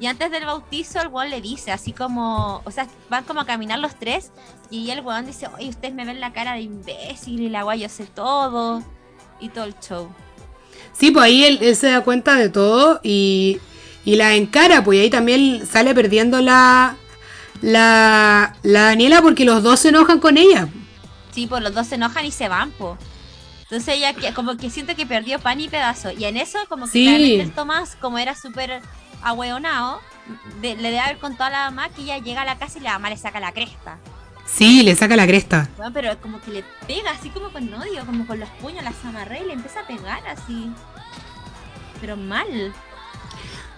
[0.00, 3.46] Y antes del bautizo, el weón le dice, así como, o sea, van como a
[3.46, 4.32] caminar los tres.
[4.70, 7.80] Y el weón dice, oye, ustedes me ven la cara de imbécil y la guay,
[7.80, 8.82] yo sé todo.
[9.38, 10.08] Y todo el show.
[10.92, 13.60] Sí, pues ahí él, él se da cuenta de todo y,
[14.04, 16.96] y la encara, pues y ahí también sale perdiendo la,
[17.60, 20.68] la, la Daniela porque los dos se enojan con ella.
[21.32, 22.96] Sí, pues los dos se enojan y se van, po.
[23.62, 26.10] Entonces ella que- como que siente que perdió pan y pedazo.
[26.10, 27.04] Y en eso, como que Sí.
[27.04, 28.80] claramente el Tomás, como era súper
[29.22, 30.00] ahueonado,
[30.60, 32.82] de- le debe haber contado a la mamá que ella llega a la casa y
[32.82, 33.98] la mamá le saca la cresta.
[34.44, 35.68] Sí, le saca la cresta.
[35.76, 38.96] Bueno, pero como que le pega así como con odio, como con los puños, las
[39.04, 40.68] amarré y le empieza a pegar así.
[42.00, 42.72] Pero mal.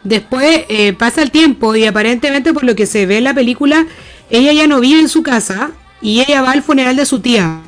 [0.04, 3.86] Después eh, pasa el tiempo y aparentemente por lo que se ve en la película,
[4.30, 5.70] ella ya no vive en su casa
[6.02, 7.62] y ella va al funeral de su tía.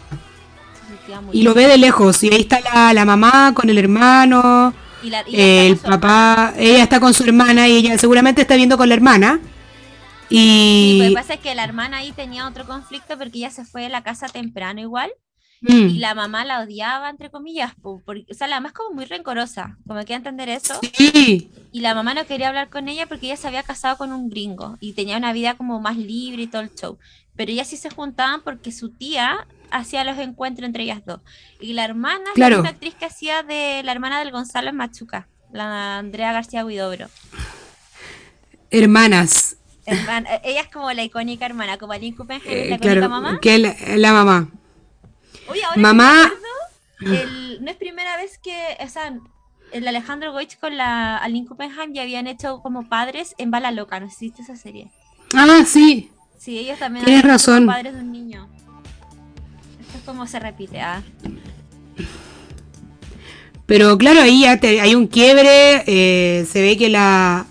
[1.33, 5.11] Y lo ve de lejos y ahí está la, la mamá con el hermano, Y
[5.11, 8.77] la- y eh, el papá, ella está con su hermana y ella seguramente está viendo
[8.79, 9.41] con la hermana.
[10.73, 10.99] Pues, lo Y...
[10.99, 13.89] que pasa es que la hermana ahí tenía otro conflicto porque ella se fue de
[13.89, 15.11] la casa temprano igual
[15.61, 18.95] Mm, y la mamá la odiaba, entre comillas, porque, o sea, la mamá es como
[18.95, 23.07] muy rencorosa, como que entender eso, sí, y la mamá no quería hablar con ella
[23.07, 26.43] porque ella se había casado con un gringo y tenía una vida como más libre
[26.43, 26.99] y todo el show,
[27.37, 31.21] pero ellas sí se juntaban porque su tía hacía los encuentros entre ellas dos,
[31.61, 32.57] y la hermana es Claro.
[32.57, 36.65] la misma actriz que hacía de la hermana del Gonzalo en Machuca, la Andrea García
[36.65, 37.09] Huidobro.
[38.71, 39.57] hermanas.
[39.87, 43.39] Hermana- ella es como la icónica hermana, como Aline Kuppenheim, Eh, la icónica claro, mamá.
[43.41, 44.49] que la, la mamá.
[45.47, 46.31] Ahora Mamá-
[47.01, 49.15] que me acuerdo, el- no es primera vez que, o sea,
[49.73, 54.01] el Alejandro Goich con la Aline Kuppenheim ya habían hecho como padres en Bala Loca,
[54.01, 54.91] ¿no existe esa serie?
[55.35, 56.11] Ah, sí.
[56.45, 57.65] Sí, ellos también Tienes razón.
[57.67, 58.49] padres de un niño.
[59.81, 61.03] Esto es como se repite, ah.
[63.67, 65.83] Pero claro, ahí ya te- hay un quiebre.
[65.87, 67.47] eh, se ve que la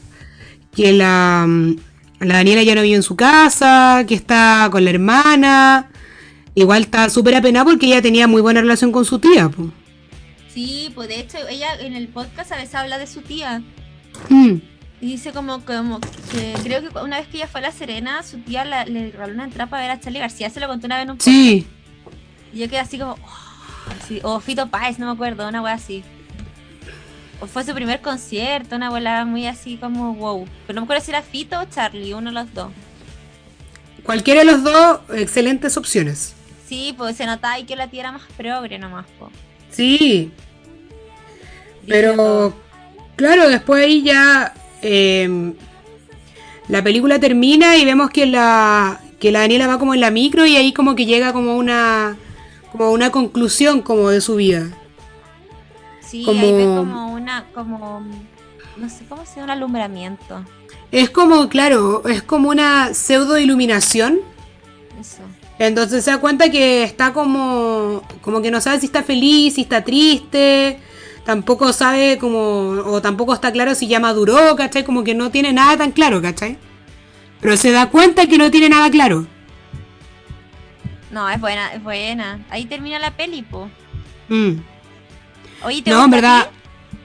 [0.76, 1.76] que la, mm,
[2.22, 5.90] la Daniela ya no vive en su casa, que está con la hermana.
[6.56, 9.50] Igual está súper apenada porque ella tenía muy buena relación con su tía.
[9.50, 9.72] po.
[10.54, 13.64] Sí, pues de hecho ella en el podcast a veces habla de su tía.
[14.30, 14.56] Mm,
[15.04, 16.00] Y dice como, como
[16.32, 19.12] que creo que una vez que ella fue a La Serena, su tía la- le
[19.12, 20.50] regaló una entrada para ver a Charlie García.
[20.50, 21.36] Se lo contó una vez en un podcast.
[21.36, 21.68] Sí,
[22.54, 23.14] Y yo quedé así como.
[23.14, 26.04] oh, así, o Fito Páez, no me acuerdo, una wea así.
[27.42, 30.48] O fue su primer concierto, una wea muy así como wow.
[30.68, 32.72] Pero no me acuerdo si era Fito o Charlie, uno de los dos.
[34.06, 36.34] cualquiera de los dos, excelentes opciones.
[36.66, 39.30] Sí, pues se notaba ahí que la tía era más progre nomás, po.
[39.70, 40.32] Sí,
[41.88, 42.54] Pero,
[43.18, 44.54] claro, después ahí ya
[44.84, 45.54] eh,
[46.68, 50.46] la película termina y vemos que la, que la Daniela va como en la micro
[50.46, 52.16] y ahí como que llega como una,
[52.72, 54.68] como una conclusión como de su vida.
[56.02, 58.06] Sí, como- ahí ve como una, como.
[58.78, 60.44] No sé cómo se llama, un alumbramiento.
[60.92, 64.20] Es como, claro, es como una pseudo iluminación.
[65.00, 65.22] Eso.
[65.60, 69.62] Entonces se da cuenta que está como, como que no sabe si está feliz, si
[69.62, 70.80] está triste,
[71.26, 74.84] tampoco sabe como, o tampoco está claro si ya maduró, ¿cachai?
[74.84, 76.58] Como que no tiene nada tan claro, ¿cachai?
[77.40, 79.28] Pero se da cuenta que no tiene nada claro.
[81.12, 82.40] No, es buena, es buena.
[82.50, 83.70] Ahí termina la peli, po.
[84.30, 84.54] Mm.
[85.64, 86.58] Oye, ¿te No, en verdad, ti?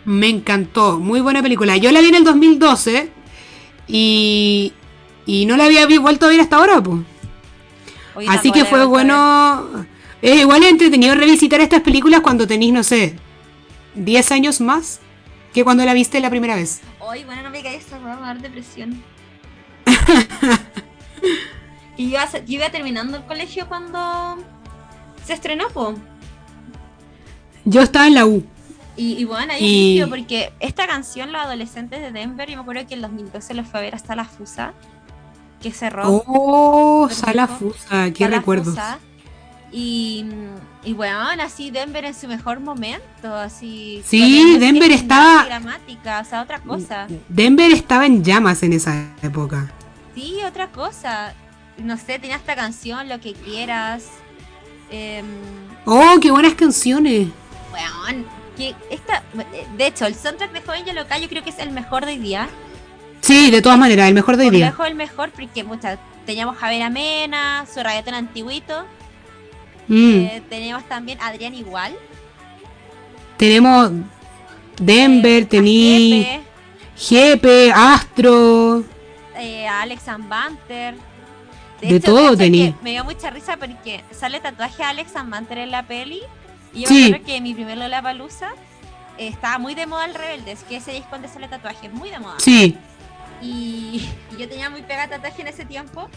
[0.05, 1.77] me encantó, muy buena película.
[1.77, 3.11] Yo la vi en el 2012
[3.87, 4.73] y,
[5.27, 7.01] y no la había vuelto a ver hasta ahora, pues.
[8.29, 9.87] Así que fue bueno.
[10.21, 13.17] Es igual entretenido revisitar estas películas cuando tenéis, no sé,
[14.05, 15.01] 10 años más
[15.53, 16.81] que cuando la viste la primera vez.
[17.09, 19.03] Ay, bueno, no me caigas esta va a dar depresión.
[21.97, 24.39] y yo, iba terminando el colegio cuando
[25.25, 25.95] se estrenó, po.
[27.65, 28.45] Yo estaba en la U.
[28.97, 30.07] Y, bueno, ahí y...
[30.07, 33.79] porque esta canción, Los Adolescentes de Denver, yo me acuerdo que en 2012 los fue
[33.79, 34.75] a ver hasta la Fusa,
[35.63, 36.25] que cerró.
[36.27, 38.77] Oh, Sala Fusa, qué recuerdos.
[39.71, 40.25] Y,
[40.83, 44.03] y bueno, así Denver en su mejor momento, así.
[44.07, 45.45] Sí, Denver estaba.
[45.45, 47.07] Dramática, o sea, otra cosa.
[47.29, 49.71] Denver estaba en llamas en esa época.
[50.15, 51.35] Sí, otra cosa.
[51.77, 54.07] No sé, tenía esta canción, Lo que quieras.
[54.91, 55.27] Em,
[55.85, 57.29] oh, qué buenas canciones.
[57.71, 58.25] Bueno,
[58.57, 59.23] que esta,
[59.77, 62.19] de hecho, el soundtrack de Joven Local yo creo que es el mejor de hoy
[62.19, 62.49] día.
[63.21, 64.67] Sí, de todas maneras, el mejor de hoy día.
[64.67, 68.87] El mejor, el mejor, porque muchas, teníamos Javier Amena, su reggaetón antiguito.
[69.89, 70.15] Mm.
[70.15, 71.95] Eh, tenemos también Adrián Igual.
[73.37, 73.91] Tenemos
[74.81, 76.41] Denver, eh,
[76.97, 78.85] Jepe, Astro.
[79.37, 80.95] Eh, Alex Banter.
[81.81, 82.75] De, todo tenía.
[82.83, 86.21] Me dio mucha risa porque sale tatuaje a Alex Banter en la peli.
[86.75, 87.15] Y yo sí.
[87.25, 88.51] que mi primer Lola Palusa
[89.17, 92.37] estaba muy de moda el Rebeldes, que ese disco donde sale tatuaje, muy de moda.
[92.39, 92.77] Sí.
[93.41, 94.09] Y,
[94.39, 96.09] yo tenía muy pegada tatuaje en ese tiempo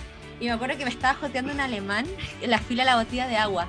[0.42, 2.06] y me acuerdo que me estaba joteando un alemán
[2.42, 3.68] en la fila de la botella de agua.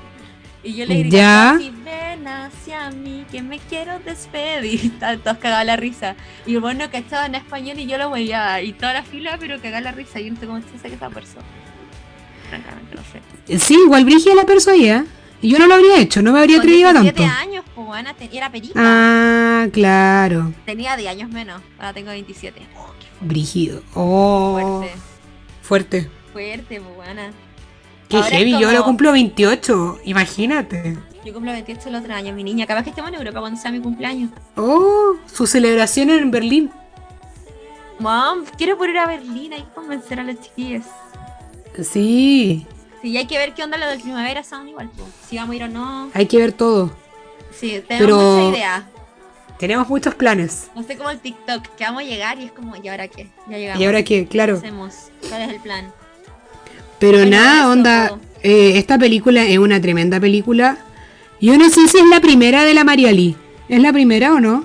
[0.64, 1.58] Y yo le grité, ¿Ya?
[1.84, 4.92] ven hacia mí, que me quiero despedir.
[5.22, 6.14] Todos cagaban la risa.
[6.46, 8.62] Y bueno, que estaba en español y yo lo veía.
[8.62, 10.20] Y toda la fila, pero cagaba la risa.
[10.20, 11.44] Y yo no sé cómo se que esa persona.
[12.48, 13.58] Francamente, no sé.
[13.58, 15.04] Sí, igual Brigia la persona
[15.42, 17.24] Yo no lo habría hecho, no me habría atrevido tanto.
[17.24, 18.74] años, pues, era perita.
[18.76, 20.52] Ah, claro.
[20.64, 22.62] Tenía 10 años menos, ahora tengo 27.
[23.20, 23.82] Brígido.
[23.94, 24.82] Oh.
[24.82, 24.98] Fuerte.
[25.62, 27.32] Fuerte, buena.
[28.08, 30.98] Qué heavy, yo lo cumplo 28, imagínate.
[31.24, 32.66] Yo cumplo 28 el otro año, mi niña.
[32.66, 34.30] Cada vez que estemos en Europa cuando sea mi cumpleaños.
[34.56, 36.70] Oh, su celebración en Berlín.
[37.98, 40.84] Mom, quiero poder ir a Berlín, que convencer a los chiquillos.
[41.82, 42.66] Sí.
[43.00, 44.90] Sí, hay que ver qué onda lo del primavera sound igual,
[45.28, 46.10] si vamos a ir o no.
[46.12, 46.90] Hay que ver todo.
[47.52, 48.88] Sí, tenemos mucha idea.
[49.58, 50.70] Tenemos muchos planes.
[50.74, 53.30] No sé cómo el TikTok, que vamos a llegar y es como, ¿y ahora qué?
[53.48, 53.80] Ya llegamos.
[53.80, 54.26] ¿Y ahora qué?
[54.26, 54.54] Claro.
[54.60, 55.10] ¿Qué hacemos?
[55.28, 55.92] ¿Cuál es el plan?
[57.02, 60.78] Pero nada, onda, eh, esta película es una tremenda película.
[61.40, 63.34] Yo no sé si es la primera de la María Lee.
[63.68, 64.64] ¿Es la primera o no?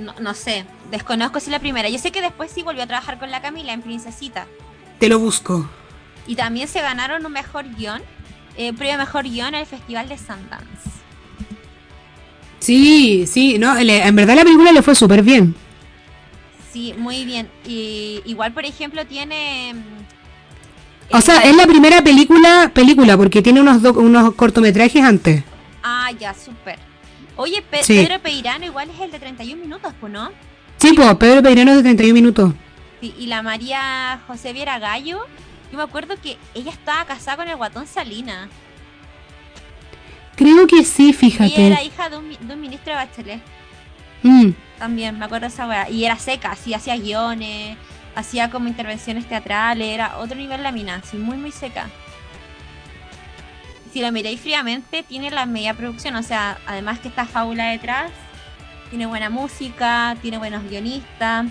[0.00, 1.88] No, no sé, desconozco si es la primera.
[1.88, 4.48] Yo sé que después sí volvió a trabajar con la Camila en Princesita.
[4.98, 5.70] Te lo busco.
[6.26, 8.02] Y también se ganaron un mejor guion,
[8.56, 10.90] eh, premio mejor guion el Festival de Sundance.
[12.58, 15.54] Sí, sí, no, en verdad la película le fue súper bien.
[16.72, 17.48] Sí, muy bien.
[17.64, 19.76] Y igual, por ejemplo, tiene...
[21.10, 25.42] O sea, es la primera película, película, porque tiene unos, unos cortometrajes antes.
[25.82, 26.78] Ah, ya, súper.
[27.36, 30.30] Oye, Pedro Peirano igual es el de 31 minutos, ¿no?
[30.76, 32.52] Sí, pues, Pedro Peirano es de 31 minutos.
[33.00, 35.20] Sí, y la María José Viera Gallo,
[35.70, 38.48] yo me acuerdo que ella estaba casada con el guatón Salina.
[40.36, 41.60] Creo que sí, fíjate.
[41.60, 43.42] Y era hija de un, ministro de Bachelet.
[44.22, 44.50] Mm.
[44.78, 45.90] También, me acuerdo de esa weá.
[45.90, 47.76] Y era seca, así, hacía guiones,
[48.14, 51.88] hacía como intervenciones teatrales, era otro nivel la mina, así, muy, muy seca.
[53.92, 58.10] Si lo miráis fríamente, tiene la media producción, o sea, además que está Fábula detrás,
[58.90, 61.46] tiene buena música, tiene buenos guionistas,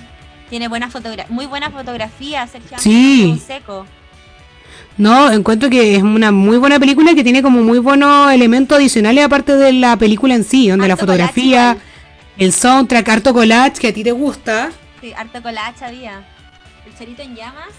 [0.49, 0.89] tiene buena
[1.29, 3.41] muy buena fotografía, Sergio sí.
[3.45, 3.85] seco.
[4.97, 9.25] No, encuentro que es una muy buena película que tiene como muy buenos elementos adicionales
[9.25, 11.77] aparte de la película en sí, donde la fotografía,
[12.37, 14.71] el soundtrack, harto collage que a ti te gusta.
[15.01, 16.23] Sí, harto collage había.
[16.99, 17.69] El cerito en llamas.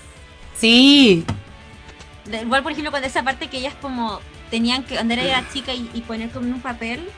[0.56, 1.24] Sí.
[2.26, 4.20] Igual, por ejemplo, cuando esa parte que ellas como
[4.50, 7.08] tenían que andar era chica y, poner como en un papel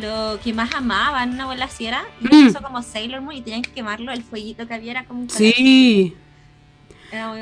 [0.00, 2.46] lo que más amaban, una abuela así era, y mm.
[2.48, 5.30] eso como Sailor Moon y tenían que quemarlo, el fueguito que había era como un
[5.30, 6.16] Sí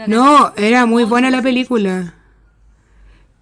[0.06, 2.14] no, era muy buena la película.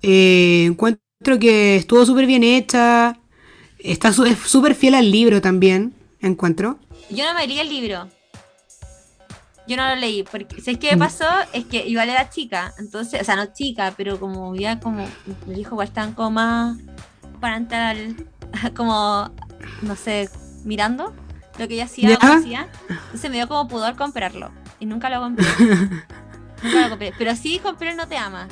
[0.03, 3.19] Eh, encuentro que estuvo súper bien hecha.
[3.79, 6.79] Está súper fiel al libro también, encuentro.
[7.11, 8.09] Yo no me leí el libro.
[9.67, 10.99] Yo no lo leí, porque si es que mm.
[10.99, 15.05] pasó, es que igual era chica, entonces, o sea, no chica, pero como ya como,
[15.49, 16.79] el hijo igual estaban como más
[17.41, 17.97] para entrar
[18.77, 19.31] como,
[19.83, 20.31] no sé,
[20.65, 21.13] mirando
[21.59, 22.69] lo que ella hacía, hacía.
[22.89, 24.51] Entonces me dio como pudor comprarlo.
[24.79, 25.47] Y nunca lo compré.
[25.59, 27.13] nunca lo compré.
[27.17, 28.47] Pero sí compré el No Te Ama.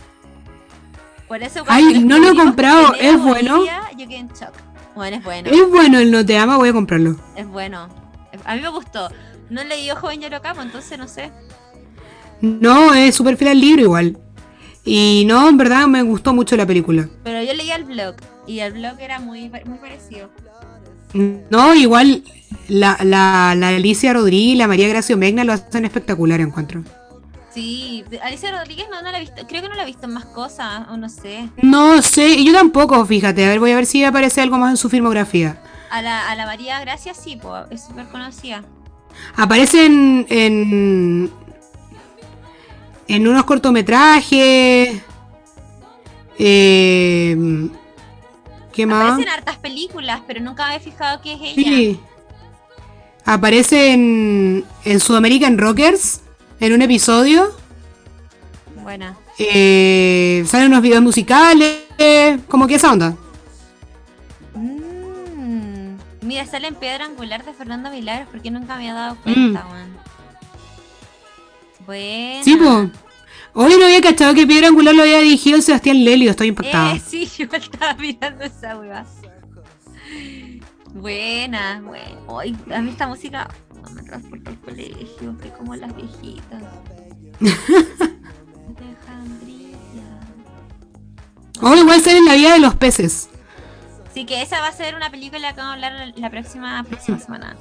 [1.28, 2.94] Por eso Ay, no lo he comprado.
[2.94, 3.62] ¿Es bueno?
[3.96, 4.54] Yo quedé en shock.
[4.94, 5.50] Bueno, es bueno.
[5.50, 7.16] Es bueno el No Te Ama, voy a comprarlo.
[7.36, 7.88] Es bueno.
[8.44, 9.08] A mí me gustó.
[9.50, 11.30] No leí Joven Yorokamo, entonces no sé.
[12.40, 14.18] No, es súper fiel al libro igual.
[14.84, 17.08] Y no, en verdad me gustó mucho la película.
[17.22, 18.16] Pero yo leía el blog
[18.46, 20.30] y el blog era muy, muy parecido.
[21.14, 22.24] No, igual
[22.68, 26.82] la, la, la Alicia Rodríguez y la María Gracio Megna lo hacen espectacular, encuentro.
[27.54, 30.14] Sí, Alicia Rodríguez no, no la he visto, creo que no la he visto en
[30.14, 31.48] más cosas, o no sé.
[31.62, 34.76] No sé, yo tampoco, fíjate, a ver, voy a ver si aparece algo más en
[34.76, 35.62] su filmografía.
[35.88, 38.64] A la, a la María Gracia sí, pues, es súper conocida.
[39.36, 41.30] Aparece en, en,
[43.08, 45.02] en unos cortometrajes.
[46.38, 47.68] Eh,
[48.72, 49.12] ¿Qué más?
[49.12, 51.54] Aparecen hartas películas, pero nunca me he fijado que es ella.
[51.54, 52.00] Sí.
[53.24, 56.20] Aparece en, en Sudamerican Rockers,
[56.60, 57.56] en un episodio.
[58.82, 59.16] Buena.
[59.38, 61.78] Eh, salen unos videos musicales,
[62.48, 63.16] como que esa onda.
[66.24, 69.94] Mira, sale en Piedra Angular de Fernando Milagros, porque nunca me había dado cuenta, mm.
[71.86, 72.44] Bueno.
[72.44, 72.90] Sí, pues.
[73.52, 76.96] Hoy no había cachado que Piedra Angular lo había dirigido Sebastián Lelio, estoy impactado.
[76.96, 79.04] Eh, sí, yo estaba mirando esa hueva.
[80.92, 82.20] Buena, bueno.
[82.26, 83.48] Hoy, a mí esta música
[83.82, 86.62] no me transporta al colegio, estoy como las viejitas.
[91.60, 93.28] Hoy igual ser en la vida de los peces.
[94.14, 97.18] Sí, que esa va a ser una película que vamos a hablar la próxima, próxima
[97.18, 97.56] semana.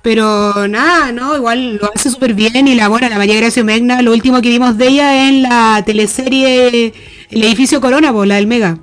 [0.00, 1.36] Pero nada, ¿no?
[1.36, 4.48] Igual lo hace súper bien y la buena, la María Gracia Megna, lo último que
[4.48, 6.94] vimos de ella en la teleserie
[7.30, 8.78] El edificio Corona, pues la del Mega.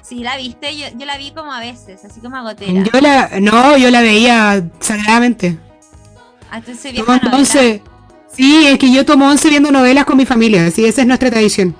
[0.00, 2.82] Sí, la viste, yo, yo la vi como a veces, así como a gotera.
[2.92, 5.58] Yo la, no, yo la veía sagradamente.
[6.50, 7.80] Ah, entonces vieja novela.
[8.32, 11.30] Sí, es que yo tomo once viendo novelas con mi familia, así esa es nuestra
[11.30, 11.76] tradición.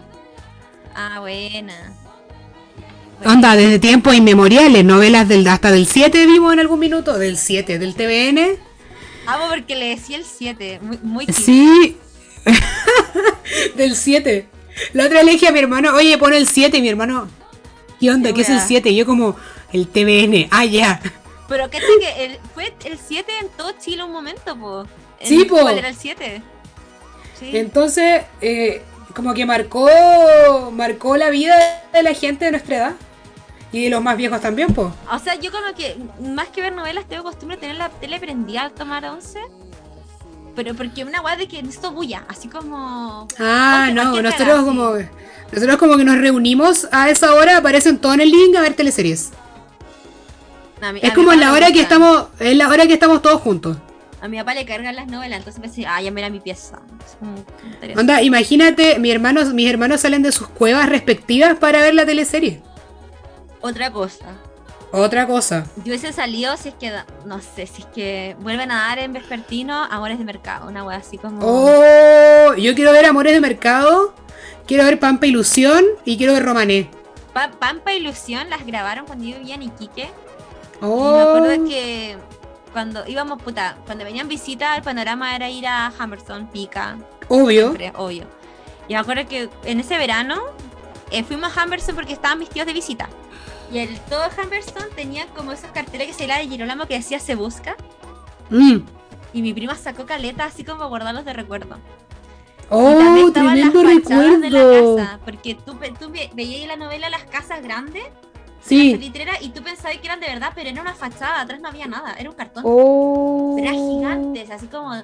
[0.95, 1.95] Ah, buena.
[3.27, 7.79] Onda, desde tiempos inmemoriales, novelas del hasta del 7 vimos en algún minuto, del 7,
[7.79, 8.59] del TVN.
[9.27, 11.97] Amo porque le decía el 7, muy, muy Sí.
[13.77, 14.47] del 7.
[14.93, 17.29] La otra le dije a mi hermano, oye, pone el 7, y mi hermano,
[17.99, 18.33] ¿qué onda?
[18.35, 18.91] ¿Qué, es el 7?
[18.91, 19.37] Y yo como,
[19.73, 21.01] el TVN, ah, ya.
[21.49, 24.87] Pero que el, fue el 7 en todo Chile un momento, po.
[25.23, 25.61] sí, po.
[25.61, 26.43] ¿Cuál era el 7?
[27.39, 27.57] Sí.
[27.57, 28.83] Entonces, eh,
[29.15, 29.89] como que marcó,
[30.73, 31.57] marcó la vida
[31.93, 32.95] de la gente de nuestra edad.
[33.75, 34.87] Y los más viejos también, pues.
[35.11, 38.21] O sea, yo como que, más que ver novelas, tengo costumbre de tener la tele
[38.21, 39.41] prendida al tomar once.
[40.55, 43.27] Pero porque una guay de que necesito bulla, así como...
[43.41, 44.93] Ah, no, nosotros como...
[45.51, 48.75] Nosotros como que nos reunimos a esa hora, aparecen todos en el link a ver
[48.75, 49.33] teleseries.
[51.03, 53.77] es como en la hora que estamos, es la hora que estamos todos juntos.
[54.21, 56.81] A mi papá le cargan las novelas, entonces me dice, ah, ya mira mi pieza.
[57.97, 62.63] Onda, imagínate, mi hermano, mis hermanos salen de sus cuevas respectivas para ver la teleserie.
[63.65, 64.27] Otra cosa.
[64.93, 65.65] Otra cosa.
[65.77, 66.93] Yo hubiese salido si es que,
[67.25, 70.99] no sé, si es que vuelven a dar en vespertino Amores de Mercado, una wea
[70.99, 71.39] así como...
[71.41, 74.15] Oh, yo quiero ver Amores de Mercado,
[74.67, 76.91] quiero ver Pampa Ilusión y quiero ver Romané.
[77.33, 80.11] Pampa Ilusión las grabaron cuando yo vivía en Iquique.
[80.83, 81.09] Oh.
[81.09, 82.17] Y me acuerdo que
[82.75, 86.99] cuando íbamos, puta, cuando venían visitas, el panorama era ir a Hammerson, Pica.
[87.29, 87.75] Obvio.
[87.97, 88.27] obvio.
[88.89, 90.43] Y me acuerdo que en ese verano
[91.11, 93.09] eh, fuimos a Hammerson porque estaban mis tíos de visita.
[93.75, 97.19] Y el todo Humberstone tenía como esas carteras que se la de Girolamo que decía
[97.19, 97.75] se busca.
[98.49, 98.79] Mm.
[99.33, 101.79] Y mi prima sacó caleta así como guardarlos de recuerdo.
[102.71, 104.39] Oh, tremendo recuerdo.
[104.39, 108.05] De la casa, porque tú, tú veías la novela Las Casas Grandes.
[108.63, 109.13] Sí.
[109.41, 112.15] y tú pensabas que eran de verdad, pero era una fachada, atrás no había nada,
[112.17, 112.63] era un cartón.
[112.65, 113.55] Oh.
[113.57, 114.95] Pero eran gigantes, así como,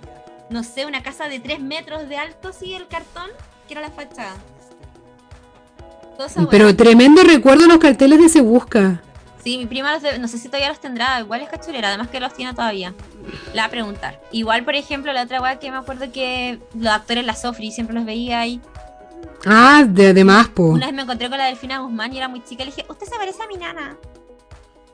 [0.48, 3.30] no sé, una casa de 3 metros de alto, sí, el cartón,
[3.66, 4.36] que era la fachada.
[6.51, 9.02] Pero tremendo recuerdo los carteles de Se Busca.
[9.42, 12.34] Sí, mi prima no sé si todavía los tendrá, igual es cachulera, además que los
[12.34, 12.92] tiene todavía.
[13.55, 14.20] La va a preguntar.
[14.32, 17.94] Igual, por ejemplo, la otra weá que me acuerdo que los actores la Sofri siempre
[17.94, 18.60] los veía ahí.
[19.47, 20.64] Ah, de, más, po.
[20.64, 23.06] Una vez me encontré con la Delfina Guzmán y era muy chica, le dije, usted
[23.06, 23.97] se parece a mi nana.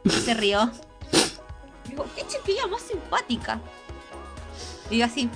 [0.09, 0.71] se rió.
[1.89, 3.61] Digo, qué chiquilla más simpática.
[4.91, 5.29] Y así.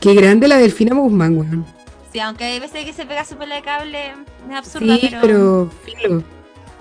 [0.00, 1.81] Qué grande la Delfina Guzmán, weón.
[2.12, 4.14] Sí, aunque hay veces que se pega su pela de cable,
[4.50, 5.70] es absurdo, sí, pero...
[5.84, 6.22] filo.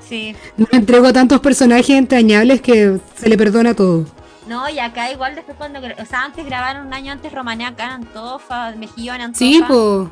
[0.07, 0.35] Sí.
[0.57, 4.05] No me entrego tantos personajes entrañables que se le perdona todo.
[4.47, 5.79] No, y acá igual después cuando...
[5.79, 9.39] O sea, antes grabaron un año antes en Antofa, Mejillo en Antofa.
[9.39, 10.11] Sí, po.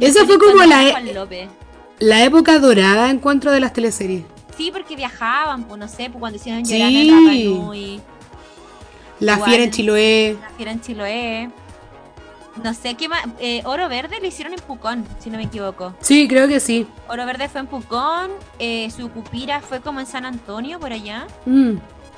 [0.00, 1.48] Eso fue como la, e
[2.00, 4.24] la época dorada encuentro de las teleseries.
[4.56, 8.02] Sí, porque viajaban, pues no sé, pues cuando hicieron llorar en
[9.20, 10.36] La Fiera en Chiloé.
[10.40, 11.50] La Fiera en Chiloé.
[12.62, 13.24] No sé qué más.
[13.38, 15.94] Eh, Oro Verde lo hicieron en Pucón, si no me equivoco.
[16.00, 16.86] Sí, creo que sí.
[17.08, 18.30] Oro Verde fue en Pucón.
[18.58, 21.26] Eh, su cupira fue como en San Antonio, por allá.
[21.46, 21.76] Mm.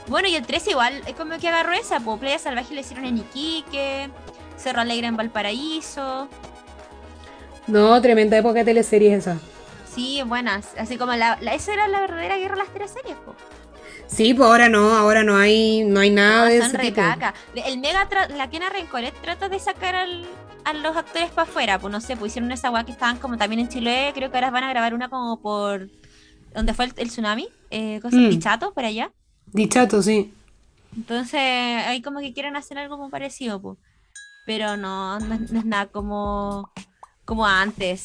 [0.08, 2.00] Bueno, y el 3 igual, es como que agarró esa.
[2.00, 4.10] Pues Playa Salvaje lo hicieron en Iquique.
[4.56, 6.28] Cerro Alegre en Valparaíso.
[7.66, 9.38] No, tremenda época de teleseries esa.
[9.94, 10.70] Sí, buenas.
[10.78, 13.34] Así como la, la- esa era la verdadera guerra de las teleseries, po.
[14.14, 17.00] Sí, pues ahora no, ahora no hay, no hay nada No, de son ese tipo.
[17.00, 17.34] recaca.
[17.54, 20.26] El Mega, la Kena Rencoret trata de sacar al-
[20.64, 21.78] a los actores para afuera.
[21.78, 24.12] Pues no sé, pues hicieron esa weá que estaban como también en Chile.
[24.14, 25.88] Creo que ahora van a grabar una como por.
[26.54, 27.48] donde fue el, el tsunami.
[27.70, 28.28] Eh, cosas Mm.
[28.28, 29.10] Pichato, por allá.
[29.46, 30.34] Dichato, sí.
[30.94, 33.78] Entonces, ahí como que quieren hacer algo como parecido, pues.
[34.44, 36.70] Pero no, no, es- no es nada como.
[37.24, 38.04] como antes.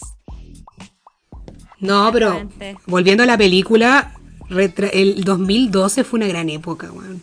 [1.79, 2.49] No, pero
[2.87, 4.13] volviendo a la película,
[4.49, 7.21] retra- el 2012 fue una gran época, weón.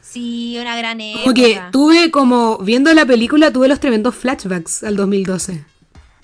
[0.00, 1.22] Sí, una gran época.
[1.24, 5.64] Como que tuve como, viendo la película, tuve los tremendos flashbacks al 2012.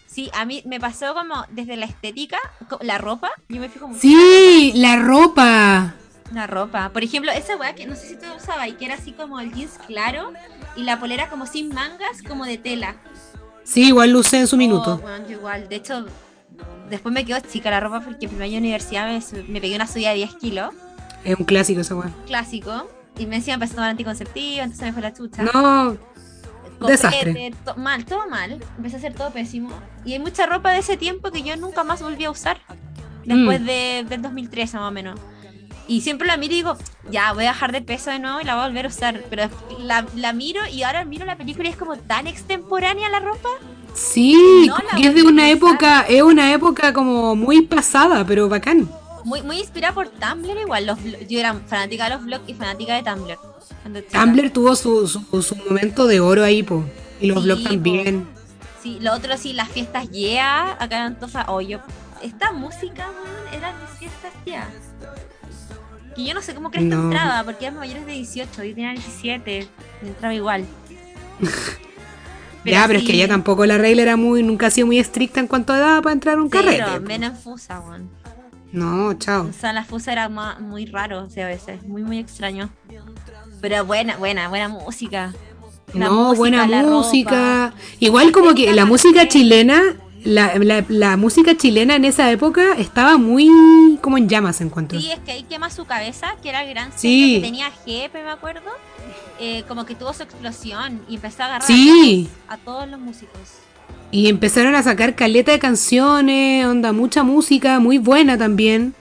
[0.07, 2.39] Sí, a mí me pasó como desde la estética,
[2.81, 5.95] la ropa, yo me fijo mucho Sí, la ropa.
[6.33, 6.91] la ropa.
[6.91, 9.41] Por ejemplo, esa weá que no sé si tú usabas y que era así como
[9.41, 10.33] el jeans claro
[10.77, 12.97] y la polera como sin mangas, como de tela.
[13.65, 15.03] Sí, igual lo usé en su Oh, minuto.
[15.29, 15.69] yo igual.
[15.69, 16.05] De hecho,
[16.93, 19.75] después me quedó chica la ropa porque en primer año de universidad me, me pegué
[19.77, 20.73] una subida de 10 kilos,
[21.25, 22.15] Es un clásico esa weón.
[22.27, 22.89] clásico.
[23.19, 25.43] Y me encima empecé a tomar anticonceptivo, entonces me fue la chucha.
[25.43, 25.97] No,
[26.79, 27.55] Copete, desastre.
[27.65, 28.59] to- mal, todo mal.
[28.79, 29.71] Empecé a hacer todo pésimo.
[30.05, 32.59] Y hay mucha ropa de ese tiempo que yo nunca más volví a usar.
[33.25, 33.65] Después Mm.
[33.67, 35.21] de, del 2013 más o menos.
[35.87, 36.77] Y siempre la miro y digo,
[37.11, 39.23] ya, voy a bajar de peso de nuevo y la voy a volver a usar.
[39.29, 39.49] Pero
[39.81, 43.49] la, la miro y ahora miro la película y es como tan extemporánea la ropa.
[43.95, 48.89] Sí, No que es de una época, es una época como muy pasada, pero bacán.
[49.25, 50.87] Muy, muy inspirada por Tumblr igual.
[50.87, 50.99] Los,
[51.29, 53.39] yo era fanática de los blogs y fanática de Tumblr.
[54.13, 56.85] Tumblr tuvo su, su, su momento de oro ahí, po.
[57.21, 57.69] Y los Sí, blogs po.
[57.69, 58.27] también.
[58.83, 61.79] Sí, lo otro sí, las fiestas yeah, acá en Antofa, oh, yo,
[62.21, 64.69] esta música, weón, era de fiestas yeah.
[66.17, 68.91] Que yo no sé cómo crees que entraba, porque eran mayores de 18, yo tenía
[68.91, 69.69] 17,
[70.03, 70.67] y entraba igual.
[72.65, 75.41] ya, pero es que ya tampoco la regla era muy, nunca ha sido muy estricta
[75.41, 77.01] en cuanto a edad para entrar a un cero, carrete.
[77.01, 78.11] menos en Fusa, weón.
[78.73, 79.49] No, chao.
[79.51, 82.71] O sea, la Fusa era muy raro, o sea, a veces, muy, muy extraño.
[83.61, 85.33] Pero buena, buena, buena música.
[85.93, 87.67] La no, música, buena la música.
[87.67, 87.75] ropa.
[88.01, 89.81] Igual como que la música chilena,
[90.25, 94.99] la, la, la música chilena en esa época estaba muy como en llamas, encuentro.
[94.99, 97.35] Sí, es que ahí quema su cabeza, que era el gran Sí.
[97.37, 98.63] que tenía Jepe, me acuerdo.
[99.41, 102.29] Eh, como que tuvo su explosión y empezó a agarrar Sí.
[102.49, 103.41] a todos los músicos.
[104.11, 108.95] Y empezaron a sacar caleta de canciones, onda, mucha música, muy buena también.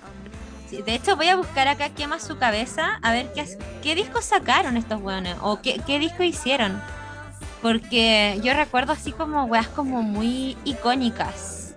[0.69, 3.45] Sí, de hecho, voy a buscar acá quema su cabeza a ver qué,
[3.83, 6.81] qué discos sacaron estos weones o qué, qué disco hicieron.
[7.61, 11.73] Porque yo recuerdo así como weas como muy icónicas.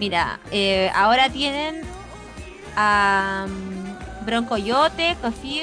[0.00, 1.80] Mira, eh, ahora tienen
[2.76, 5.62] a um, Broncoyote, Cofiu,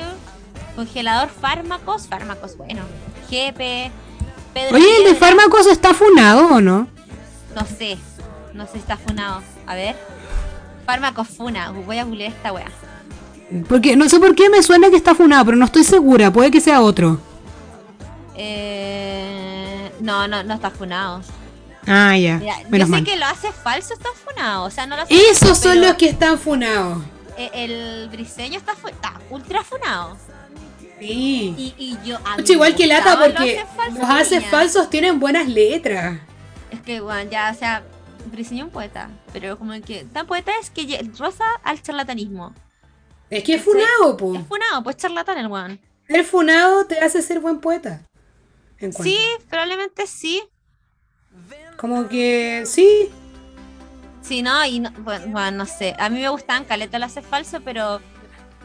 [0.75, 2.81] Congelador Fármacos, Fármacos, bueno,
[3.29, 3.91] Jepe,
[4.53, 6.87] Pedro Oye, ¿el de fármacos está funado o no?
[7.55, 7.97] No sé,
[8.53, 9.41] no sé si está funado.
[9.67, 9.95] A ver.
[10.85, 12.67] Fármacos funa, voy a googlear esta wea.
[13.67, 16.49] Porque no sé por qué me suena que está funado, pero no estoy segura, puede
[16.51, 17.19] que sea otro.
[18.35, 21.21] Eh, no, no, no está funado.
[21.87, 23.03] Ah, ya, Mira, yo sé mal.
[23.03, 24.63] que lo hace falso, está funado.
[24.65, 27.03] O sea, no lo hace Esos falso, son los que están funados.
[27.37, 30.17] eh, El briseño está, fu- está ultra funado.
[30.99, 31.55] Sí.
[31.57, 32.17] Y, y yo.
[32.26, 34.51] a mí igual que lata porque Los Haces Falsos, los haces niña.
[34.51, 36.19] falsos tienen buenas letras.
[36.71, 37.84] Es que, bueno, ya, o sea,
[38.31, 39.09] briseño es un poeta.
[39.34, 42.53] Pero como que tan poeta es que roza al charlatanismo.
[43.30, 44.35] Es que es funado, po.
[44.35, 45.80] Es funado, pues charlatán el weón.
[46.07, 48.01] Ser funado te hace ser buen poeta.
[49.01, 49.19] Sí,
[49.49, 50.41] probablemente sí.
[51.77, 53.09] Como que sí.
[54.21, 55.95] Sí, no, y no, bueno, bueno, no sé.
[55.99, 58.01] A mí me gustaban caleta lo hace falso, pero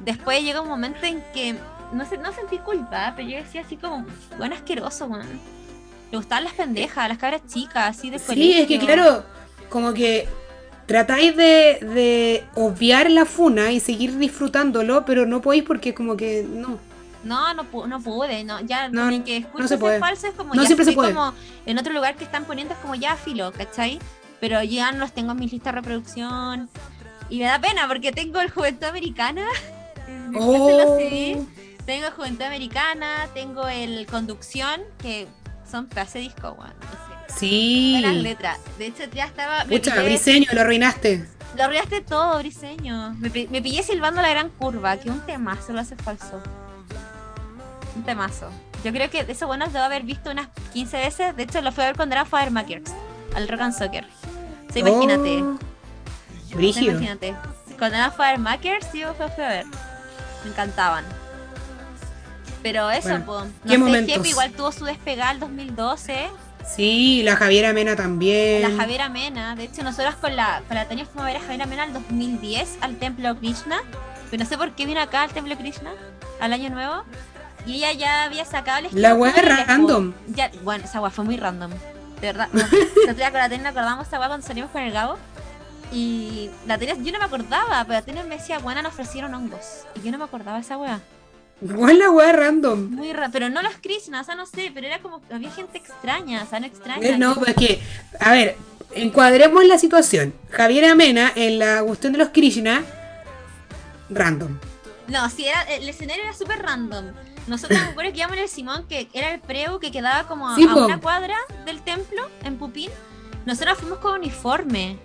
[0.05, 1.57] después llega un momento en que
[1.95, 4.05] no sé, no sentí culpa, pero yo decía así como,
[4.39, 5.27] bueno, asqueroso, weón.
[6.11, 9.25] Me gustaban las pendejas, las cabras chicas, así de Sí, es que claro,
[9.69, 10.29] como que
[10.87, 16.47] tratáis de, de obviar la funa y seguir disfrutándolo, pero no podéis porque como que
[16.49, 16.79] no.
[17.25, 19.99] No, no, no pude, no, ya No, como que escucho no se ese puede.
[19.99, 21.15] falso es como No ya siempre se puede.
[21.15, 21.33] como
[21.65, 23.99] en otro lugar que están poniendo es como ya filo, ¿cachai?
[24.41, 26.69] Pero ya no los tengo en mi lista de reproducción
[27.31, 29.47] y me da pena porque tengo el Juventud Americana.
[30.37, 30.97] Oh.
[30.99, 31.39] CD.
[31.87, 35.27] Tengo Juventud Americana, tengo el Conducción, que
[35.71, 36.73] son de disco, weón.
[36.81, 36.91] no
[37.29, 37.39] sé.
[37.39, 37.99] Sí.
[38.01, 38.59] Buenas letras.
[38.79, 39.65] De hecho, ya estaba.
[39.65, 41.27] Pillé- Briseño, lo arruinaste.
[41.57, 43.15] lo arruinaste todo, Briseño.
[43.19, 46.41] Me, me pillé silbando la gran curva, que un temazo lo hace falso.
[47.97, 48.51] Un temazo.
[48.83, 51.37] Yo creo que eso bueno debo haber visto unas 15 veces.
[51.37, 52.91] De hecho, lo fui a ver cuando era Firemakers,
[53.35, 54.07] al Rock and Soccer.
[54.69, 55.43] O sea, imagínate.
[55.43, 55.59] Oh,
[56.61, 57.35] imagínate.
[57.79, 59.67] Cuando era Firemakers, sí, yo fui a ver.
[60.45, 61.05] Me encantaban.
[62.65, 63.41] Pero eso, Bueno, po.
[63.65, 64.07] No ¿qué sé?
[64.15, 66.31] Jepe igual tuvo su despegada el 2012.
[66.67, 68.63] Sí, la Javiera Mena también.
[68.63, 71.41] La Javiera Mena, de hecho nosotros con la, con la Tania fuimos a ver a
[71.41, 73.83] Javiera Mena en 2010 al Templo Krishna,
[74.31, 75.93] pero no sé por qué vino acá al Templo Krishna,
[76.41, 77.05] al Año Nuevo,
[77.67, 80.15] y ella ya había sacado el La weá es random.
[80.29, 82.49] Ya, bueno, esa weá fue muy random, de verdad.
[82.55, 85.19] No, con la Tania acordamos esa weá cuando salimos con el Gabo,
[85.93, 89.35] y la Tania, yo no me acordaba, pero la Tania me decía, bueno, nos ofrecieron
[89.35, 91.03] hongos, y yo no me acordaba esa weá.
[91.65, 92.91] Igual la weá random.
[92.91, 95.79] Muy raro, pero no los Krishna, o sea, no sé, pero era como había gente
[95.79, 97.09] extraña, o sea, no extraña.
[97.09, 97.81] Eh, no, pues que,
[98.21, 98.57] a ver,
[98.95, 100.35] encuadremos la situación.
[100.51, 102.85] Javier Amena en la cuestión de los Krishna,
[104.11, 104.59] random.
[105.09, 107.07] No, sí, era, el escenario era súper random.
[107.47, 110.49] Nosotros me acuerdo que íbamos en el Simón, que era el preu que quedaba como
[110.49, 112.91] a, una cuadra del templo, en Pupín.
[113.47, 114.99] Nosotros fuimos con uniforme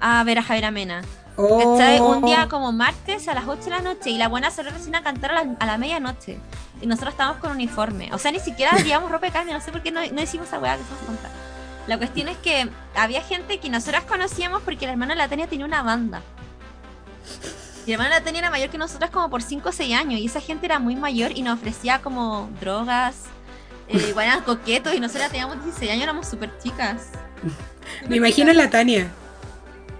[0.00, 1.02] a ver a Javier Amena.
[1.36, 2.48] Un día oh.
[2.48, 5.32] como martes a las 8 de la noche y la buena se recién a cantar
[5.32, 6.38] a la, medianoche.
[6.80, 8.10] Y nosotros estábamos con uniforme.
[8.12, 10.58] O sea, ni siquiera llevamos ropa de carne, no sé por qué no, hicimos esa
[10.58, 11.30] weá que se contar.
[11.86, 15.46] La cuestión es que había gente que nosotras conocíamos porque la hermana de la Tenia
[15.46, 16.22] tenía una banda.
[17.84, 19.94] Y la hermana de la Tenia era mayor que nosotras como por 5 o 6
[19.94, 20.20] años.
[20.20, 23.24] Y esa gente era muy mayor y nos ofrecía como drogas,
[23.88, 24.94] eh, eran coquetos.
[24.94, 27.08] Y nosotras teníamos 16 años, éramos súper chicas.
[28.08, 29.10] Me imagino la Tania.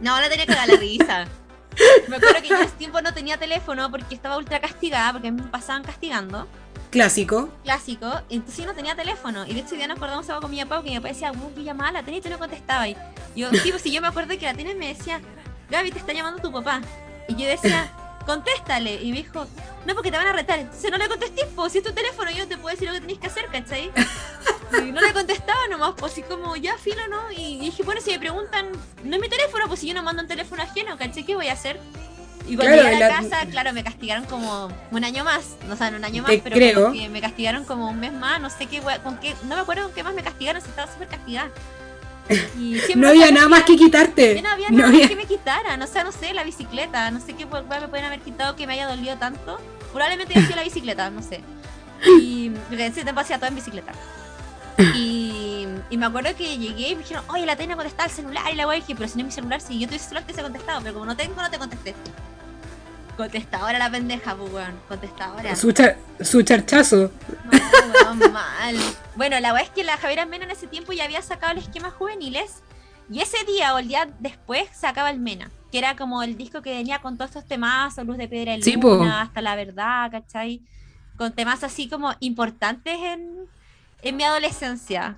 [0.01, 1.27] No, la tenía que dar la risa.
[2.09, 5.33] Me acuerdo que yo en ese tiempo no tenía teléfono porque estaba ultra castigada, porque
[5.33, 6.47] me pasaban castigando.
[6.91, 7.49] Clásico.
[7.65, 8.07] Clásico.
[8.31, 9.45] Entonces yo no tenía teléfono.
[9.47, 11.53] Y de hecho ya nos acordamos algo con mi papá, porque mi papá decía, ¿cómo
[11.53, 12.89] que llamaba la tenía y tú no contestabas.
[12.89, 12.97] Y
[13.35, 15.21] yo, sí, pues si yo me acuerdo que la tenía me decía,
[15.71, 16.81] Gaby, te está llamando tu papá.
[17.27, 17.91] Y yo decía,
[18.25, 19.03] contéstale.
[19.03, 19.47] Y me dijo,
[19.87, 20.59] no, porque te van a retar.
[20.59, 23.01] Entonces no le contesté, pues si es tu teléfono, yo te puedo decir lo que
[23.01, 23.91] tenés que hacer, ¿cachai?
[24.83, 27.31] Y no le contestaba nomás, pues así como, ya, filo, ¿no?
[27.31, 28.67] Y dije, bueno, si me preguntan,
[29.05, 31.25] no es mi teléfono, pues si yo no mando un teléfono ajeno, ¿cachai?
[31.25, 31.79] ¿Qué voy a hacer?
[32.47, 35.89] Y cuando llegué a la, casa, claro, me castigaron como un año más, no sé,
[35.89, 36.93] un año más, pero creo.
[37.11, 39.93] me castigaron como un mes más, no sé qué, con qué, no me acuerdo con
[39.93, 41.51] qué más me castigaron, si estaba súper castigada.
[42.97, 44.41] no había nada más que quitarte.
[44.41, 45.81] No había nada más que me quitaran.
[45.83, 47.11] O sea, no sé, la bicicleta.
[47.11, 49.59] No sé qué me pueden haber quitado que me haya dolido tanto.
[49.93, 51.41] Probablemente haya sido la bicicleta, no sé.
[52.21, 53.93] Y ese tiempo hacía todo en bicicleta.
[54.97, 58.43] Y, y, me acuerdo que llegué y me dijeron, oye, la tengo contestar el celular.
[58.53, 60.33] Y la guay dije, pero si no es mi celular, si yo tuviese celular te
[60.33, 60.81] he contestado.
[60.81, 61.95] Pero como no tengo, no te contesté.
[63.17, 64.81] Contestadora la pendeja, pues weón.
[64.89, 65.57] Contestadora.
[65.57, 65.73] Su,
[66.21, 67.11] su charchazo.
[67.51, 68.77] No, weón, mal.
[69.17, 71.59] Bueno, la verdad es que la Javiera Mena en ese tiempo ya había sacado el
[71.59, 72.63] esquema juveniles.
[73.11, 75.51] Y ese día o el día después sacaba el Mena.
[75.71, 78.77] Que era como el disco que venía con todos estos temas, Luz de Piedra y
[78.77, 80.63] Luna, hasta la verdad, ¿cachai?
[81.17, 83.47] Con temas así como importantes en,
[84.03, 85.17] en mi adolescencia.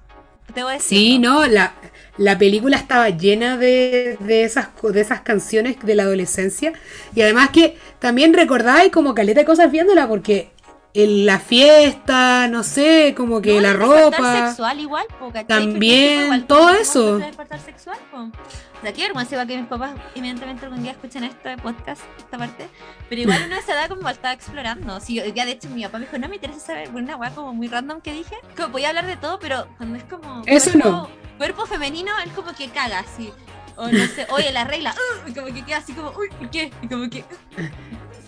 [0.79, 1.75] Sí, no, la,
[2.17, 6.73] la película estaba llena de, de, esas, de esas canciones de la adolescencia.
[7.15, 10.51] Y además que también recordáis como caleta de cosas viéndola, porque
[10.97, 14.47] en la fiesta, no sé, como que la ropa.
[14.49, 15.07] sexual igual,
[15.47, 17.21] También, todo eso.
[17.65, 22.01] Sexual, o sea, qué vergüenza que mis papás evidentemente algún día escuchen esto de podcast,
[22.17, 22.69] esta parte.
[23.11, 24.99] Pero igual uno se da como estaba explorando.
[25.01, 27.53] Sí, ya de hecho mi papá me dijo, no me interesa saber una weá como
[27.53, 28.37] muy random que dije.
[28.57, 31.11] Como podía hablar de todo, pero cuando es como Eso cuerpo, no.
[31.37, 33.31] cuerpo femenino, él como que caga así.
[33.77, 36.49] O no sé, oye, la regla, uh, y como que queda así como, uy, ¿por
[36.49, 36.73] qué?
[36.81, 37.23] Y como que.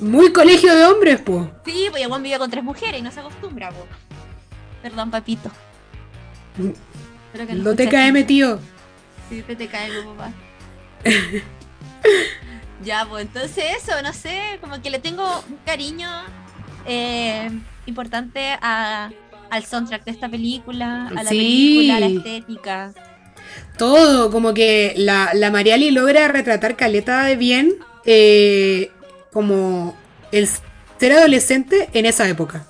[0.01, 1.51] Muy colegio de hombres, po.
[1.65, 3.87] Sí, pues igual vive con tres mujeres y no se acostumbra, po.
[4.83, 5.51] Perdón, papito.
[6.57, 8.61] no, te cae metido.
[9.29, 10.33] Sí, te, te cae papá.
[12.85, 16.09] ya, pues entonces eso, no sé, como que le tengo un cariño
[16.87, 17.51] eh,
[17.87, 19.11] importante a,
[19.51, 22.93] al soundtrack de esta película, a la película, a la estética.
[23.77, 28.91] Todo, como que la, la Mariali logra retratar caleta de bien eh,
[29.33, 29.97] como
[30.33, 30.49] el
[30.99, 32.67] ser adolescente en esa época.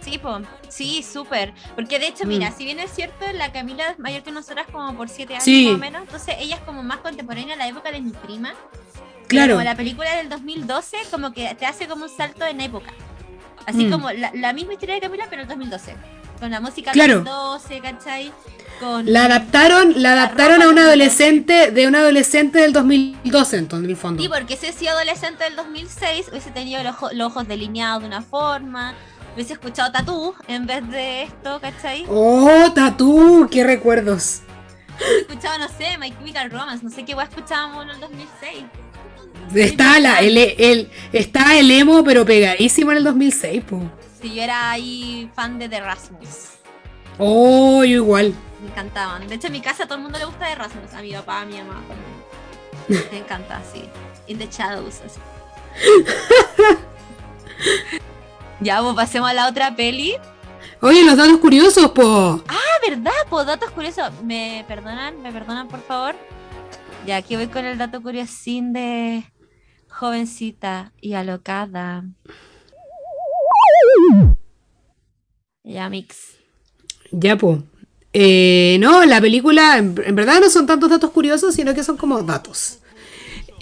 [0.00, 0.46] Sí, pues.
[0.68, 1.52] Sí, súper.
[1.74, 2.56] Porque de hecho, mira, mm.
[2.56, 5.74] si bien es cierto, la Camila es mayor que nosotras como por siete años más
[5.74, 8.54] o menos, entonces ella es como más contemporánea a la época de mi prima.
[9.26, 9.54] Claro.
[9.54, 12.92] Como la película del 2012, como que te hace como un salto en época.
[13.66, 13.90] Así mm.
[13.90, 15.94] como la, misma historia de Camila, pero el 2012.
[16.38, 18.32] Con la música del 2012, ¿cachai?
[18.80, 23.90] Con la adaptaron, la adaptaron a un adolescente de un adolescente del 2012, entonces, en
[23.90, 24.22] el fondo.
[24.22, 28.22] Sí, porque si sido adolescente del 2006, hubiese tenido los, los ojos delineados de una
[28.22, 28.94] forma,
[29.34, 32.06] hubiese escuchado Tatú en vez de esto, ¿cachai?
[32.08, 33.46] ¡Oh, Tatú!
[33.50, 34.40] ¡Qué recuerdos!
[35.20, 38.64] Escuchaba, no sé, My Chemical Romance, no sé qué escuchábamos en el 2006.
[39.54, 43.82] Está, la, el, el, está el emo, pero pegadísimo en el 2006, po.
[44.20, 46.60] Sí, yo era ahí fan de The Rasmus.
[47.18, 48.34] Oh, yo igual.
[48.60, 49.26] Me encantaban.
[49.26, 50.94] De hecho, en mi casa a todo el mundo le gusta The Rasmus.
[50.94, 51.82] A mi papá, a mi mamá.
[52.88, 53.84] Me encanta, sí.
[54.26, 55.20] In the Shadows, así.
[58.60, 60.16] Ya, pues pasemos a la otra peli.
[60.82, 62.42] Oye, los datos curiosos, po.
[62.46, 63.10] Ah, ¿verdad?
[63.30, 64.12] Po, datos curiosos.
[64.22, 65.22] ¿Me perdonan?
[65.22, 66.14] ¿Me perdonan, por favor?
[67.06, 69.24] Ya, aquí voy con el dato curiosín de
[69.88, 72.04] jovencita y alocada.
[75.64, 76.36] Ya, mix.
[77.12, 77.62] Ya, po.
[78.12, 82.22] Eh, no, la película, en, verdad no son tantos datos curiosos, sino que son como
[82.22, 82.78] datos.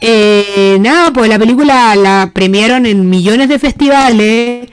[0.01, 4.69] Eh, nada, pues la película la premiaron en millones de festivales,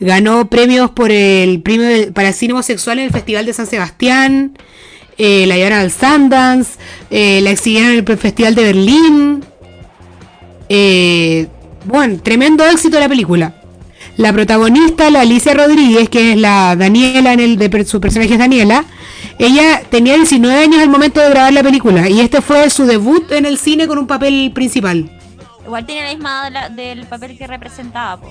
[0.00, 4.56] ganó premios por el premio para cine homosexual en el Festival de San Sebastián,
[5.22, 6.78] eh, la llevaron al Sundance,
[7.10, 9.44] eh, la exhibieron en el Festival de Berlín.
[10.70, 11.46] Eh,
[11.84, 13.54] bueno, tremendo éxito la película.
[14.16, 18.38] La protagonista, la Alicia Rodríguez, que es la Daniela, en el de su personaje es
[18.38, 18.86] Daniela,
[19.46, 23.30] ella tenía 19 años al momento de grabar la película y este fue su debut
[23.32, 25.10] en el cine con un papel principal.
[25.64, 28.30] Igual tiene la misma edad de la- del papel que representaba, po.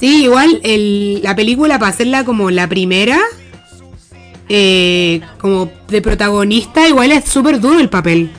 [0.00, 3.18] Sí, igual el- la película para hacerla como la primera,
[4.48, 8.30] eh, como de protagonista, igual es súper duro el papel.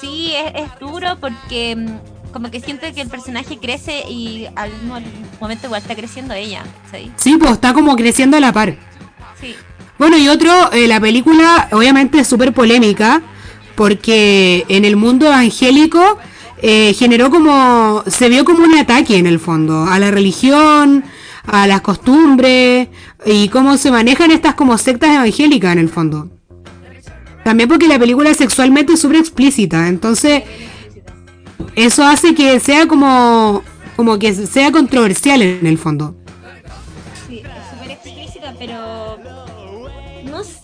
[0.00, 4.70] Sí, es, es duro porque mm, como que siente que el personaje crece y al
[4.72, 4.98] mismo
[5.40, 7.10] momento igual está creciendo ella, ¿sí?
[7.16, 8.76] Sí, pues está como creciendo a la par.
[9.40, 9.54] Sí.
[9.98, 13.22] Bueno, y otro, eh, la película obviamente es súper polémica
[13.76, 16.18] porque en el mundo evangélico
[16.62, 21.04] eh, generó como, se vio como un ataque en el fondo a la religión,
[21.46, 22.88] a las costumbres
[23.26, 26.30] y cómo se manejan estas como sectas evangélicas en el fondo.
[27.44, 30.42] También porque la película sexualmente es súper explícita, entonces
[31.74, 33.62] eso hace que sea como,
[33.96, 36.16] como que sea controversial en el fondo.
[37.28, 39.03] Sí, súper explícita, pero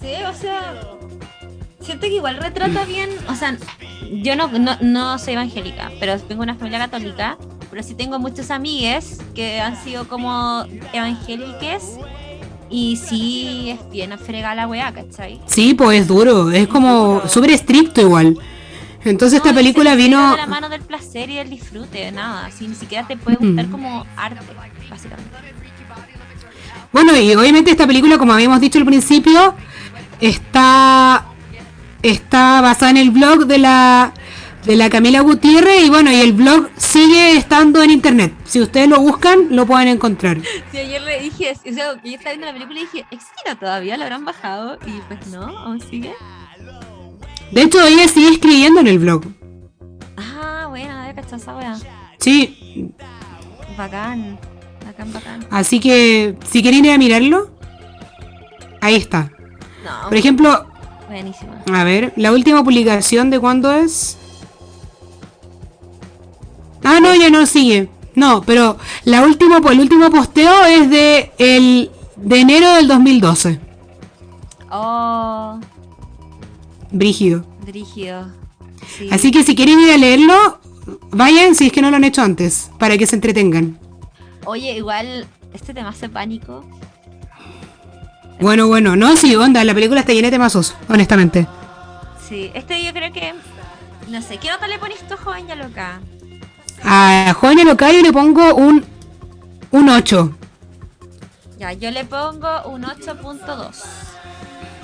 [0.01, 0.83] sé, o sea,
[1.81, 3.57] siento que igual retrata bien, o sea,
[4.23, 7.37] yo no, no, no soy evangélica, pero tengo una familia católica,
[7.71, 11.99] pero sí tengo muchos amigues que han sido como evangéliques
[12.69, 15.41] y sí es bien a fregar la weá, ¿cachai?
[15.47, 18.39] Sí, pues es duro, es como súper estricto igual.
[19.03, 20.33] Entonces esta película vino...
[20.33, 23.67] de la mano del placer y del disfrute, nada, así ni siquiera te puede gustar
[23.67, 23.71] Mm.
[23.71, 24.41] como arte,
[24.91, 25.31] básicamente.
[26.93, 29.55] Bueno, y obviamente esta película, como habíamos dicho al principio,
[30.21, 31.27] está,
[32.03, 34.13] está basada en el blog de la,
[34.65, 38.35] de la Camila Gutiérrez y bueno, y el blog sigue estando en internet.
[38.45, 40.39] Si ustedes lo buscan, lo pueden encontrar.
[40.71, 43.97] Sí, ayer le dije, o sea, yo estaba viendo la película y dije, ¿existirá todavía?
[43.97, 44.79] ¿Lo habrán bajado?
[44.87, 46.13] Y pues no, aún sigue.
[47.53, 49.25] De hecho, ella sigue escribiendo en el blog.
[50.17, 51.77] Ah, bueno, había cachado esa wea.
[52.19, 52.93] Sí,
[53.77, 54.39] Bacán,
[54.85, 55.47] bacán, bacán.
[55.51, 57.51] así que si quieren ir a mirarlo,
[58.83, 59.33] ahí está.
[59.85, 60.67] No, Por ejemplo,
[61.09, 61.63] buenísima.
[61.73, 64.17] A ver, la última publicación de cuándo es.
[66.85, 67.89] Ah, no, ya no sigue.
[68.15, 73.61] No, pero la última, el último posteo es de el de enero del 2012.
[74.71, 75.59] Oh,
[76.91, 77.45] Brígido.
[77.65, 78.29] dirigido.
[78.99, 79.09] Sí.
[79.11, 80.61] Así que si quieren ir a leerlo,
[81.11, 83.79] vayan si es que no lo han hecho antes, para que se entretengan.
[84.45, 86.65] Oye, igual, este tema hace pánico.
[88.41, 91.47] Bueno, bueno, no, sí, onda, la película está llena de temazos, honestamente.
[92.27, 93.35] Sí, este yo creo que.
[94.09, 96.01] No sé, ¿qué nota le pones tú, joven ya loca?
[96.83, 98.85] A Joven Locayo le pongo un,
[99.71, 100.37] un 8.
[101.59, 103.85] Ya, yo le pongo un 8.2.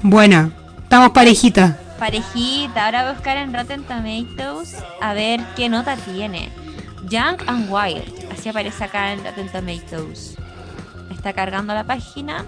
[0.02, 0.50] Buena,
[0.82, 1.74] estamos parejitas.
[1.98, 6.50] Parejita, ahora voy a buscar en Rotten Tomatoes a ver qué nota tiene.
[7.08, 10.36] Young and Wild, así aparece acá en Rotten Tomatoes.
[11.10, 12.44] Está cargando la página.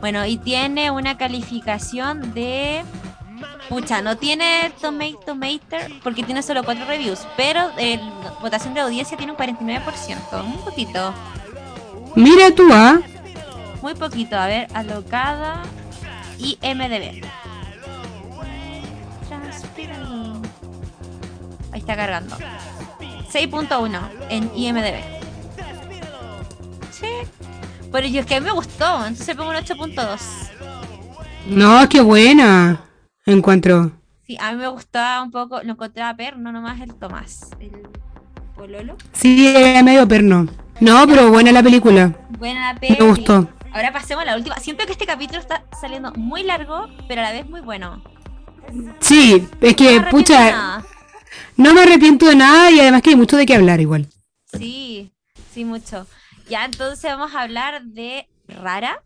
[0.00, 2.82] Bueno, y tiene una calificación de.
[3.68, 8.00] Pucha, no tiene Tomato Meter porque tiene solo cuatro reviews, pero el
[8.40, 11.14] votación de audiencia tiene un 49%, un poquito,
[12.16, 13.00] Mira tú, ¿ah?
[13.82, 14.36] muy poquito.
[14.36, 15.62] A ver, alocada
[16.38, 17.24] y MDB.
[21.72, 22.36] Ahí está cargando.
[23.32, 25.02] 6.1 en IMDB.
[26.90, 27.06] Sí.
[27.92, 30.20] Pero yo es que a mí me gustó, entonces pongo un 8.2.
[31.46, 32.84] No, qué buena.
[33.26, 33.92] Encuentro.
[34.26, 37.50] Sí, a mí me gustaba un poco, lo encontraba perno nomás el Tomás.
[37.58, 37.72] El
[38.54, 38.96] Pololo.
[39.12, 40.46] Sí, era medio perno.
[40.78, 42.16] No, pero buena la película.
[42.38, 42.96] Buena la peli.
[42.98, 43.48] Me gustó.
[43.72, 44.56] Ahora pasemos a la última.
[44.58, 48.02] Siento que este capítulo está saliendo muy largo, pero a la vez muy bueno.
[49.00, 50.82] Sí, es que, pucha,
[51.56, 54.06] no me arrepiento de nada y además que hay mucho de qué hablar igual.
[54.56, 55.12] Sí,
[55.52, 56.06] sí, mucho.
[56.50, 59.04] Ya, entonces vamos a hablar de Rara.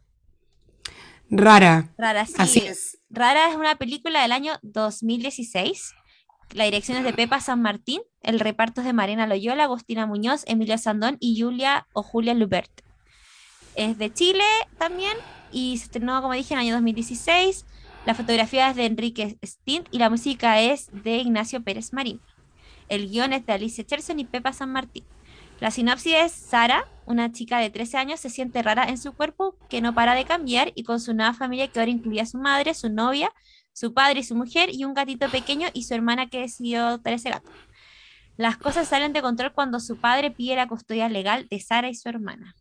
[1.28, 1.92] Rara.
[1.98, 2.34] Rara, sí.
[2.38, 2.98] Así es.
[3.10, 5.92] Rara es una película del año 2016.
[6.54, 8.00] La dirección es de Pepa San Martín.
[8.22, 12.80] El reparto es de Marina Loyola, Agustina Muñoz, Emilio Sandón y Julia o Julia Lubert.
[13.74, 14.44] Es de Chile
[14.78, 15.14] también
[15.52, 17.66] y se estrenó, como dije, en el año 2016.
[18.06, 22.22] La fotografía es de Enrique Stint y la música es de Ignacio Pérez Marín.
[22.88, 25.04] El guion es de Alicia Cherson y Pepa San Martín.
[25.60, 29.56] La sinopsis es Sara, una chica de 13 años, se siente rara en su cuerpo
[29.68, 32.38] que no para de cambiar y con su nueva familia que ahora incluye a su
[32.38, 33.32] madre, su novia,
[33.72, 37.12] su padre y su mujer y un gatito pequeño y su hermana que decidió adoptar
[37.12, 37.50] ese gato.
[38.36, 41.94] Las cosas salen de control cuando su padre pide la custodia legal de Sara y
[41.94, 42.54] su hermana.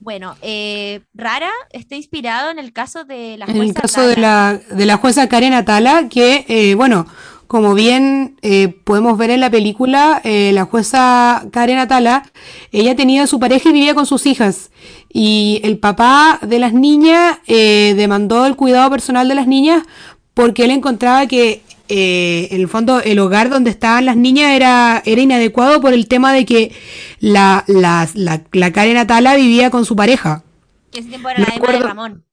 [0.00, 3.60] Bueno, eh, Rara está inspirado en el caso de la jueza.
[3.60, 7.06] En el caso de la, de la jueza Karen Atala, que, eh, bueno,
[7.48, 12.30] como bien eh, podemos ver en la película, eh, la jueza Karen Atala,
[12.72, 14.70] ella tenía su pareja y vivía con sus hijas.
[15.10, 19.82] Y el papá de las niñas eh, demandó el cuidado personal de las niñas
[20.34, 25.22] porque él encontraba que en el fondo el hogar donde estaban las niñas era, era
[25.22, 26.72] inadecuado por el tema de que
[27.18, 30.44] la, la, la, Karen Atala vivía con su pareja.
[30.90, 32.24] Que ese tiempo era la de Ramón.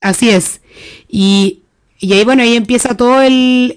[0.00, 0.62] Así es.
[1.08, 1.61] Y
[2.02, 3.76] y ahí, bueno, ahí empieza todo el,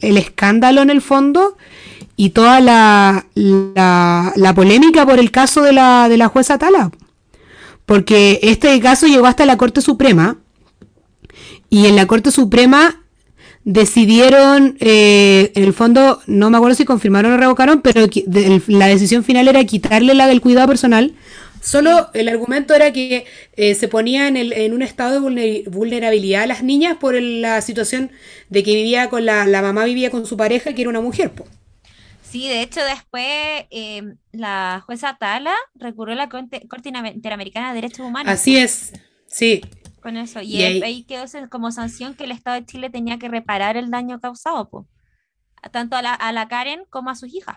[0.00, 1.58] escándalo en el fondo
[2.16, 6.90] y toda la, la, polémica por el caso de la, de la jueza Tala.
[7.84, 10.38] Porque este caso llegó hasta la Corte Suprema
[11.68, 13.02] y en la Corte Suprema
[13.64, 18.06] decidieron, eh, en el fondo, no me acuerdo si confirmaron o revocaron, pero
[18.68, 21.12] la decisión final era quitarle la del cuidado personal
[21.64, 23.24] Solo el argumento era que
[23.54, 27.62] eh, se ponía en, el, en, un estado de vulnerabilidad a las niñas por la
[27.62, 28.12] situación
[28.50, 31.32] de que vivía con la, la, mamá vivía con su pareja, que era una mujer.
[32.22, 36.66] Sí, de hecho después em, la jueza Tala recurrió a la Corte,
[37.14, 38.30] Interamericana de Derechos Humanos.
[38.30, 38.92] Así es,
[39.26, 39.62] sí.
[40.02, 40.42] Con eso.
[40.42, 44.20] Y, ahí, quedó como sanción que el Estado de Chile tenía que reparar el daño
[44.20, 44.86] causado,
[45.72, 47.56] tanto a la, a la Karen como a sus hijas.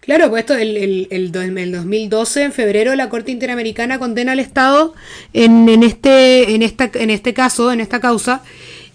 [0.00, 4.94] Claro, pues esto, el, el, el, 2012, en febrero, la Corte Interamericana condena al Estado
[5.32, 8.42] en, en, este, en, esta, en este caso, en esta causa,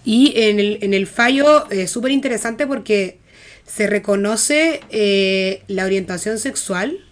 [0.05, 3.17] y en el, en el fallo es súper interesante porque
[3.65, 7.05] se reconoce eh, la orientación sexual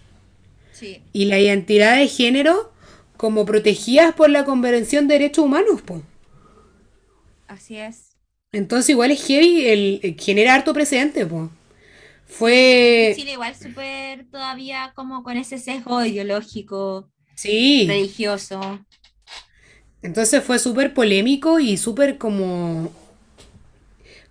[1.12, 2.72] y la identidad de género
[3.16, 5.82] como protegidas por la Convención de Derechos Humanos.
[5.84, 6.02] pues.
[7.48, 8.16] Así es.
[8.52, 11.26] Entonces igual es heavy, el, genera harto precedente.
[11.26, 11.50] pues.
[12.28, 13.14] Fue.
[13.16, 17.10] Chile igual súper todavía como con ese sesgo ideológico.
[17.36, 17.86] Sí.
[17.88, 18.86] Religioso.
[20.02, 22.92] Entonces fue súper polémico y súper como.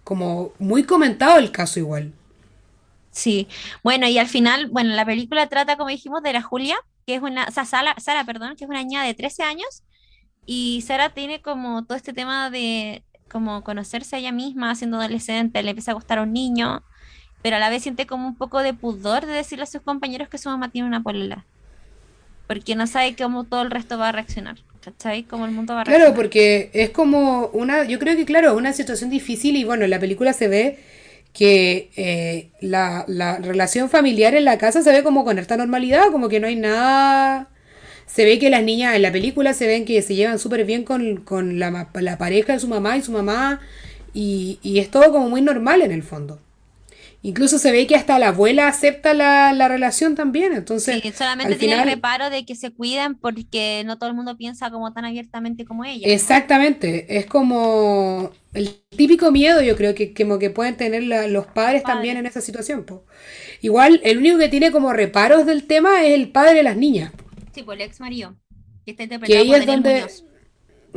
[0.04, 2.12] como muy comentado el caso igual.
[3.10, 3.48] Sí.
[3.82, 7.22] Bueno, y al final, bueno, la película trata, como dijimos, de la Julia, que es
[7.22, 7.46] una.
[7.46, 9.82] O sea, Sara, Sara, perdón, que es una niña de 13 años.
[10.44, 15.62] Y Sara tiene como todo este tema de como conocerse a ella misma siendo adolescente,
[15.62, 16.84] le empieza a gustar a un niño
[17.46, 20.28] pero a la vez siente como un poco de pudor de decirle a sus compañeros
[20.28, 21.44] que su mamá tiene una polola.
[22.48, 24.56] Porque no sabe cómo todo el resto va a reaccionar.
[24.80, 25.22] ¿Cachai?
[25.22, 26.08] Cómo el mundo va a reaccionar.
[26.08, 29.90] Claro, porque es como una, yo creo que claro, una situación difícil y bueno, en
[29.90, 30.80] la película se ve
[31.32, 36.10] que eh, la, la, relación familiar en la casa se ve como con esta normalidad,
[36.10, 37.48] como que no hay nada...
[38.06, 40.82] Se ve que las niñas en la película se ven que se llevan súper bien
[40.82, 43.60] con, con la, la, pareja de su mamá y su mamá
[44.12, 46.40] y, y es todo como muy normal en el fondo.
[47.22, 51.00] Incluso se ve que hasta la abuela acepta la, relación también, entonces...
[51.02, 54.70] Sí, solamente tiene el reparo de que se cuiden porque no todo el mundo piensa
[54.70, 56.06] como tan abiertamente como ella.
[56.08, 61.82] Exactamente, es como el típico miedo yo creo que, como que pueden tener los padres,
[61.82, 62.86] también en esa situación.
[63.60, 67.12] Igual, el único que tiene como reparos del tema es el padre de las niñas.
[67.52, 68.36] Sí, pues el ex marido,
[68.84, 70.04] que está interpretado que ahí es donde,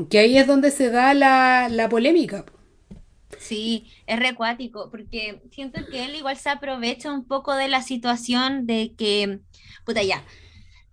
[0.10, 2.46] Que ahí es donde se da la, la polémica.
[3.40, 8.68] Sí, es recuático, porque siento que él igual se aprovecha un poco de la situación
[8.68, 9.40] de que,
[9.86, 10.24] puta ya,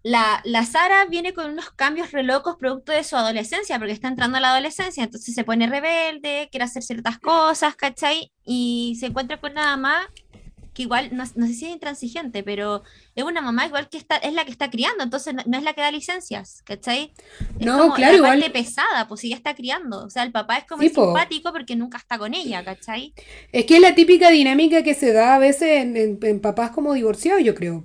[0.04, 4.06] la, la Sara viene con unos cambios re locos producto de su adolescencia, porque está
[4.06, 8.32] entrando a la adolescencia, entonces se pone rebelde, quiere hacer ciertas cosas, ¿cachai?
[8.44, 10.06] Y se encuentra con nada más
[10.76, 12.82] que igual, no, sé si es intransigente, pero
[13.14, 15.72] es una mamá igual que está, es la que está criando, entonces no, es la
[15.72, 17.14] que da licencias, ¿cachai?
[17.58, 18.40] no, claro, igual.
[18.40, 21.96] parte pesada, pues ella está criando, o sea, el papá es como simpático porque nunca
[21.96, 23.14] está con ella, ¿cachai?
[23.52, 27.42] Es que es la típica dinámica que se da a veces en, papás como divorciados,
[27.42, 27.82] yo creo.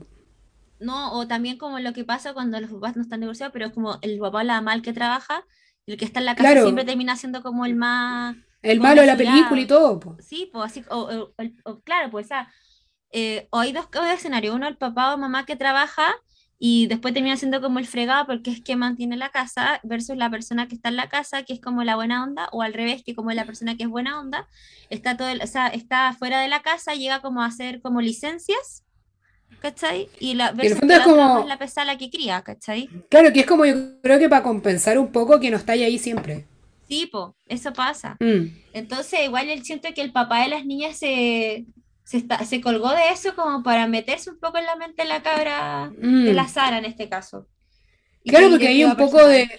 [0.82, 3.72] No, o también como lo que pasa cuando los papás no están divorciados, pero es
[3.72, 5.46] como el papá la mal que trabaja,
[5.86, 8.36] el que está en la casa siempre termina siendo como el más...
[8.62, 10.18] El malo de la película y todo.
[10.20, 11.32] Sí, pues así, o,
[11.84, 12.50] claro, pues esa
[13.12, 16.14] eh, o hay dos, escenarios, uno el papá o mamá que trabaja
[16.60, 20.30] y después termina siendo como el fregado porque es que mantiene la casa versus la
[20.30, 23.04] persona que está en la casa que es como la buena onda o al revés
[23.04, 24.48] que como la persona que es buena onda
[24.90, 28.84] está todo o sea, está fuera de la casa llega como a hacer como licencias
[29.62, 30.10] ¿cachai?
[30.20, 32.42] Y la Y el versus que es la como- es la pesada la que cría,
[32.42, 32.88] ¿cachai?
[33.10, 35.98] Claro, que es como yo creo que para compensar un poco que no está ahí
[35.98, 36.46] siempre.
[36.88, 38.18] Sí, po, eso pasa.
[38.20, 38.48] Mm.
[38.74, 41.66] Entonces, igual él siento que el papá de las niñas se,
[42.12, 45.10] se, está- se colgó de eso como para meterse un poco en la mente de
[45.10, 46.36] la cabra, de Mm.
[46.36, 47.48] la Sara en este caso.
[48.24, 49.50] Y Claro, que porque hay un poco de.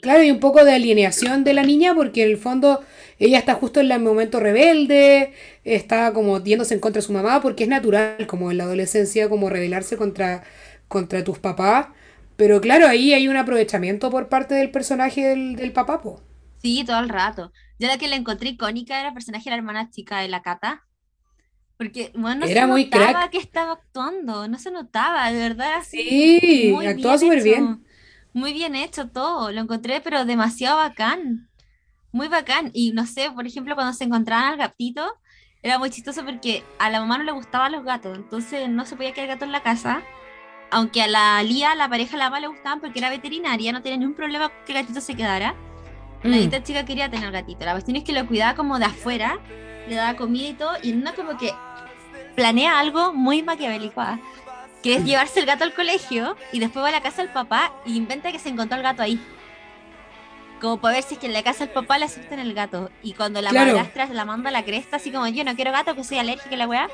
[0.00, 2.84] Claro, hay un poco de alineación de la niña, porque en el fondo
[3.18, 5.34] ella está justo en el momento rebelde,
[5.64, 9.28] está como yéndose en contra de su mamá, porque es natural, como en la adolescencia,
[9.28, 10.44] como rebelarse contra,
[10.88, 11.88] contra tus papás.
[12.36, 16.22] Pero claro, ahí hay un aprovechamiento por parte del personaje del, del papá, po.
[16.62, 17.52] Sí, todo el rato.
[17.78, 20.42] Yo la que la encontré icónica era el personaje de la hermana chica de la
[20.42, 20.84] Cata.
[21.78, 23.30] Porque, bueno, no Era se muy notaba crack.
[23.30, 25.98] que estaba actuando, no se notaba, de verdad, así,
[26.42, 27.84] Sí, muy actuaba bien súper bien.
[28.32, 31.48] muy bien hecho todo, lo encontré pero demasiado bacán,
[32.12, 32.70] muy bacán.
[32.74, 35.06] Y no sé, por ejemplo, cuando se encontraban al gatito,
[35.62, 38.96] era muy chistoso porque a la mamá no le gustaban los gatos, entonces no se
[38.96, 40.02] podía quedar gato en la casa.
[40.70, 43.82] Aunque a la Lía, la pareja de la mamá le gustaban porque era veterinaria, no
[43.82, 45.54] tenía ningún problema que el gatito se quedara.
[46.24, 46.32] La Mm.
[46.32, 47.64] niñita chica quería tener gatito.
[47.64, 49.38] La cuestión es que lo cuidaba como de afuera,
[49.88, 51.52] le daba comida y todo, y en una como que
[52.38, 54.20] planea algo muy maquiavélico, ¿ah?
[54.80, 57.72] que es llevarse el gato al colegio y después va a la casa del papá
[57.84, 59.20] y inventa que se encontró el gato ahí.
[60.60, 62.90] Como para ver si es que en la casa del papá le aceptan el gato.
[63.02, 63.72] Y cuando la Claro.
[63.72, 66.54] madrastra la manda a la cresta, así como yo no quiero gato, que soy alérgica
[66.54, 66.88] a la weá.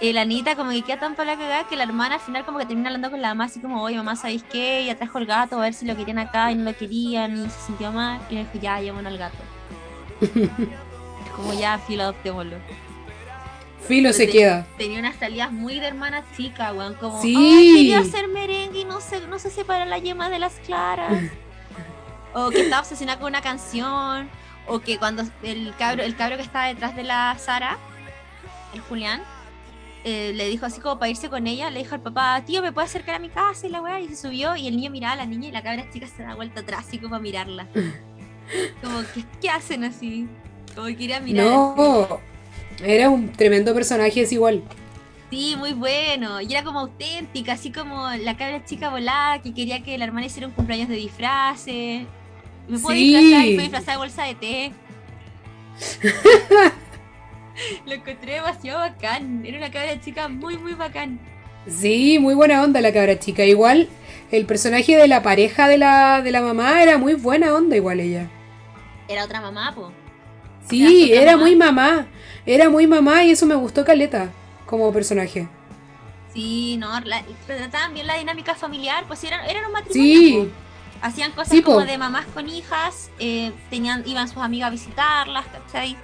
[0.00, 2.44] Y la niñita como que queda tan para la cagada que la hermana al final
[2.44, 4.84] como que termina hablando con la mamá así como, oye mamá, ¿sabéis qué?
[4.86, 7.50] Ya trajo el gato a ver si lo querían acá y no lo querían y
[7.50, 8.20] se sintió mal.
[8.30, 9.38] Y le dijo, ya, llevémonos al gato.
[11.36, 12.56] como ya, filo, adoptémoslo.
[13.86, 14.66] Filo se queda.
[14.78, 16.94] Tenía unas salidas muy de hermana chica, weón.
[16.94, 17.34] Como, Sí.
[17.36, 21.12] "Ay, quería hacer merengue y no se, no se separa la yema de las claras.
[22.34, 24.28] o que estaba obsesionada con una canción.
[24.66, 27.78] O que cuando el cabro, el cabro que estaba detrás de la Sara,
[28.74, 29.22] el Julián,
[30.04, 32.70] eh, le dijo así como para irse con ella, le dijo al papá, tío, ¿me
[32.72, 33.66] puedes acercar a mi casa?
[33.66, 35.62] Y la weá, y se subió y el niño miraba a la niña y la
[35.62, 37.66] cabra chica se da vuelta atrás así como a mirarla.
[38.82, 40.26] Como, ¿qué, qué hacen así?
[40.74, 41.46] Como que quería mirar.
[41.46, 42.14] así.
[42.82, 44.62] Era un tremendo personaje, es igual.
[45.30, 46.40] Sí, muy bueno.
[46.40, 50.26] Y era como auténtica, así como la cabra chica volada que quería que la hermana
[50.26, 52.06] hiciera un cumpleaños de disfraces.
[52.68, 53.14] Me puedo Sí.
[53.14, 54.72] disfrazar y fue disfrazada de bolsa de té.
[57.86, 59.44] Lo encontré demasiado bacán.
[59.44, 61.20] Era una cabra chica muy, muy bacán.
[61.68, 63.44] Sí, muy buena onda la cabra chica.
[63.44, 63.88] Igual,
[64.30, 68.00] el personaje de la pareja de la, de la mamá era muy buena onda, igual
[68.00, 68.28] ella.
[69.08, 69.92] Era otra mamá, po.
[70.68, 71.42] Sí, Era su era mamá.
[71.42, 72.06] muy mamá.
[72.46, 74.30] Era muy mamá y eso me gustó Caleta
[74.66, 75.48] como personaje.
[76.32, 80.44] Sí, no, la, trataban bien la dinámica familiar, pues eran, eran un matrimonio.
[80.44, 80.50] Sí.
[81.02, 85.46] Hacían cosas Sí, como de mamás con hijas, eh, tenían, iban sus amigas a visitarlas,
[85.46, 85.96] ¿cachai?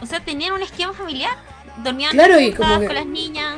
[0.00, 1.36] O sea, tenían un esquema familiar.
[1.82, 3.56] Dormían Claro, y juntas como que- con las niñas.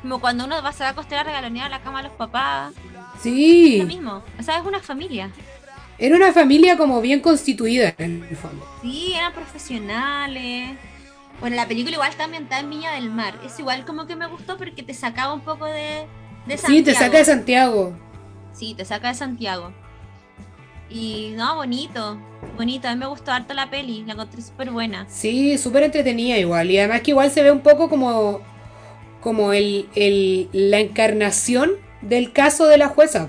[0.00, 2.72] Como cuando uno va, a acostar a regalonear la cama a los papás.
[2.92, 3.82] Lo sí.
[3.86, 4.22] mismo.
[4.38, 5.30] O sea, es una familia.
[6.04, 8.66] Era una familia como bien constituida en el fondo.
[8.82, 10.76] Sí, eran profesionales.
[11.40, 13.34] Bueno, la película igual está ambientada en Viña del Mar.
[13.44, 16.06] Es igual como que me gustó porque te sacaba un poco de,
[16.46, 16.98] de Sí, te Santiago.
[16.98, 17.98] saca de Santiago.
[18.52, 19.72] Sí, te saca de Santiago.
[20.90, 22.18] Y no, bonito,
[22.56, 22.86] bonito.
[22.88, 25.06] A mí me gustó harto la peli, la encontré súper buena.
[25.08, 26.70] Sí, súper entretenida igual.
[26.70, 28.40] Y además que igual se ve un poco como,
[29.20, 31.72] como el, el- la encarnación
[32.02, 33.28] del caso de la jueza.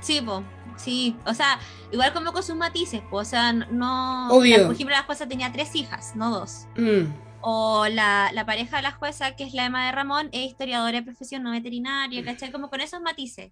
[0.00, 0.42] Sí, po,
[0.84, 1.16] sí.
[1.26, 1.58] O sea,
[1.92, 3.18] igual como con sus matices, po.
[3.18, 4.28] O sea, no.
[4.30, 4.58] Obvio.
[4.58, 6.66] la- por ejemplo, la jueza tenía tres hijas, no dos.
[6.76, 7.04] Mm,
[7.42, 10.92] O la, la pareja de la jueza, que es la Emma de Ramón, es historiadora
[10.98, 12.52] de profesión, no veterinaria, ¿cachai?
[12.52, 13.50] Como con esos matices.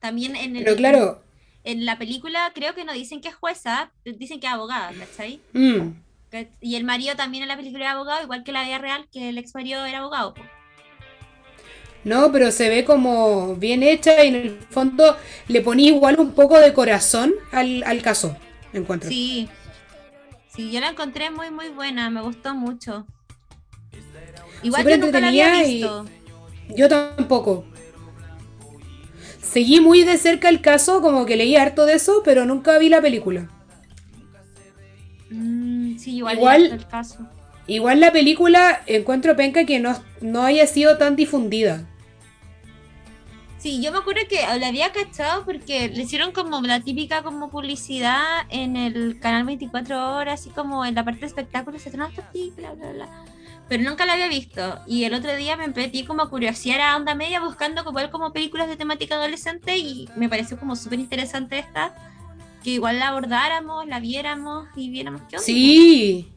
[0.00, 1.22] También en, el, Pero claro,
[1.64, 5.40] en la película creo que no dicen que es jueza, dicen que es abogada, ¿cachai?
[5.52, 5.80] mm,
[6.32, 9.06] ¿Cach- Y el marido también en la película era abogado, igual que la vida real,
[9.12, 10.34] que el ex marido era abogado.
[10.34, 10.42] po.
[12.08, 15.16] No, pero se ve como bien hecha y en el fondo
[15.46, 18.36] le ponía igual un poco de corazón al, al caso,
[18.72, 19.08] encuentro.
[19.08, 19.48] Sí.
[20.54, 23.06] Sí, yo la encontré muy, muy buena, me gustó mucho.
[24.62, 26.04] Igual Súper yo nunca la había visto.
[26.70, 27.64] Yo tampoco.
[29.40, 32.88] Seguí muy de cerca el caso, como que leí harto de eso, pero nunca vi
[32.88, 33.48] la película.
[35.30, 37.26] Mm, sí, igual, Igual- el caso.
[37.66, 41.86] Igual la película encuentro penca que no, no haya sido tan difundida.
[43.58, 47.50] Sí, yo me acuerdo que la había cachado porque le hicieron como la típica como
[47.50, 52.08] publicidad en el canal 24 horas, así como en la parte de espectáculos, se bla,
[52.72, 53.08] bla.
[53.68, 54.80] Pero nunca la había visto.
[54.86, 58.32] Y el otro día me metí como a curiosear a onda media buscando como, como
[58.32, 61.94] películas de temática adolescente y me pareció como súper interesante esta,
[62.62, 65.44] que igual la abordáramos, la viéramos y viéramos qué onda.
[65.44, 66.28] Sí,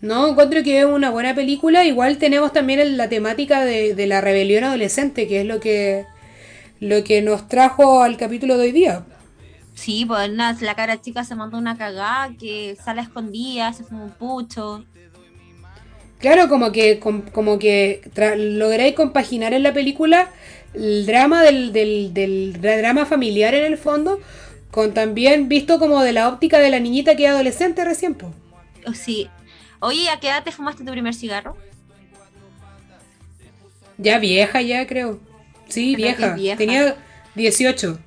[0.00, 1.84] No, encuentro que es una buena película.
[1.84, 6.04] Igual tenemos también la temática de, la rebelión adolescente, que es lo que,
[6.80, 9.04] lo que nos trajo al capítulo de hoy día.
[9.74, 14.10] Sí, pues la cara chica se mandó una cagada, que sale escondida, se fue un
[14.10, 14.84] pucho.
[16.18, 18.00] Claro, como que, como que
[18.38, 20.30] lográis compaginar en la película
[20.72, 24.18] el drama del, del, del, drama familiar en el fondo,
[24.70, 28.14] con también visto como de la óptica de la niñita que es adolescente recién.
[28.14, 28.32] Po.
[28.86, 29.28] Oh, sí.
[29.80, 31.56] Oye, ¿a qué edad te fumaste tu primer cigarro?
[33.98, 35.20] Ya vieja, ya creo.
[35.68, 36.36] Sí, vieja.
[36.56, 36.96] Tenía
[37.34, 37.98] 18.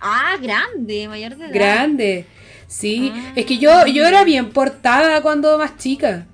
[0.00, 1.54] Ah, grande, mayor de edad.
[1.54, 2.26] Grande.
[2.66, 3.32] Sí, ah.
[3.34, 6.26] es que yo, yo era bien portada cuando más chica.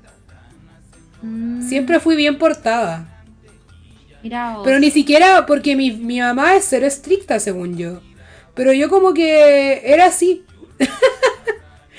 [1.22, 1.66] Mm.
[1.68, 3.10] Siempre fui bien portada.
[4.64, 8.00] Pero ni siquiera porque mi, mi mamá es cero estricta, según yo.
[8.54, 10.44] Pero yo como que era así.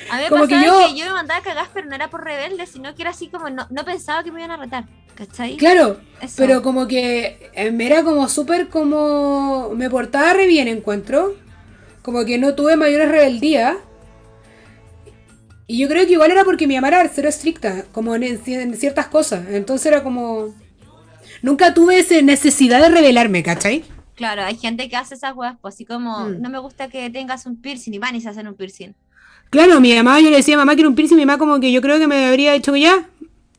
[0.10, 0.88] A mí me como que yo...
[0.88, 3.28] que yo me mandaba a cagar, pero no era por rebelde, sino que era así
[3.28, 4.86] como no, no pensaba que me iban a retar.
[5.16, 5.56] ¿Cachai?
[5.56, 6.02] Claro,
[6.36, 9.72] pero como que em, era como súper como...
[9.74, 11.36] Me portaba re bien, encuentro.
[12.02, 13.78] Como que no tuve mayores rebeldías.
[15.68, 18.44] Y yo creo que igual era porque mi mamá era cero estricta, como en,
[18.76, 19.48] ciertas cosas.
[19.50, 20.54] Entonces era como...
[21.42, 23.86] Nunca tuve esa necesidad de rebelarme, ¿cachai?
[24.16, 26.42] Claro, hay gente que hace esas weas, pues así como, mm.
[26.42, 28.96] no me gusta que tengas un piercing y van y se hacen un piercing.
[29.50, 31.82] Claro, mi mamá, yo le decía, mamá quiero un piercing, mi mamá como que yo
[31.82, 33.10] creo que me habría hecho ya.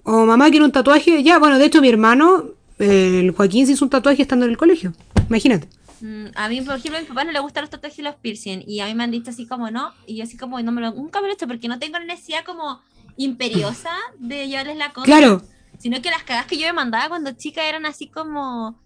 [0.02, 1.38] O mamá quiere un tatuaje, ya.
[1.38, 2.44] Bueno, de hecho mi hermano,
[2.78, 4.92] el Joaquín, se hizo un tatuaje estando en el colegio.
[5.28, 5.68] Imagínate.
[6.00, 8.14] Mm, a mí, por ejemplo, a mi papá no le gustan los tatuajes y los
[8.16, 8.62] piercing.
[8.66, 9.92] Y a mí me han dicho así como no.
[10.06, 11.98] Y yo así como no me lo, nunca me lo he hecho porque no tengo
[11.98, 12.80] necesidad como
[13.16, 15.06] imperiosa de llevarles la cosa.
[15.06, 15.42] Claro.
[15.78, 18.78] Sino que las cagas que yo me mandaba cuando chica eran así como.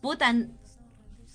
[0.00, 0.32] Puta,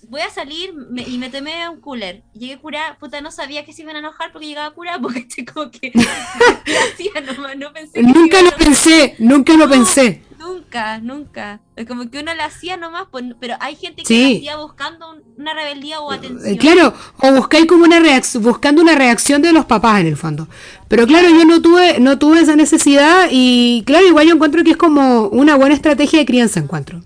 [0.08, 0.74] voy a salir
[1.06, 2.22] y me tomé un cooler.
[2.32, 5.00] Llegué a curar, puta, no sabía que se iban a enojar porque llegaba a curar,
[5.02, 5.92] porque este como que
[6.92, 8.02] hacía nomás, no pensé.
[8.02, 10.22] Nunca lo pensé, nunca lo pensé.
[10.38, 11.60] Nunca, nunca.
[11.88, 15.54] Como que uno lo hacía nomás, pues, pero hay gente que lo hacía buscando una
[15.54, 16.52] rebeldía o atención.
[16.52, 20.16] Eh, claro, o buscáis como una reacción, buscando una reacción de los papás en el
[20.18, 20.46] fondo.
[20.88, 24.72] Pero claro, yo no tuve, no tuve esa necesidad y claro, igual yo encuentro que
[24.72, 27.00] es como una buena estrategia de crianza, encuentro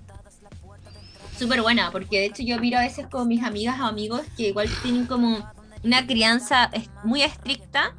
[1.39, 4.49] súper buena, porque de hecho yo miro a veces con mis amigas o amigos que
[4.49, 5.47] igual tienen como
[5.85, 6.71] una crianza
[7.05, 7.95] muy estricta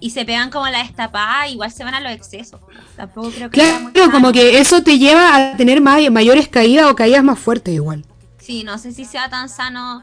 [0.00, 2.60] y se pegan como la destapada, igual se van a los excesos.
[2.96, 7.24] Tampoco creo que claro, como que eso te lleva a tener mayores caídas o caídas
[7.24, 8.04] más fuertes igual.
[8.38, 10.00] Sí, no sé si sea tan sano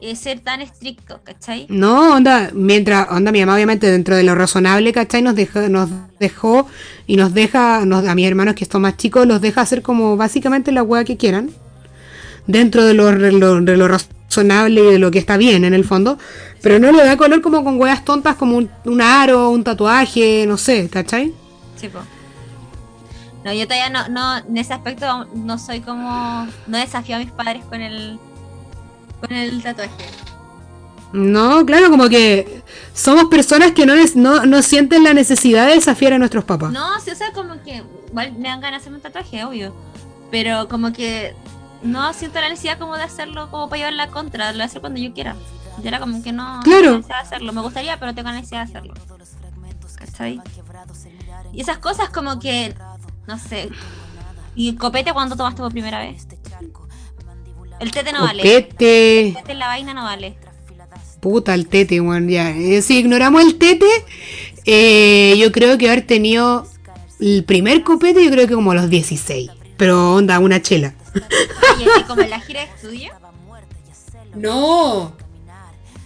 [0.00, 1.66] eh, ser tan estricto, ¿cachai?
[1.68, 5.22] No, onda, mientras, onda, mi mamá obviamente dentro de lo razonable, ¿cachai?
[5.22, 6.66] Nos dejó, nos dejó
[7.06, 10.16] y nos deja, nos, a mis hermanos que son más chicos, los deja hacer como
[10.16, 11.50] básicamente la hueá que quieran
[12.46, 16.18] dentro de lo, de lo razonable y de lo que está bien en el fondo,
[16.62, 20.56] pero no le da color como con huevas tontas como un, aro, un tatuaje, no
[20.56, 21.32] sé, ¿cachai?
[21.76, 22.00] Sí, po.
[23.44, 27.30] No, yo todavía no, no, en ese aspecto no soy como, no desafío a mis
[27.30, 28.18] padres con el,
[29.20, 29.92] con el tatuaje.
[31.12, 32.62] No, claro, como que
[32.92, 36.72] somos personas que no, no, no sienten la necesidad de desafiar a nuestros papás.
[36.72, 39.74] No, sí, o sea, como que igual me dan ganas de hacerme un tatuaje, obvio.
[40.32, 41.36] Pero como que
[41.84, 44.64] no siento la necesidad como de hacerlo como para llevar la contra, lo voy a
[44.64, 45.36] hacer cuando yo quiera.
[45.82, 46.92] Yo era como que no claro.
[46.92, 47.52] necesidad de hacerlo.
[47.52, 48.94] Me gustaría, pero tengo necesidad de hacerlo.
[49.96, 50.40] ¿Cachai?
[51.52, 52.74] Y esas cosas como que,
[53.26, 53.68] no sé.
[54.54, 56.26] ¿Y copete cuando tomaste por primera vez?
[57.80, 58.42] El tete no vale.
[58.42, 60.36] El tete en la vaina no vale.
[61.20, 62.50] Puta, el tete, bueno, ya.
[62.50, 63.86] Eh, si ignoramos el tete,
[64.64, 66.66] eh, yo creo que haber tenido
[67.20, 69.50] el primer copete, yo creo que como a los 16.
[69.76, 70.94] Pero onda, una chela.
[71.78, 73.12] ¿Y como en la gira de estudio?
[74.34, 75.12] No.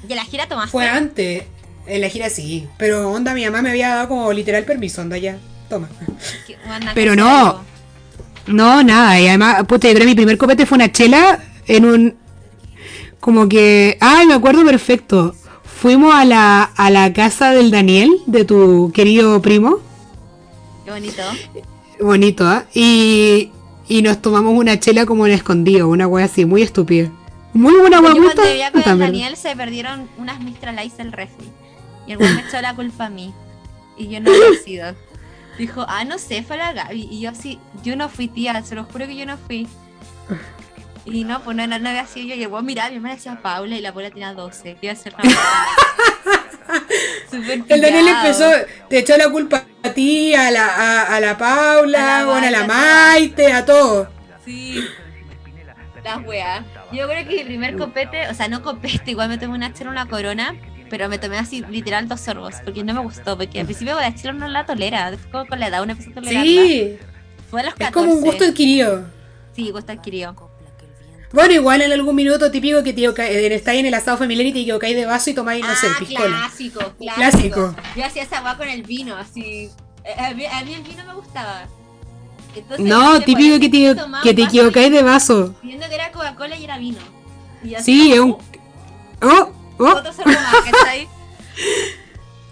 [0.07, 0.71] ¿Y en la gira tomaste?
[0.71, 1.45] Fue antes.
[1.87, 2.69] En la gira sí.
[2.77, 5.39] Pero onda, mi mamá me había dado como literal permiso, onda ya.
[5.69, 5.89] Toma.
[6.95, 7.61] Pero no.
[8.47, 9.21] No, nada.
[9.21, 12.17] Y además, puta, yo creo que mi primer copete fue una chela en un.
[13.21, 13.97] Como que.
[14.01, 15.35] Ay, me acuerdo perfecto.
[15.65, 19.79] Fuimos a la, a la casa del Daniel, de tu querido primo.
[20.85, 21.23] Qué bonito.
[22.01, 22.65] Bonito, ¿ah?
[22.75, 23.51] Y,
[23.89, 27.11] y nos tomamos una chela como en escondido, una wea así, muy estúpida.
[27.55, 28.13] Muy buena wea.
[28.13, 31.51] Cuando vivía con el Daniel se perdieron unas Mistral Ice del refri.
[32.07, 33.33] Y el weón me echó la culpa a mí.
[33.97, 34.95] Y yo no he sido.
[35.57, 37.09] Dijo, ah, no sé, fue la Gaby.
[37.11, 39.67] Y yo así, yo no fui tía, se lo juro que yo no fui.
[41.05, 42.35] Y no, pues no, no, no había sido yo.
[42.35, 44.77] Y el weón miraba, mi hermana decía Paula y la abuela tenía 12.
[44.77, 45.15] Que iba a ser
[47.69, 48.51] el Daniel empezó,
[48.89, 52.65] te echó la culpa a ti, a la, a, la Paula, a la, a la
[52.65, 54.09] Maite, a todo.
[54.45, 54.85] Sí.
[56.05, 56.65] Las weas.
[56.93, 59.91] Yo creo que mi primer copete, o sea, no copete, igual me tomé una chela
[59.91, 60.55] una corona.
[60.89, 64.15] pero me tomé así literal dos sorbos, porque no me gustó, porque al principio la
[64.15, 66.43] chela no la tolera, después con la edad uno empieza a tolerarla.
[66.45, 66.99] Sí,
[67.51, 67.85] Fue a los 14.
[67.85, 69.07] es como un gusto adquirido.
[69.55, 70.48] Sí, gusto adquirido.
[71.33, 74.53] Bueno, igual en algún minuto típico que te eh, estáis en el asado familiar y
[74.53, 76.27] te equivocáis de vaso y tomáis, no sé, ah, piscola.
[76.29, 77.15] clásico, clásico.
[77.15, 77.77] Clásico.
[77.97, 79.69] Yo hacía esa agua con el vino, así.
[80.05, 81.67] Eh, A mí, a mí el vino me gustaba.
[82.57, 85.55] Entonces, No, típico que te, que te equivocáis de vaso.
[85.63, 86.99] Viendo que era Coca-Cola y era vino.
[87.63, 88.37] Y así Sí, es un...
[89.23, 89.53] ¡Oh!
[89.79, 89.85] ¡Oh!
[89.85, 91.09] Otro sorbo más, ¿cachai?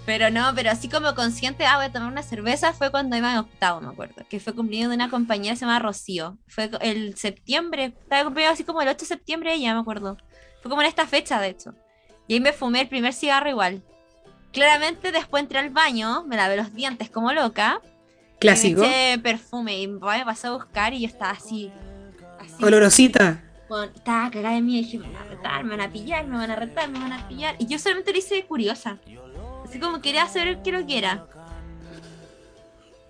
[0.07, 3.33] Pero no, pero así como consciente, ah, voy a tomar una cerveza, fue cuando iba
[3.33, 4.25] en octavo, me acuerdo.
[4.31, 6.39] Que fue cumpleaños de una compañera que se llama Rocío.
[6.47, 10.17] Fue el septiembre, estaba cumpleaños así como el 8 de septiembre, ella me acuerdo.
[10.63, 11.75] Fue como en esta fecha, de hecho.
[12.29, 13.83] Y ahí me fumé el primer cigarro igual.
[14.53, 17.81] Claramente después entré al baño, me lavé los dientes como loca.
[17.83, 18.83] y Clásico.
[18.83, 21.73] Me eché perfume y mi papá me pasó a buscar y yo estaba así.
[22.39, 23.43] así Olorosita.
[23.69, 26.27] con- estaba cagada de mí y dije, me van a retar, me van a pillar,
[26.27, 27.57] me van a retar, me van a pillar.
[27.59, 28.99] Y yo solamente lo hice de curiosa.
[29.69, 31.27] Así como quería saber qué lo que era.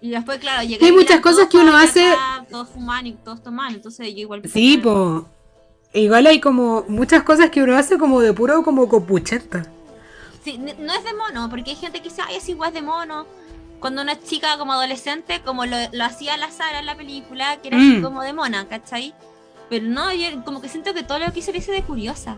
[0.00, 0.84] Y después, claro, llegué.
[0.84, 4.42] Hay muchas cosas que uno hace- acá Todos fuman y todos toman, entonces yo igual.
[4.48, 5.26] Sí, po.
[5.92, 9.66] Igual hay como muchas cosas que uno hace como de puro como copucheta.
[10.44, 13.26] Sí, no es de mono, porque hay gente que dice, ay, es igual de mono.
[13.80, 17.68] Cuando una chica como adolescente, como lo, lo hacía la Sara en la película, que
[17.68, 18.02] era así Mm.
[18.02, 19.14] como de mona, ¿cachai?
[19.68, 22.36] Pero no, yo como que siento que todo lo que hice lo hice de curiosa.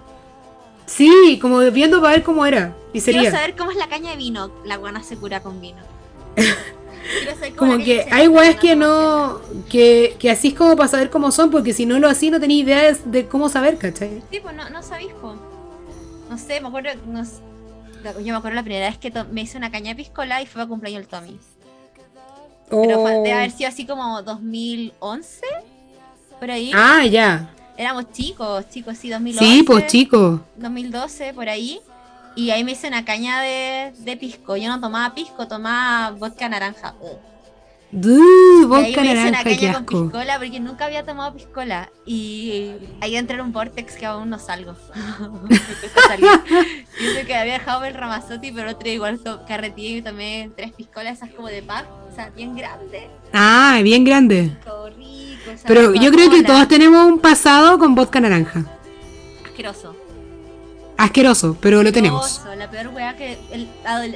[0.88, 2.74] Sí, como viendo para ver cómo era.
[2.92, 3.30] Y Quiero sería.
[3.30, 4.50] saber cómo es la caña de vino.
[4.64, 5.78] La guana se cura con vino.
[6.36, 9.40] Quiero saber cómo Como que hay weas que no.
[9.68, 12.40] Que, que así es como para saber cómo son, porque si no lo así no
[12.40, 14.22] tenía idea de, cómo saber, ¿cachai?
[14.30, 15.34] Sí, pues no, no sabéis, po.
[16.30, 16.90] No sé, me acuerdo.
[17.06, 17.22] No,
[18.20, 20.62] yo me acuerdo la primera vez que me hice una caña de piscola y fue
[20.62, 21.38] a cumpleaños el Tommy.
[22.70, 23.36] Pero fue, debe Oh.
[23.36, 25.40] haber sido así como 2011.
[26.38, 26.70] Por ahí.
[26.74, 27.50] Ah, ya.
[27.78, 29.44] Éramos chicos, chicos, sí, 2011.
[29.44, 30.40] Sí, pues chico.
[30.56, 31.80] 2012, por ahí.
[32.34, 34.56] Y ahí me hice una caña de, de pisco.
[34.56, 36.96] Yo no tomaba pisco, tomaba vodka naranja.
[37.00, 37.18] Ugh.
[37.90, 41.04] Duh, Y ahí vodka me hice una naranja, qué caña con piscola porque nunca había
[41.06, 41.90] tomado piscola.
[42.04, 44.74] Y ahí entré en un vortex que aún no salgo.
[47.00, 51.30] Yo que había dejado el Ramazotti, pero otro igual carreteé y tomé tres piscolas esas
[51.30, 51.84] como de pub.
[52.10, 53.04] O sea, bien grandes.
[53.32, 54.50] Ah, bien grande.
[54.96, 55.50] Rico.
[55.50, 58.64] esa Pero yo creo que todos tenemos un pasado con vodka naranja.
[59.46, 59.96] Asqueroso.
[60.96, 62.42] Asqueroso, pero lo tenemos.
[62.56, 63.38] La peor weá que.
[63.52, 63.68] el-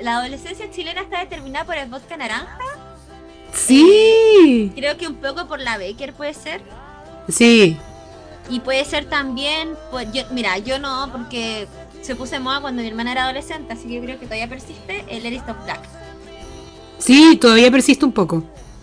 [0.03, 2.59] la adolescencia chilena está determinada por el vodka naranja.
[3.53, 6.62] Sí, Creo que un poco por la Baker puede ser.
[7.29, 7.77] sí.
[8.51, 11.69] Y puede ser también, pues yo, mira, yo no, porque
[12.03, 14.49] se puso de moda cuando mi hermana era adolescente, así que yo creo que todavía
[14.49, 15.81] persiste el Eris of Black.
[16.99, 18.43] Sí, todavía persiste un poco.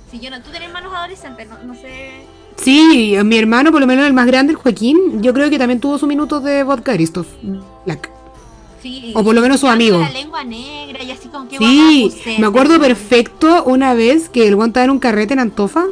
[0.09, 2.21] Si yo no, tú tienes hermanos adolescentes, no, no sé.
[2.55, 5.81] Sí, mi hermano, por lo menos el más grande, el Joaquín, yo creo que también
[5.81, 7.27] tuvo su minuto de vodka Christoph
[7.85, 8.09] Black.
[8.81, 9.99] Sí, O por lo menos su amigo.
[9.99, 14.55] La lengua negra y así como que Sí, me acuerdo perfecto una vez que el
[14.55, 15.85] guan estaba en un carrete en Antofa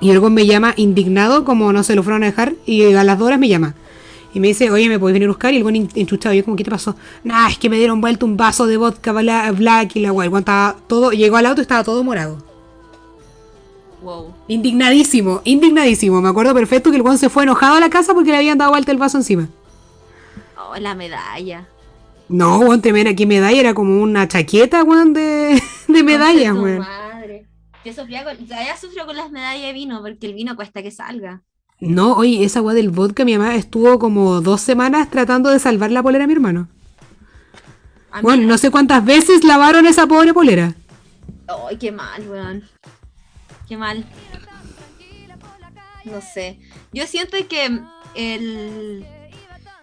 [0.00, 3.04] y el guan me llama indignado, como no se lo fueron a dejar, y a
[3.04, 3.74] las dos horas me llama.
[4.32, 5.52] Y me dice, oye, ¿me podés venir a buscar?
[5.52, 6.94] Y el guan enchuchado, yo como, ¿qué te pasó?
[7.24, 10.26] Nah, es que me dieron vuelta un vaso de vodka bla- black y la guay.
[10.26, 12.38] El guan estaba todo, llegó al auto y estaba todo morado.
[14.02, 14.32] Wow.
[14.46, 16.20] Indignadísimo, indignadísimo.
[16.22, 18.56] Me acuerdo perfecto que el guan se fue enojado a la casa porque le habían
[18.58, 19.48] dado vuelta el vaso encima.
[20.56, 21.66] Oh, la medalla.
[22.28, 26.80] No, guan, te mira, que medalla era como una chaqueta, guan, de, de medallas, weón.
[26.80, 27.46] madre.
[27.84, 30.90] Yo sufría con, todavía sufro con las medallas de vino, porque el vino cuesta que
[30.90, 31.42] salga.
[31.80, 35.90] No, oye, esa weá del vodka, mi mamá estuvo como dos semanas tratando de salvar
[35.90, 36.68] la polera a mi hermano.
[38.10, 40.74] A Bueno, no sé cuántas veces lavaron esa pobre polera.
[41.46, 42.64] Ay, qué mal, weón.
[43.68, 44.04] Qué mal.
[46.04, 46.58] No sé.
[46.92, 47.80] Yo siento que
[48.14, 49.06] el,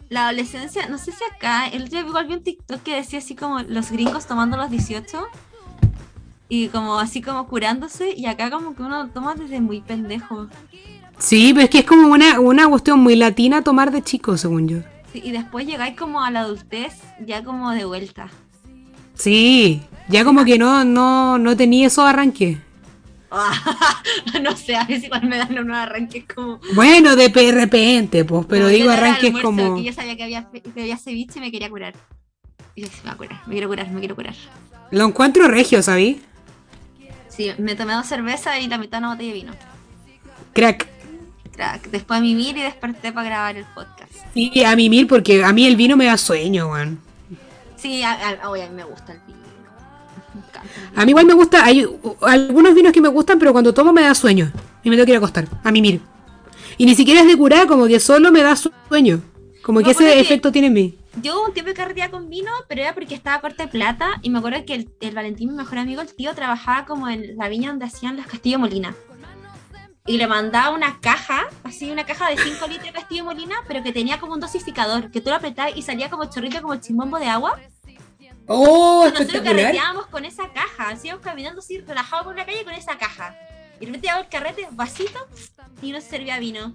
[0.10, 3.20] la adolescencia, no sé si acá, el otro día igual vi un TikTok que decía
[3.20, 5.28] así como los gringos tomando los 18
[6.48, 10.48] y como así como curándose y acá como que uno toma desde muy pendejo.
[11.18, 14.68] Sí, pero es que es como una, una cuestión muy latina tomar de chico, según
[14.68, 14.78] yo.
[15.12, 16.94] Sí, y después llegáis como a la adultez
[17.26, 18.30] ya como de vuelta.
[19.16, 22.58] Sí, ya como que no, no, no tenía esos arranques.
[24.42, 26.60] no sé, a veces igual me dan unos arranques como...
[26.74, 29.80] Bueno, de pe- repente, pues, pero digo arranques almuerzo, como...
[29.82, 31.94] Yo sabía que había, que había ceviche y me quería curar.
[32.76, 34.36] Y yo, sí, me voy a curar, me quiero curar, me quiero curar.
[34.92, 36.22] Lo encuentro regio, ¿sabí?
[37.30, 39.54] Sí, me tomé dos cervezas y la mitad una botella de vino.
[40.54, 40.88] Crack.
[41.52, 41.90] Crack.
[41.90, 44.12] Después mimir y desperté para grabar el podcast.
[44.34, 47.00] Sí, a mí mil, porque a mí el vino me da sueño, weón.
[47.76, 49.40] Sí, a, a- a mí me gusta el vino.
[50.96, 53.92] A mí igual me gusta, hay uh, algunos vinos que me gustan, pero cuando tomo
[53.94, 54.52] me da sueño.
[54.84, 56.02] Y me tengo que ir a acostar, a mimir.
[56.78, 59.22] Y ni siquiera es de curar, como que solo me da sueño.
[59.64, 60.98] Como que ese que- efecto tiene en mí.
[61.22, 64.20] yo un tiempo que carreteaba con vino, pero era porque estaba corta de plata.
[64.22, 67.36] Y me acuerdo que el, el Valentín, mi mejor amigo, el tío, trabajaba como en
[67.38, 68.94] la viña donde hacían las Castillo Molina.
[70.08, 73.82] Y le mandaba una caja, así una caja de 5 litros de Castillo Molina, pero
[73.82, 77.18] que tenía como un dosificador, que tú lo apretabas y salía como chorrito, como chimbombo
[77.18, 77.60] de agua.
[78.48, 82.74] ¡Oh, Nosotros carreteábamos con esa caja, así íbamos caminando así, relajados por la calle con
[82.74, 83.36] esa caja.
[83.80, 85.20] Y de repente el carrete, vasito,
[85.82, 86.74] y no se servía vino.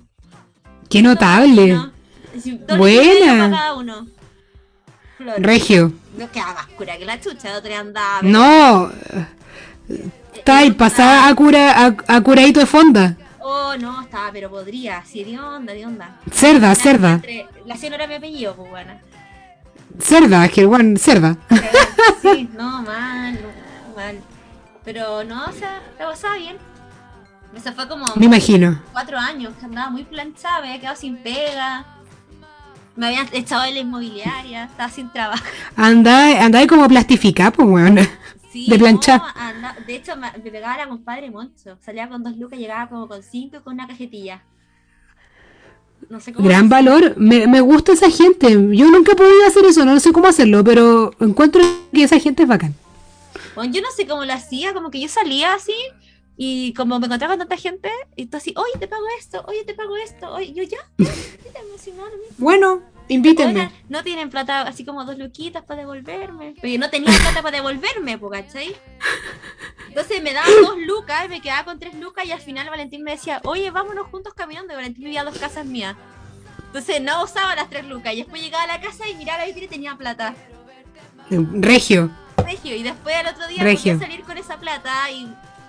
[0.89, 1.69] ¡Qué notable!
[1.69, 1.93] No,
[2.67, 3.51] dos Buena.
[3.51, 4.07] cada uno.
[5.39, 5.93] Regio.
[6.17, 8.21] No quedaba más cura que la chucha, otro día andaba.
[8.23, 8.91] No.
[10.35, 13.17] Está ahí, pasada a, cura, a, a curadito de fonda.
[13.41, 15.05] Oh, no, estaba, pero podría.
[15.05, 16.21] Sí, de onda, de onda.
[16.33, 17.21] Cerda, cerda.
[17.67, 18.93] La era mi apellido, pues bueno.
[19.99, 21.37] Cerda, es que cerda.
[22.23, 23.39] Sí, no, mal,
[23.97, 24.19] mal.
[24.85, 26.57] Pero no, o sea, la pasaba bien.
[27.55, 28.81] Eso fue como Me imagino.
[28.93, 31.85] cuatro años, que andaba muy planchada, me había quedado sin pega.
[32.97, 35.45] Me habían echado de la inmobiliaria, estaba sin trabajo.
[35.77, 38.03] Anda, anda ahí como plastificada, pues bueno.
[38.53, 39.21] Sí, De planchar.
[39.21, 41.79] no, anda- de hecho, me, me pegaba la compadre Moncho.
[41.85, 44.43] Salía con dos lucas, llegaba como con cinco y con una cajetilla.
[46.09, 46.49] No sé cómo.
[46.49, 47.15] Gran valor.
[47.17, 48.51] Me, me gusta esa gente.
[48.51, 51.63] Yo nunca he podido hacer eso, no sé cómo hacerlo, pero encuentro
[51.93, 52.75] que esa gente es bacán.
[53.55, 55.75] Bueno, yo no sé cómo lo hacía, como que yo salía así
[56.43, 59.63] y como me encontraba con tanta gente, y tú así, oye, te pago esto, oye,
[59.65, 60.79] te pago esto, oye, yo ya,
[62.39, 63.71] Bueno, invítenme.
[63.89, 66.55] No tienen plata, así como dos luquitas para devolverme.
[66.63, 68.75] Yo no tenía plata para devolverme, ¿cachai?
[69.89, 73.03] Entonces me daban dos lucas y me quedaba con tres lucas y al final Valentín
[73.03, 74.73] me decía, oye, vámonos juntos caminando.
[74.73, 75.97] Y Valentín vivía a dos casas mías.
[76.67, 78.15] Entonces no usaba las tres lucas.
[78.15, 80.35] Y después llegaba a la casa y miraba la vitrina y tenía plata.
[81.29, 82.11] Regio.
[82.37, 82.77] Regio.
[82.77, 83.95] Y después al otro día Regio.
[83.95, 85.29] podía salir con esa plata y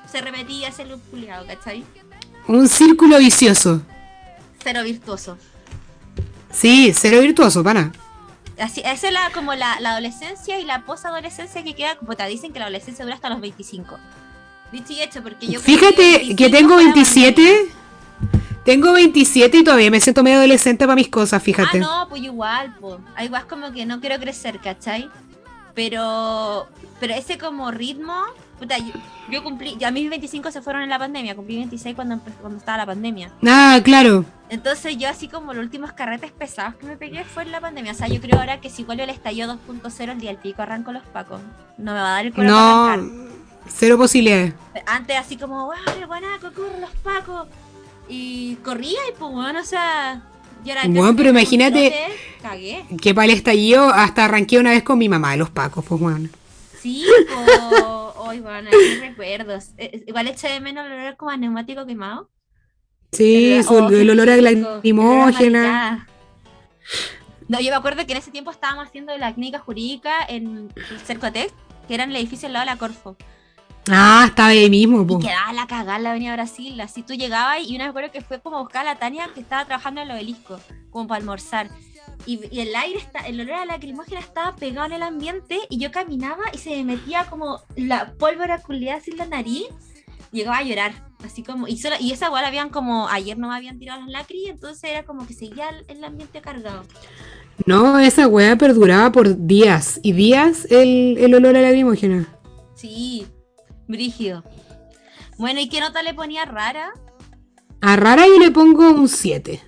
[0.09, 1.01] se repetía ese loop
[1.47, 1.83] ¿cachai?
[2.47, 3.81] Un círculo vicioso.
[4.63, 5.37] Cero virtuoso.
[6.51, 7.91] Sí, cero virtuoso, pana.
[8.59, 12.25] Así, esa es la, como la, la adolescencia y la posadolescencia que queda, como te
[12.27, 13.97] dicen que la adolescencia dura hasta los 25.
[14.71, 15.59] Dicho y hecho, porque yo...
[15.59, 17.71] Fíjate 25 que tengo para la 27.
[18.63, 21.79] Tengo 27 y todavía me siento medio adolescente para mis cosas, fíjate.
[21.79, 22.97] Ah, no, pues igual, pues.
[23.15, 25.09] Hay igual como que no quiero crecer, ¿cachai?
[25.73, 26.67] Pero,
[26.99, 28.13] pero ese como ritmo,
[28.61, 28.93] puta, yo,
[29.29, 32.77] yo cumplí, ya mis 25 se fueron en la pandemia, cumplí 26 cuando, cuando estaba
[32.77, 33.31] la pandemia.
[33.45, 34.23] Ah, claro.
[34.49, 37.93] Entonces yo así como los últimos carretes pesados que me pegué fue en la pandemia.
[37.93, 40.61] O sea, yo creo ahora que si vuelve el estallido 2.0 el día del pico
[40.61, 41.41] arranco los pacos.
[41.77, 43.09] No me va a dar el cuero para No, arrancar.
[43.67, 44.53] cero posibilidades.
[44.85, 47.47] Antes así como, wow, el guanaco, corre los pacos.
[48.07, 50.21] Y corría y pues bueno, o sea,
[50.65, 51.93] yo era Bueno, pero imagínate-
[52.41, 52.85] Cagué.
[53.01, 55.99] Que para el estallido hasta arranqué una vez con mi mamá de los pacos, pues
[56.01, 56.29] bueno.
[56.81, 58.00] Sí, po.
[58.31, 59.71] Hoy, bueno, qué recuerdos.
[59.77, 62.29] Eh, Igual eché de menos el olor como a neumático quemado.
[63.11, 66.07] Sí, oh, el olor a rico, el olor a lacrimógena.
[67.49, 70.99] No, yo me acuerdo que en ese tiempo estábamos haciendo la clínica jurídica en el
[71.01, 71.51] Cercotec,
[71.87, 73.17] que era en el edificio al lado de la Corfo.
[73.89, 75.19] Ah, estaba ahí mismo, Y po.
[75.19, 76.79] quedaba la cagada la Avenida Brasil.
[76.79, 78.99] Así tú llegabas y una vez me acuerdo que fue como a buscar a la
[78.99, 80.59] Tania que estaba trabajando en el obelisco,
[80.89, 81.69] como para almorzar.
[82.25, 85.79] Y, y el aire, está, el olor a lacrimógena estaba pegado en el ambiente y
[85.79, 89.65] yo caminaba y se me metía como la pólvora culiada en la nariz.
[90.31, 90.93] Llegaba a llorar,
[91.25, 94.09] así como, y, solo, y esa igual habían como, ayer no me habían tirado las
[94.09, 96.83] lacri, entonces era como que seguía el, el ambiente cargado.
[97.65, 102.27] No, esa weá perduraba por días y días el, el olor a lacrimógena.
[102.75, 103.27] Sí,
[103.87, 104.43] brígido.
[105.37, 106.93] Bueno, ¿y qué nota le ponía rara?
[107.81, 109.61] A rara yo le pongo un 7.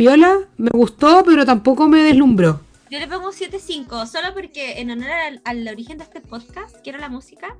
[0.00, 2.60] Piola, me gustó, pero tampoco me deslumbró.
[2.90, 6.74] Yo le pongo un 7.5, solo porque en honor al, al origen de este podcast,
[6.82, 7.54] que era la música,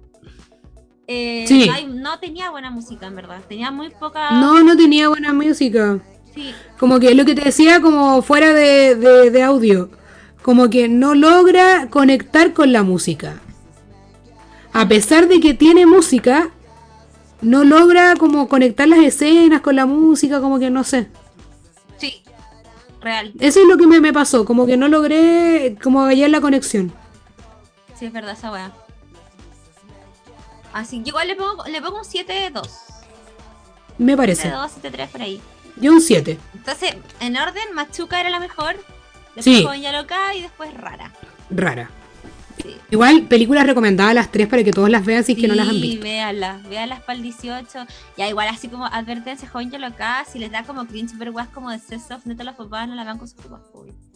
[1.07, 1.67] eh, Sí.
[1.67, 3.43] no, hay- no tenía buena música, en verdad.
[3.47, 4.31] Tenía muy poca...
[4.41, 5.99] No, no tenía buena música.
[6.35, 9.91] Sí, Como que lo que te decía, como fuera de, de- de audio,
[10.43, 13.39] como que no logra conectar con la música.
[14.73, 16.49] A pesar de que tiene música,
[17.43, 21.09] no logra como conectar las escenas con la música, como que no sé.
[21.99, 22.23] sí,
[23.01, 23.33] real.
[23.41, 26.93] Eso es lo que me, me pasó, como que no logré como hallar la conexión.
[27.99, 28.73] Sí, es verdad esa weá.
[30.73, 32.69] Así, yo igual le pongo, le pongo un 7.2.
[33.99, 34.51] Me parece.
[34.51, 35.41] 7.2, 7.3 por ahí.
[35.77, 36.39] Yo un 7.
[36.55, 38.77] Entonces, en orden, Machuca era la mejor,
[39.35, 39.65] después Sí.
[39.65, 41.13] Joven ya loca y después Rara.
[41.51, 41.91] Rara.
[42.63, 42.77] Sí.
[42.91, 45.69] Igual, películas recomendadas las tres para que todos las vean si es que no las
[45.69, 46.03] han Sí, visto.
[46.05, 47.87] véanlas, véanlas para el 18.
[48.17, 51.71] Ya, igual así como advertencia, joven loca, si les da como cringe ver weas como
[51.71, 53.61] de Sesof, neta los papás no la van con sus papás.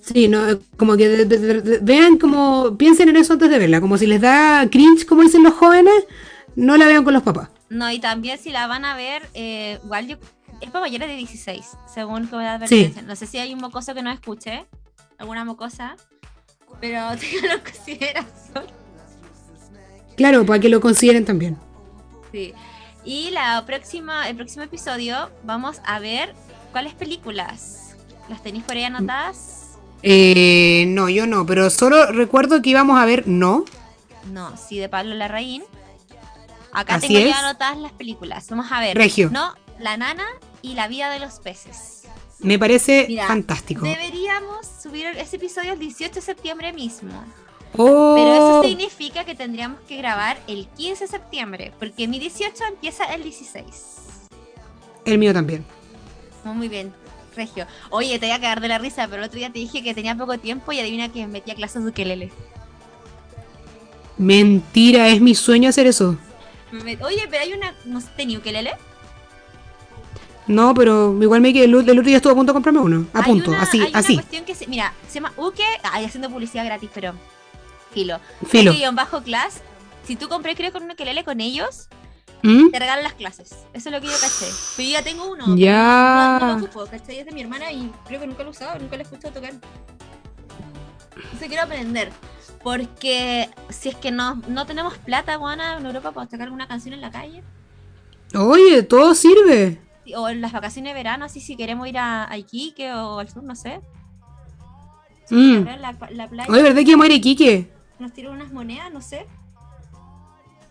[0.02, 3.58] Sí, no, eh, como que de- de- de- vean como, piensen en eso antes de
[3.58, 5.94] verla, como si les da cringe, como dicen los jóvenes,
[6.56, 7.48] no la vean con los papás.
[7.70, 10.16] No, y también si la van a ver, eh, igual yo,
[10.60, 13.02] es para mayores de 16, según como de advertencia.
[13.02, 14.66] No sé si hay un mocoso que no escuche,
[15.18, 15.96] alguna mocosa.
[16.80, 18.64] Pero tenganlo en consideración.
[20.16, 21.58] Claro, para que lo consideren también.
[22.30, 22.54] Sí.
[23.04, 26.34] Y la próxima, el próximo episodio vamos a ver
[26.72, 27.96] cuáles películas.
[28.28, 29.76] ¿Las tenéis por ahí anotadas?
[30.02, 33.64] Eh, no, yo no, pero solo recuerdo que íbamos a ver No.
[34.32, 35.62] No, sí, de Pablo Larraín.
[36.72, 37.26] Acá Así tengo es.
[37.28, 38.48] ya anotadas las películas.
[38.48, 38.96] Vamos a ver.
[38.96, 39.28] Regio.
[39.30, 40.24] No, La Nana
[40.62, 41.93] y La Vida de los Peces.
[42.44, 43.86] Me parece Mira, fantástico.
[43.86, 47.24] Deberíamos subir ese episodio el 18 de septiembre mismo.
[47.76, 52.54] Oh, Pero eso significa que tendríamos que grabar el 15 de septiembre, porque mi 18
[52.68, 53.64] empieza el 16.
[55.06, 55.64] el mío también.
[56.44, 56.92] Muy, bien,
[57.34, 57.66] Regio.
[57.88, 59.94] Oye, te voy a cagar de la risa, pero el otro día te dije que
[59.94, 62.30] tenía poco tiempo y adivina que me metí a clases de ukelele.
[64.18, 66.18] Mentira, es mi sueño hacer eso.
[67.02, 67.74] Oye, pero hay una...
[67.86, 68.72] ¿No tenía ukelele?
[70.46, 71.64] No, pero igual me quedé.
[71.64, 73.06] El otro día estuve a punto de comprarme uno.
[73.14, 74.14] A Hay punto, una- así, hay una así.
[74.14, 74.66] cuestión que se...
[74.66, 75.62] Mira, se llama Uke...
[75.82, 77.14] Ay, haciendo publicidad gratis, pero...
[77.92, 78.18] Filo.
[78.46, 78.72] Filo.
[78.92, 79.62] bajo class.
[80.04, 81.88] Si tú compré, creo, con un ukelele con ellos,
[82.42, 82.70] ¿Mm?
[82.70, 83.50] te regalan las clases.
[83.72, 84.46] Eso es lo que yo caché.
[84.76, 85.56] Pero yo ya tengo uno.
[85.56, 86.38] Ya.
[86.40, 87.20] No, no lo ocupo, ¿cachai?
[87.20, 89.32] Es de mi hermana y creo que nunca lo he usado, nunca lo he escuchado
[89.32, 89.52] tocar.
[91.16, 92.10] Entonces quiero aprender.
[92.62, 96.94] Porque si es que no, no tenemos plata, Juana, en Europa para tocar alguna canción
[96.94, 97.42] en la calle.
[98.34, 99.80] Oye, todo sirve.
[100.16, 103.28] O en las vacaciones de verano, así si queremos ir a, a Iquique o al
[103.28, 103.80] sur, no sé.
[105.30, 105.66] Mm.
[105.66, 107.68] A La, la playa, Oye, ¿verdad que a Iquique?
[107.98, 109.26] nos tiran unas monedas, no sé.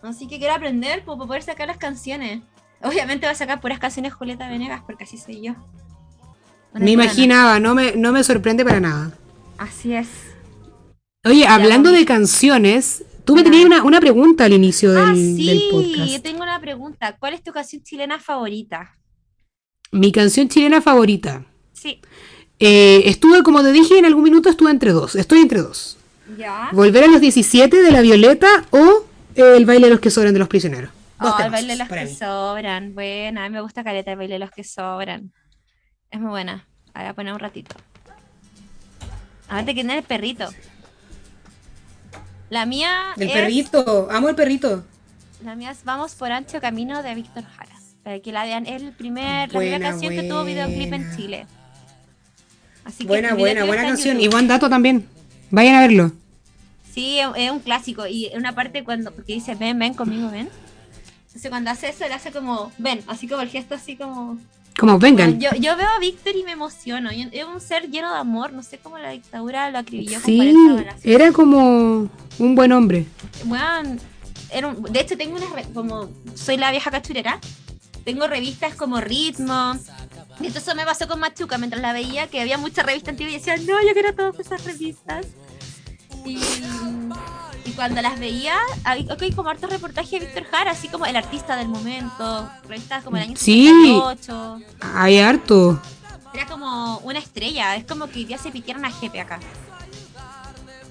[0.03, 2.41] Así que quiero aprender para poder sacar las canciones.
[2.81, 5.53] Obviamente va a sacar puras canciones Julieta Venegas, porque así soy yo.
[6.73, 9.11] Una Me imaginaba, no me, no me sorprende para nada.
[9.57, 10.07] Así es.
[11.23, 11.99] Oye, hablando vamos.
[11.99, 16.23] de canciones, tú me tenías una, una pregunta al inicio del, ah, del sí, podcast.
[16.23, 17.15] tengo una pregunta.
[17.18, 18.97] ¿Cuál es tu canción chilena favorita?
[19.93, 21.45] Mi canción chilena favorita.
[21.71, 22.01] Sí.
[22.59, 25.15] Eh, estuve, como te dije, en algún minuto estuve entre dos.
[25.15, 25.97] Estoy entre dos.
[26.37, 26.69] ¿Ya?
[26.71, 29.05] Volver a los 17 de la Violeta o
[29.35, 30.91] eh, el baile de los que sobran de los prisioneros.
[31.21, 32.15] Dos Oh, el baile de los que mí.
[32.15, 32.93] sobran.
[32.95, 35.31] Buena, a mí me gusta Caleta el baile de los que sobran.
[36.09, 36.67] Es muy buena.
[36.93, 37.75] La Voy a poner un ratito.
[39.47, 40.47] Ahora quién es el perrito.
[42.49, 44.83] La mía El es, perrito, amo el perrito.
[45.43, 47.75] La mía es Vamos por ancho camino de Víctor Jara.
[48.03, 51.15] Para que la vean, es el primer, la primera Buena, canción que tuvo videoclip en.
[51.15, 51.47] Chile.
[52.84, 54.19] Así que Buena, buena, buena canción.
[54.19, 55.07] Y buen dato también.
[55.51, 56.11] Vayan a verlo.
[56.93, 58.05] Sí, es un clásico.
[58.07, 60.49] Y en una parte cuando, porque dice, ven, ven conmigo, ven.
[61.27, 64.38] Entonces cuando hace eso, él hace como, ven, así como el gesto así como...
[64.77, 65.39] Como vengan.
[65.39, 67.09] Yo, yo veo a Víctor y me emociono.
[67.11, 68.53] Es un ser lleno de amor.
[68.53, 70.95] No sé cómo la dictadura lo acribilló Sí, 40 balas.
[71.05, 72.09] era como
[72.39, 73.05] un buen hombre.
[73.45, 73.99] Weón,
[74.51, 77.39] era un- de hecho tengo unas, re- como soy la vieja cachurera,
[78.03, 79.73] tengo revistas como Ritmo.
[80.39, 83.34] Y entonces eso me pasó con Machuca mientras la veía, que había muchas revistas antiguas
[83.34, 85.27] y decía, no, yo quiero todas esas revistas.
[86.25, 86.38] Y,
[87.65, 91.15] y cuando las veía, hay ok, como hartos reportajes de Víctor Jara, así como el
[91.15, 93.67] artista del momento, revistas como el año Sí.
[93.67, 94.59] 58.
[94.95, 95.81] Hay harto.
[96.34, 99.39] Era como una estrella, es como que ya se pitieron a Jepe acá.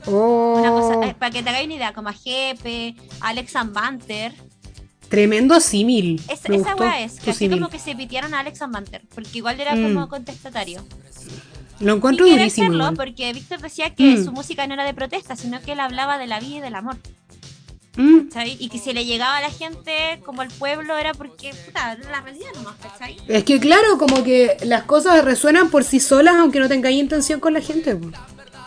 [0.06, 3.52] Oh, Una cosa, eh, para que te hagáis una idea, como a Jepe, a Alex
[3.72, 4.34] Banter.
[5.12, 6.22] Tremendo símil.
[6.26, 7.18] Esa, Me esa weá es,
[7.50, 9.82] como que se pitearon a Alex Banter, porque igual era Mm.
[9.94, 10.82] como contestatario.
[11.80, 12.72] Lo encuentro querer durísimo.
[12.72, 12.94] igual.
[12.96, 14.24] porque Víctor decía que Mm.
[14.24, 16.74] su música no era de protesta, sino que él hablaba de la vida y del
[16.74, 16.96] amor.
[17.96, 18.28] Mm.
[18.58, 19.92] Y que si le llegaba a la gente
[20.24, 23.18] como al pueblo era porque, puta, la realidad nomás, ¿cachai?
[23.28, 27.38] Es que claro, como que las cosas resuenan por sí solas aunque no tengáis intención
[27.38, 27.94] con la gente.
[27.96, 28.08] po.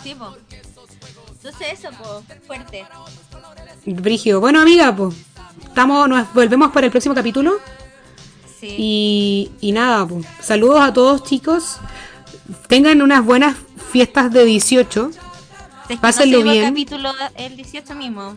[0.03, 0.35] Sí, po.
[1.31, 2.85] Entonces eso, po, fuerte.
[3.87, 4.39] Brígido.
[4.39, 5.15] Bueno, amiga, pues.
[5.63, 7.59] Estamos, nos volvemos para el próximo capítulo.
[8.59, 8.75] Sí.
[8.77, 10.25] Y, y nada, pues.
[10.41, 11.77] Saludos a todos, chicos.
[12.67, 13.55] Tengan unas buenas
[13.91, 15.11] fiestas de 18.
[15.11, 16.73] Si es que pásenlo no subimos bien.
[16.73, 18.35] capítulo el 18 mismo.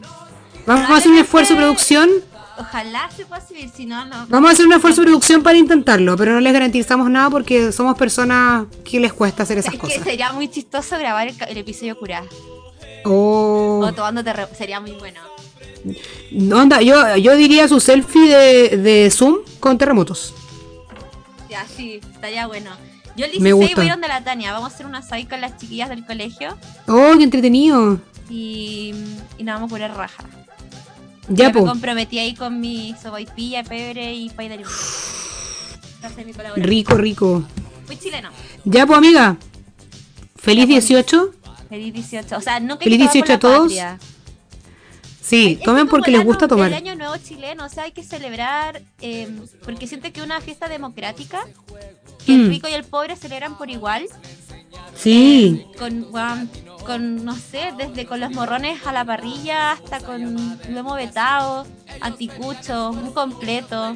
[0.66, 2.10] Vamos a hacer un esfuerzo de producción.
[2.58, 4.26] Ojalá se pueda subir, si no, no.
[4.28, 7.70] Vamos a hacer un esfuerzo de producción para intentarlo, pero no les garantizamos nada porque
[7.70, 10.02] somos personas que les cuesta hacer esas Es que cosas.
[10.02, 12.26] sería muy chistoso grabar el, el episodio curado.
[13.04, 13.80] Oh.
[13.84, 15.20] O tomándote sería muy bueno.
[16.32, 20.34] No, Onda, yo, yo diría su selfie de, de Zoom con terremotos.
[21.48, 22.70] Ya, sí, estaría bueno.
[23.16, 23.80] Yo el Me 16 gusta.
[23.80, 24.52] voy donde la Tania.
[24.52, 26.56] Vamos a hacer una asado con las chiquillas del colegio
[26.86, 28.00] Oh, qué entretenido.
[28.30, 28.92] y,
[29.38, 30.24] y nos vamos a poner raja.
[31.28, 34.64] Ya, Yo me comprometí ahí con mi soboipilla, pebre y pay de.
[36.56, 37.42] Rico, rico.
[37.86, 38.30] Muy chileno.
[38.64, 39.36] Ya, pues, amiga.
[40.36, 40.88] Feliz Ya, pues.
[40.88, 41.30] 18.
[41.68, 42.36] Feliz 18.
[42.36, 43.58] O sea, Feliz que tomar 18 a todos.
[43.62, 43.98] patria.
[45.28, 46.68] Sí, Es tomen como porque les gusta tomar.
[46.68, 49.28] El año nuevo chileno, o sea, hay que celebrar, eh,
[49.64, 51.40] porque siento que una fiesta democrática,
[52.24, 52.48] que el Mm.
[52.50, 54.06] rico y el pobre celebran por igual,
[54.96, 55.66] Sí.
[55.78, 56.50] con, weón,
[56.86, 61.66] con, no sé, desde con los morrones a la parrilla hasta con lomo vetado,
[62.00, 63.94] anticucho, un completo.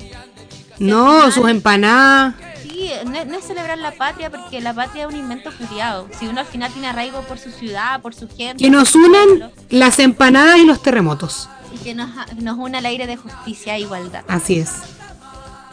[0.83, 2.35] No, sus empanadas.
[2.63, 6.09] Sí, no, es celebrar la patria porque la patria es un invento curiado.
[6.19, 8.63] Si uno al final tiene arraigo por su ciudad, por su gente.
[8.63, 11.49] Que nos unan las empanadas y los terremotos.
[11.75, 14.25] Y que nos, nos una el aire de justicia e igualdad.
[14.29, 14.73] Así es.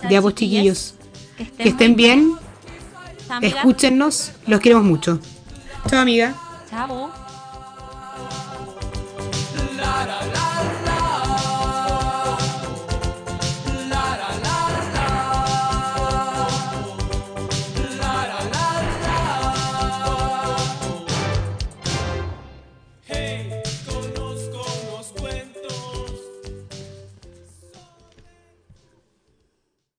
[0.08, 0.96] De pues, chiquillos.
[1.38, 2.38] Que estén, bien.
[3.40, 3.54] bien.
[3.54, 4.32] Escúchennos.
[4.48, 5.20] Los queremos mucho.
[5.88, 6.34] Chao, amiga.
[6.70, 7.12] Chao.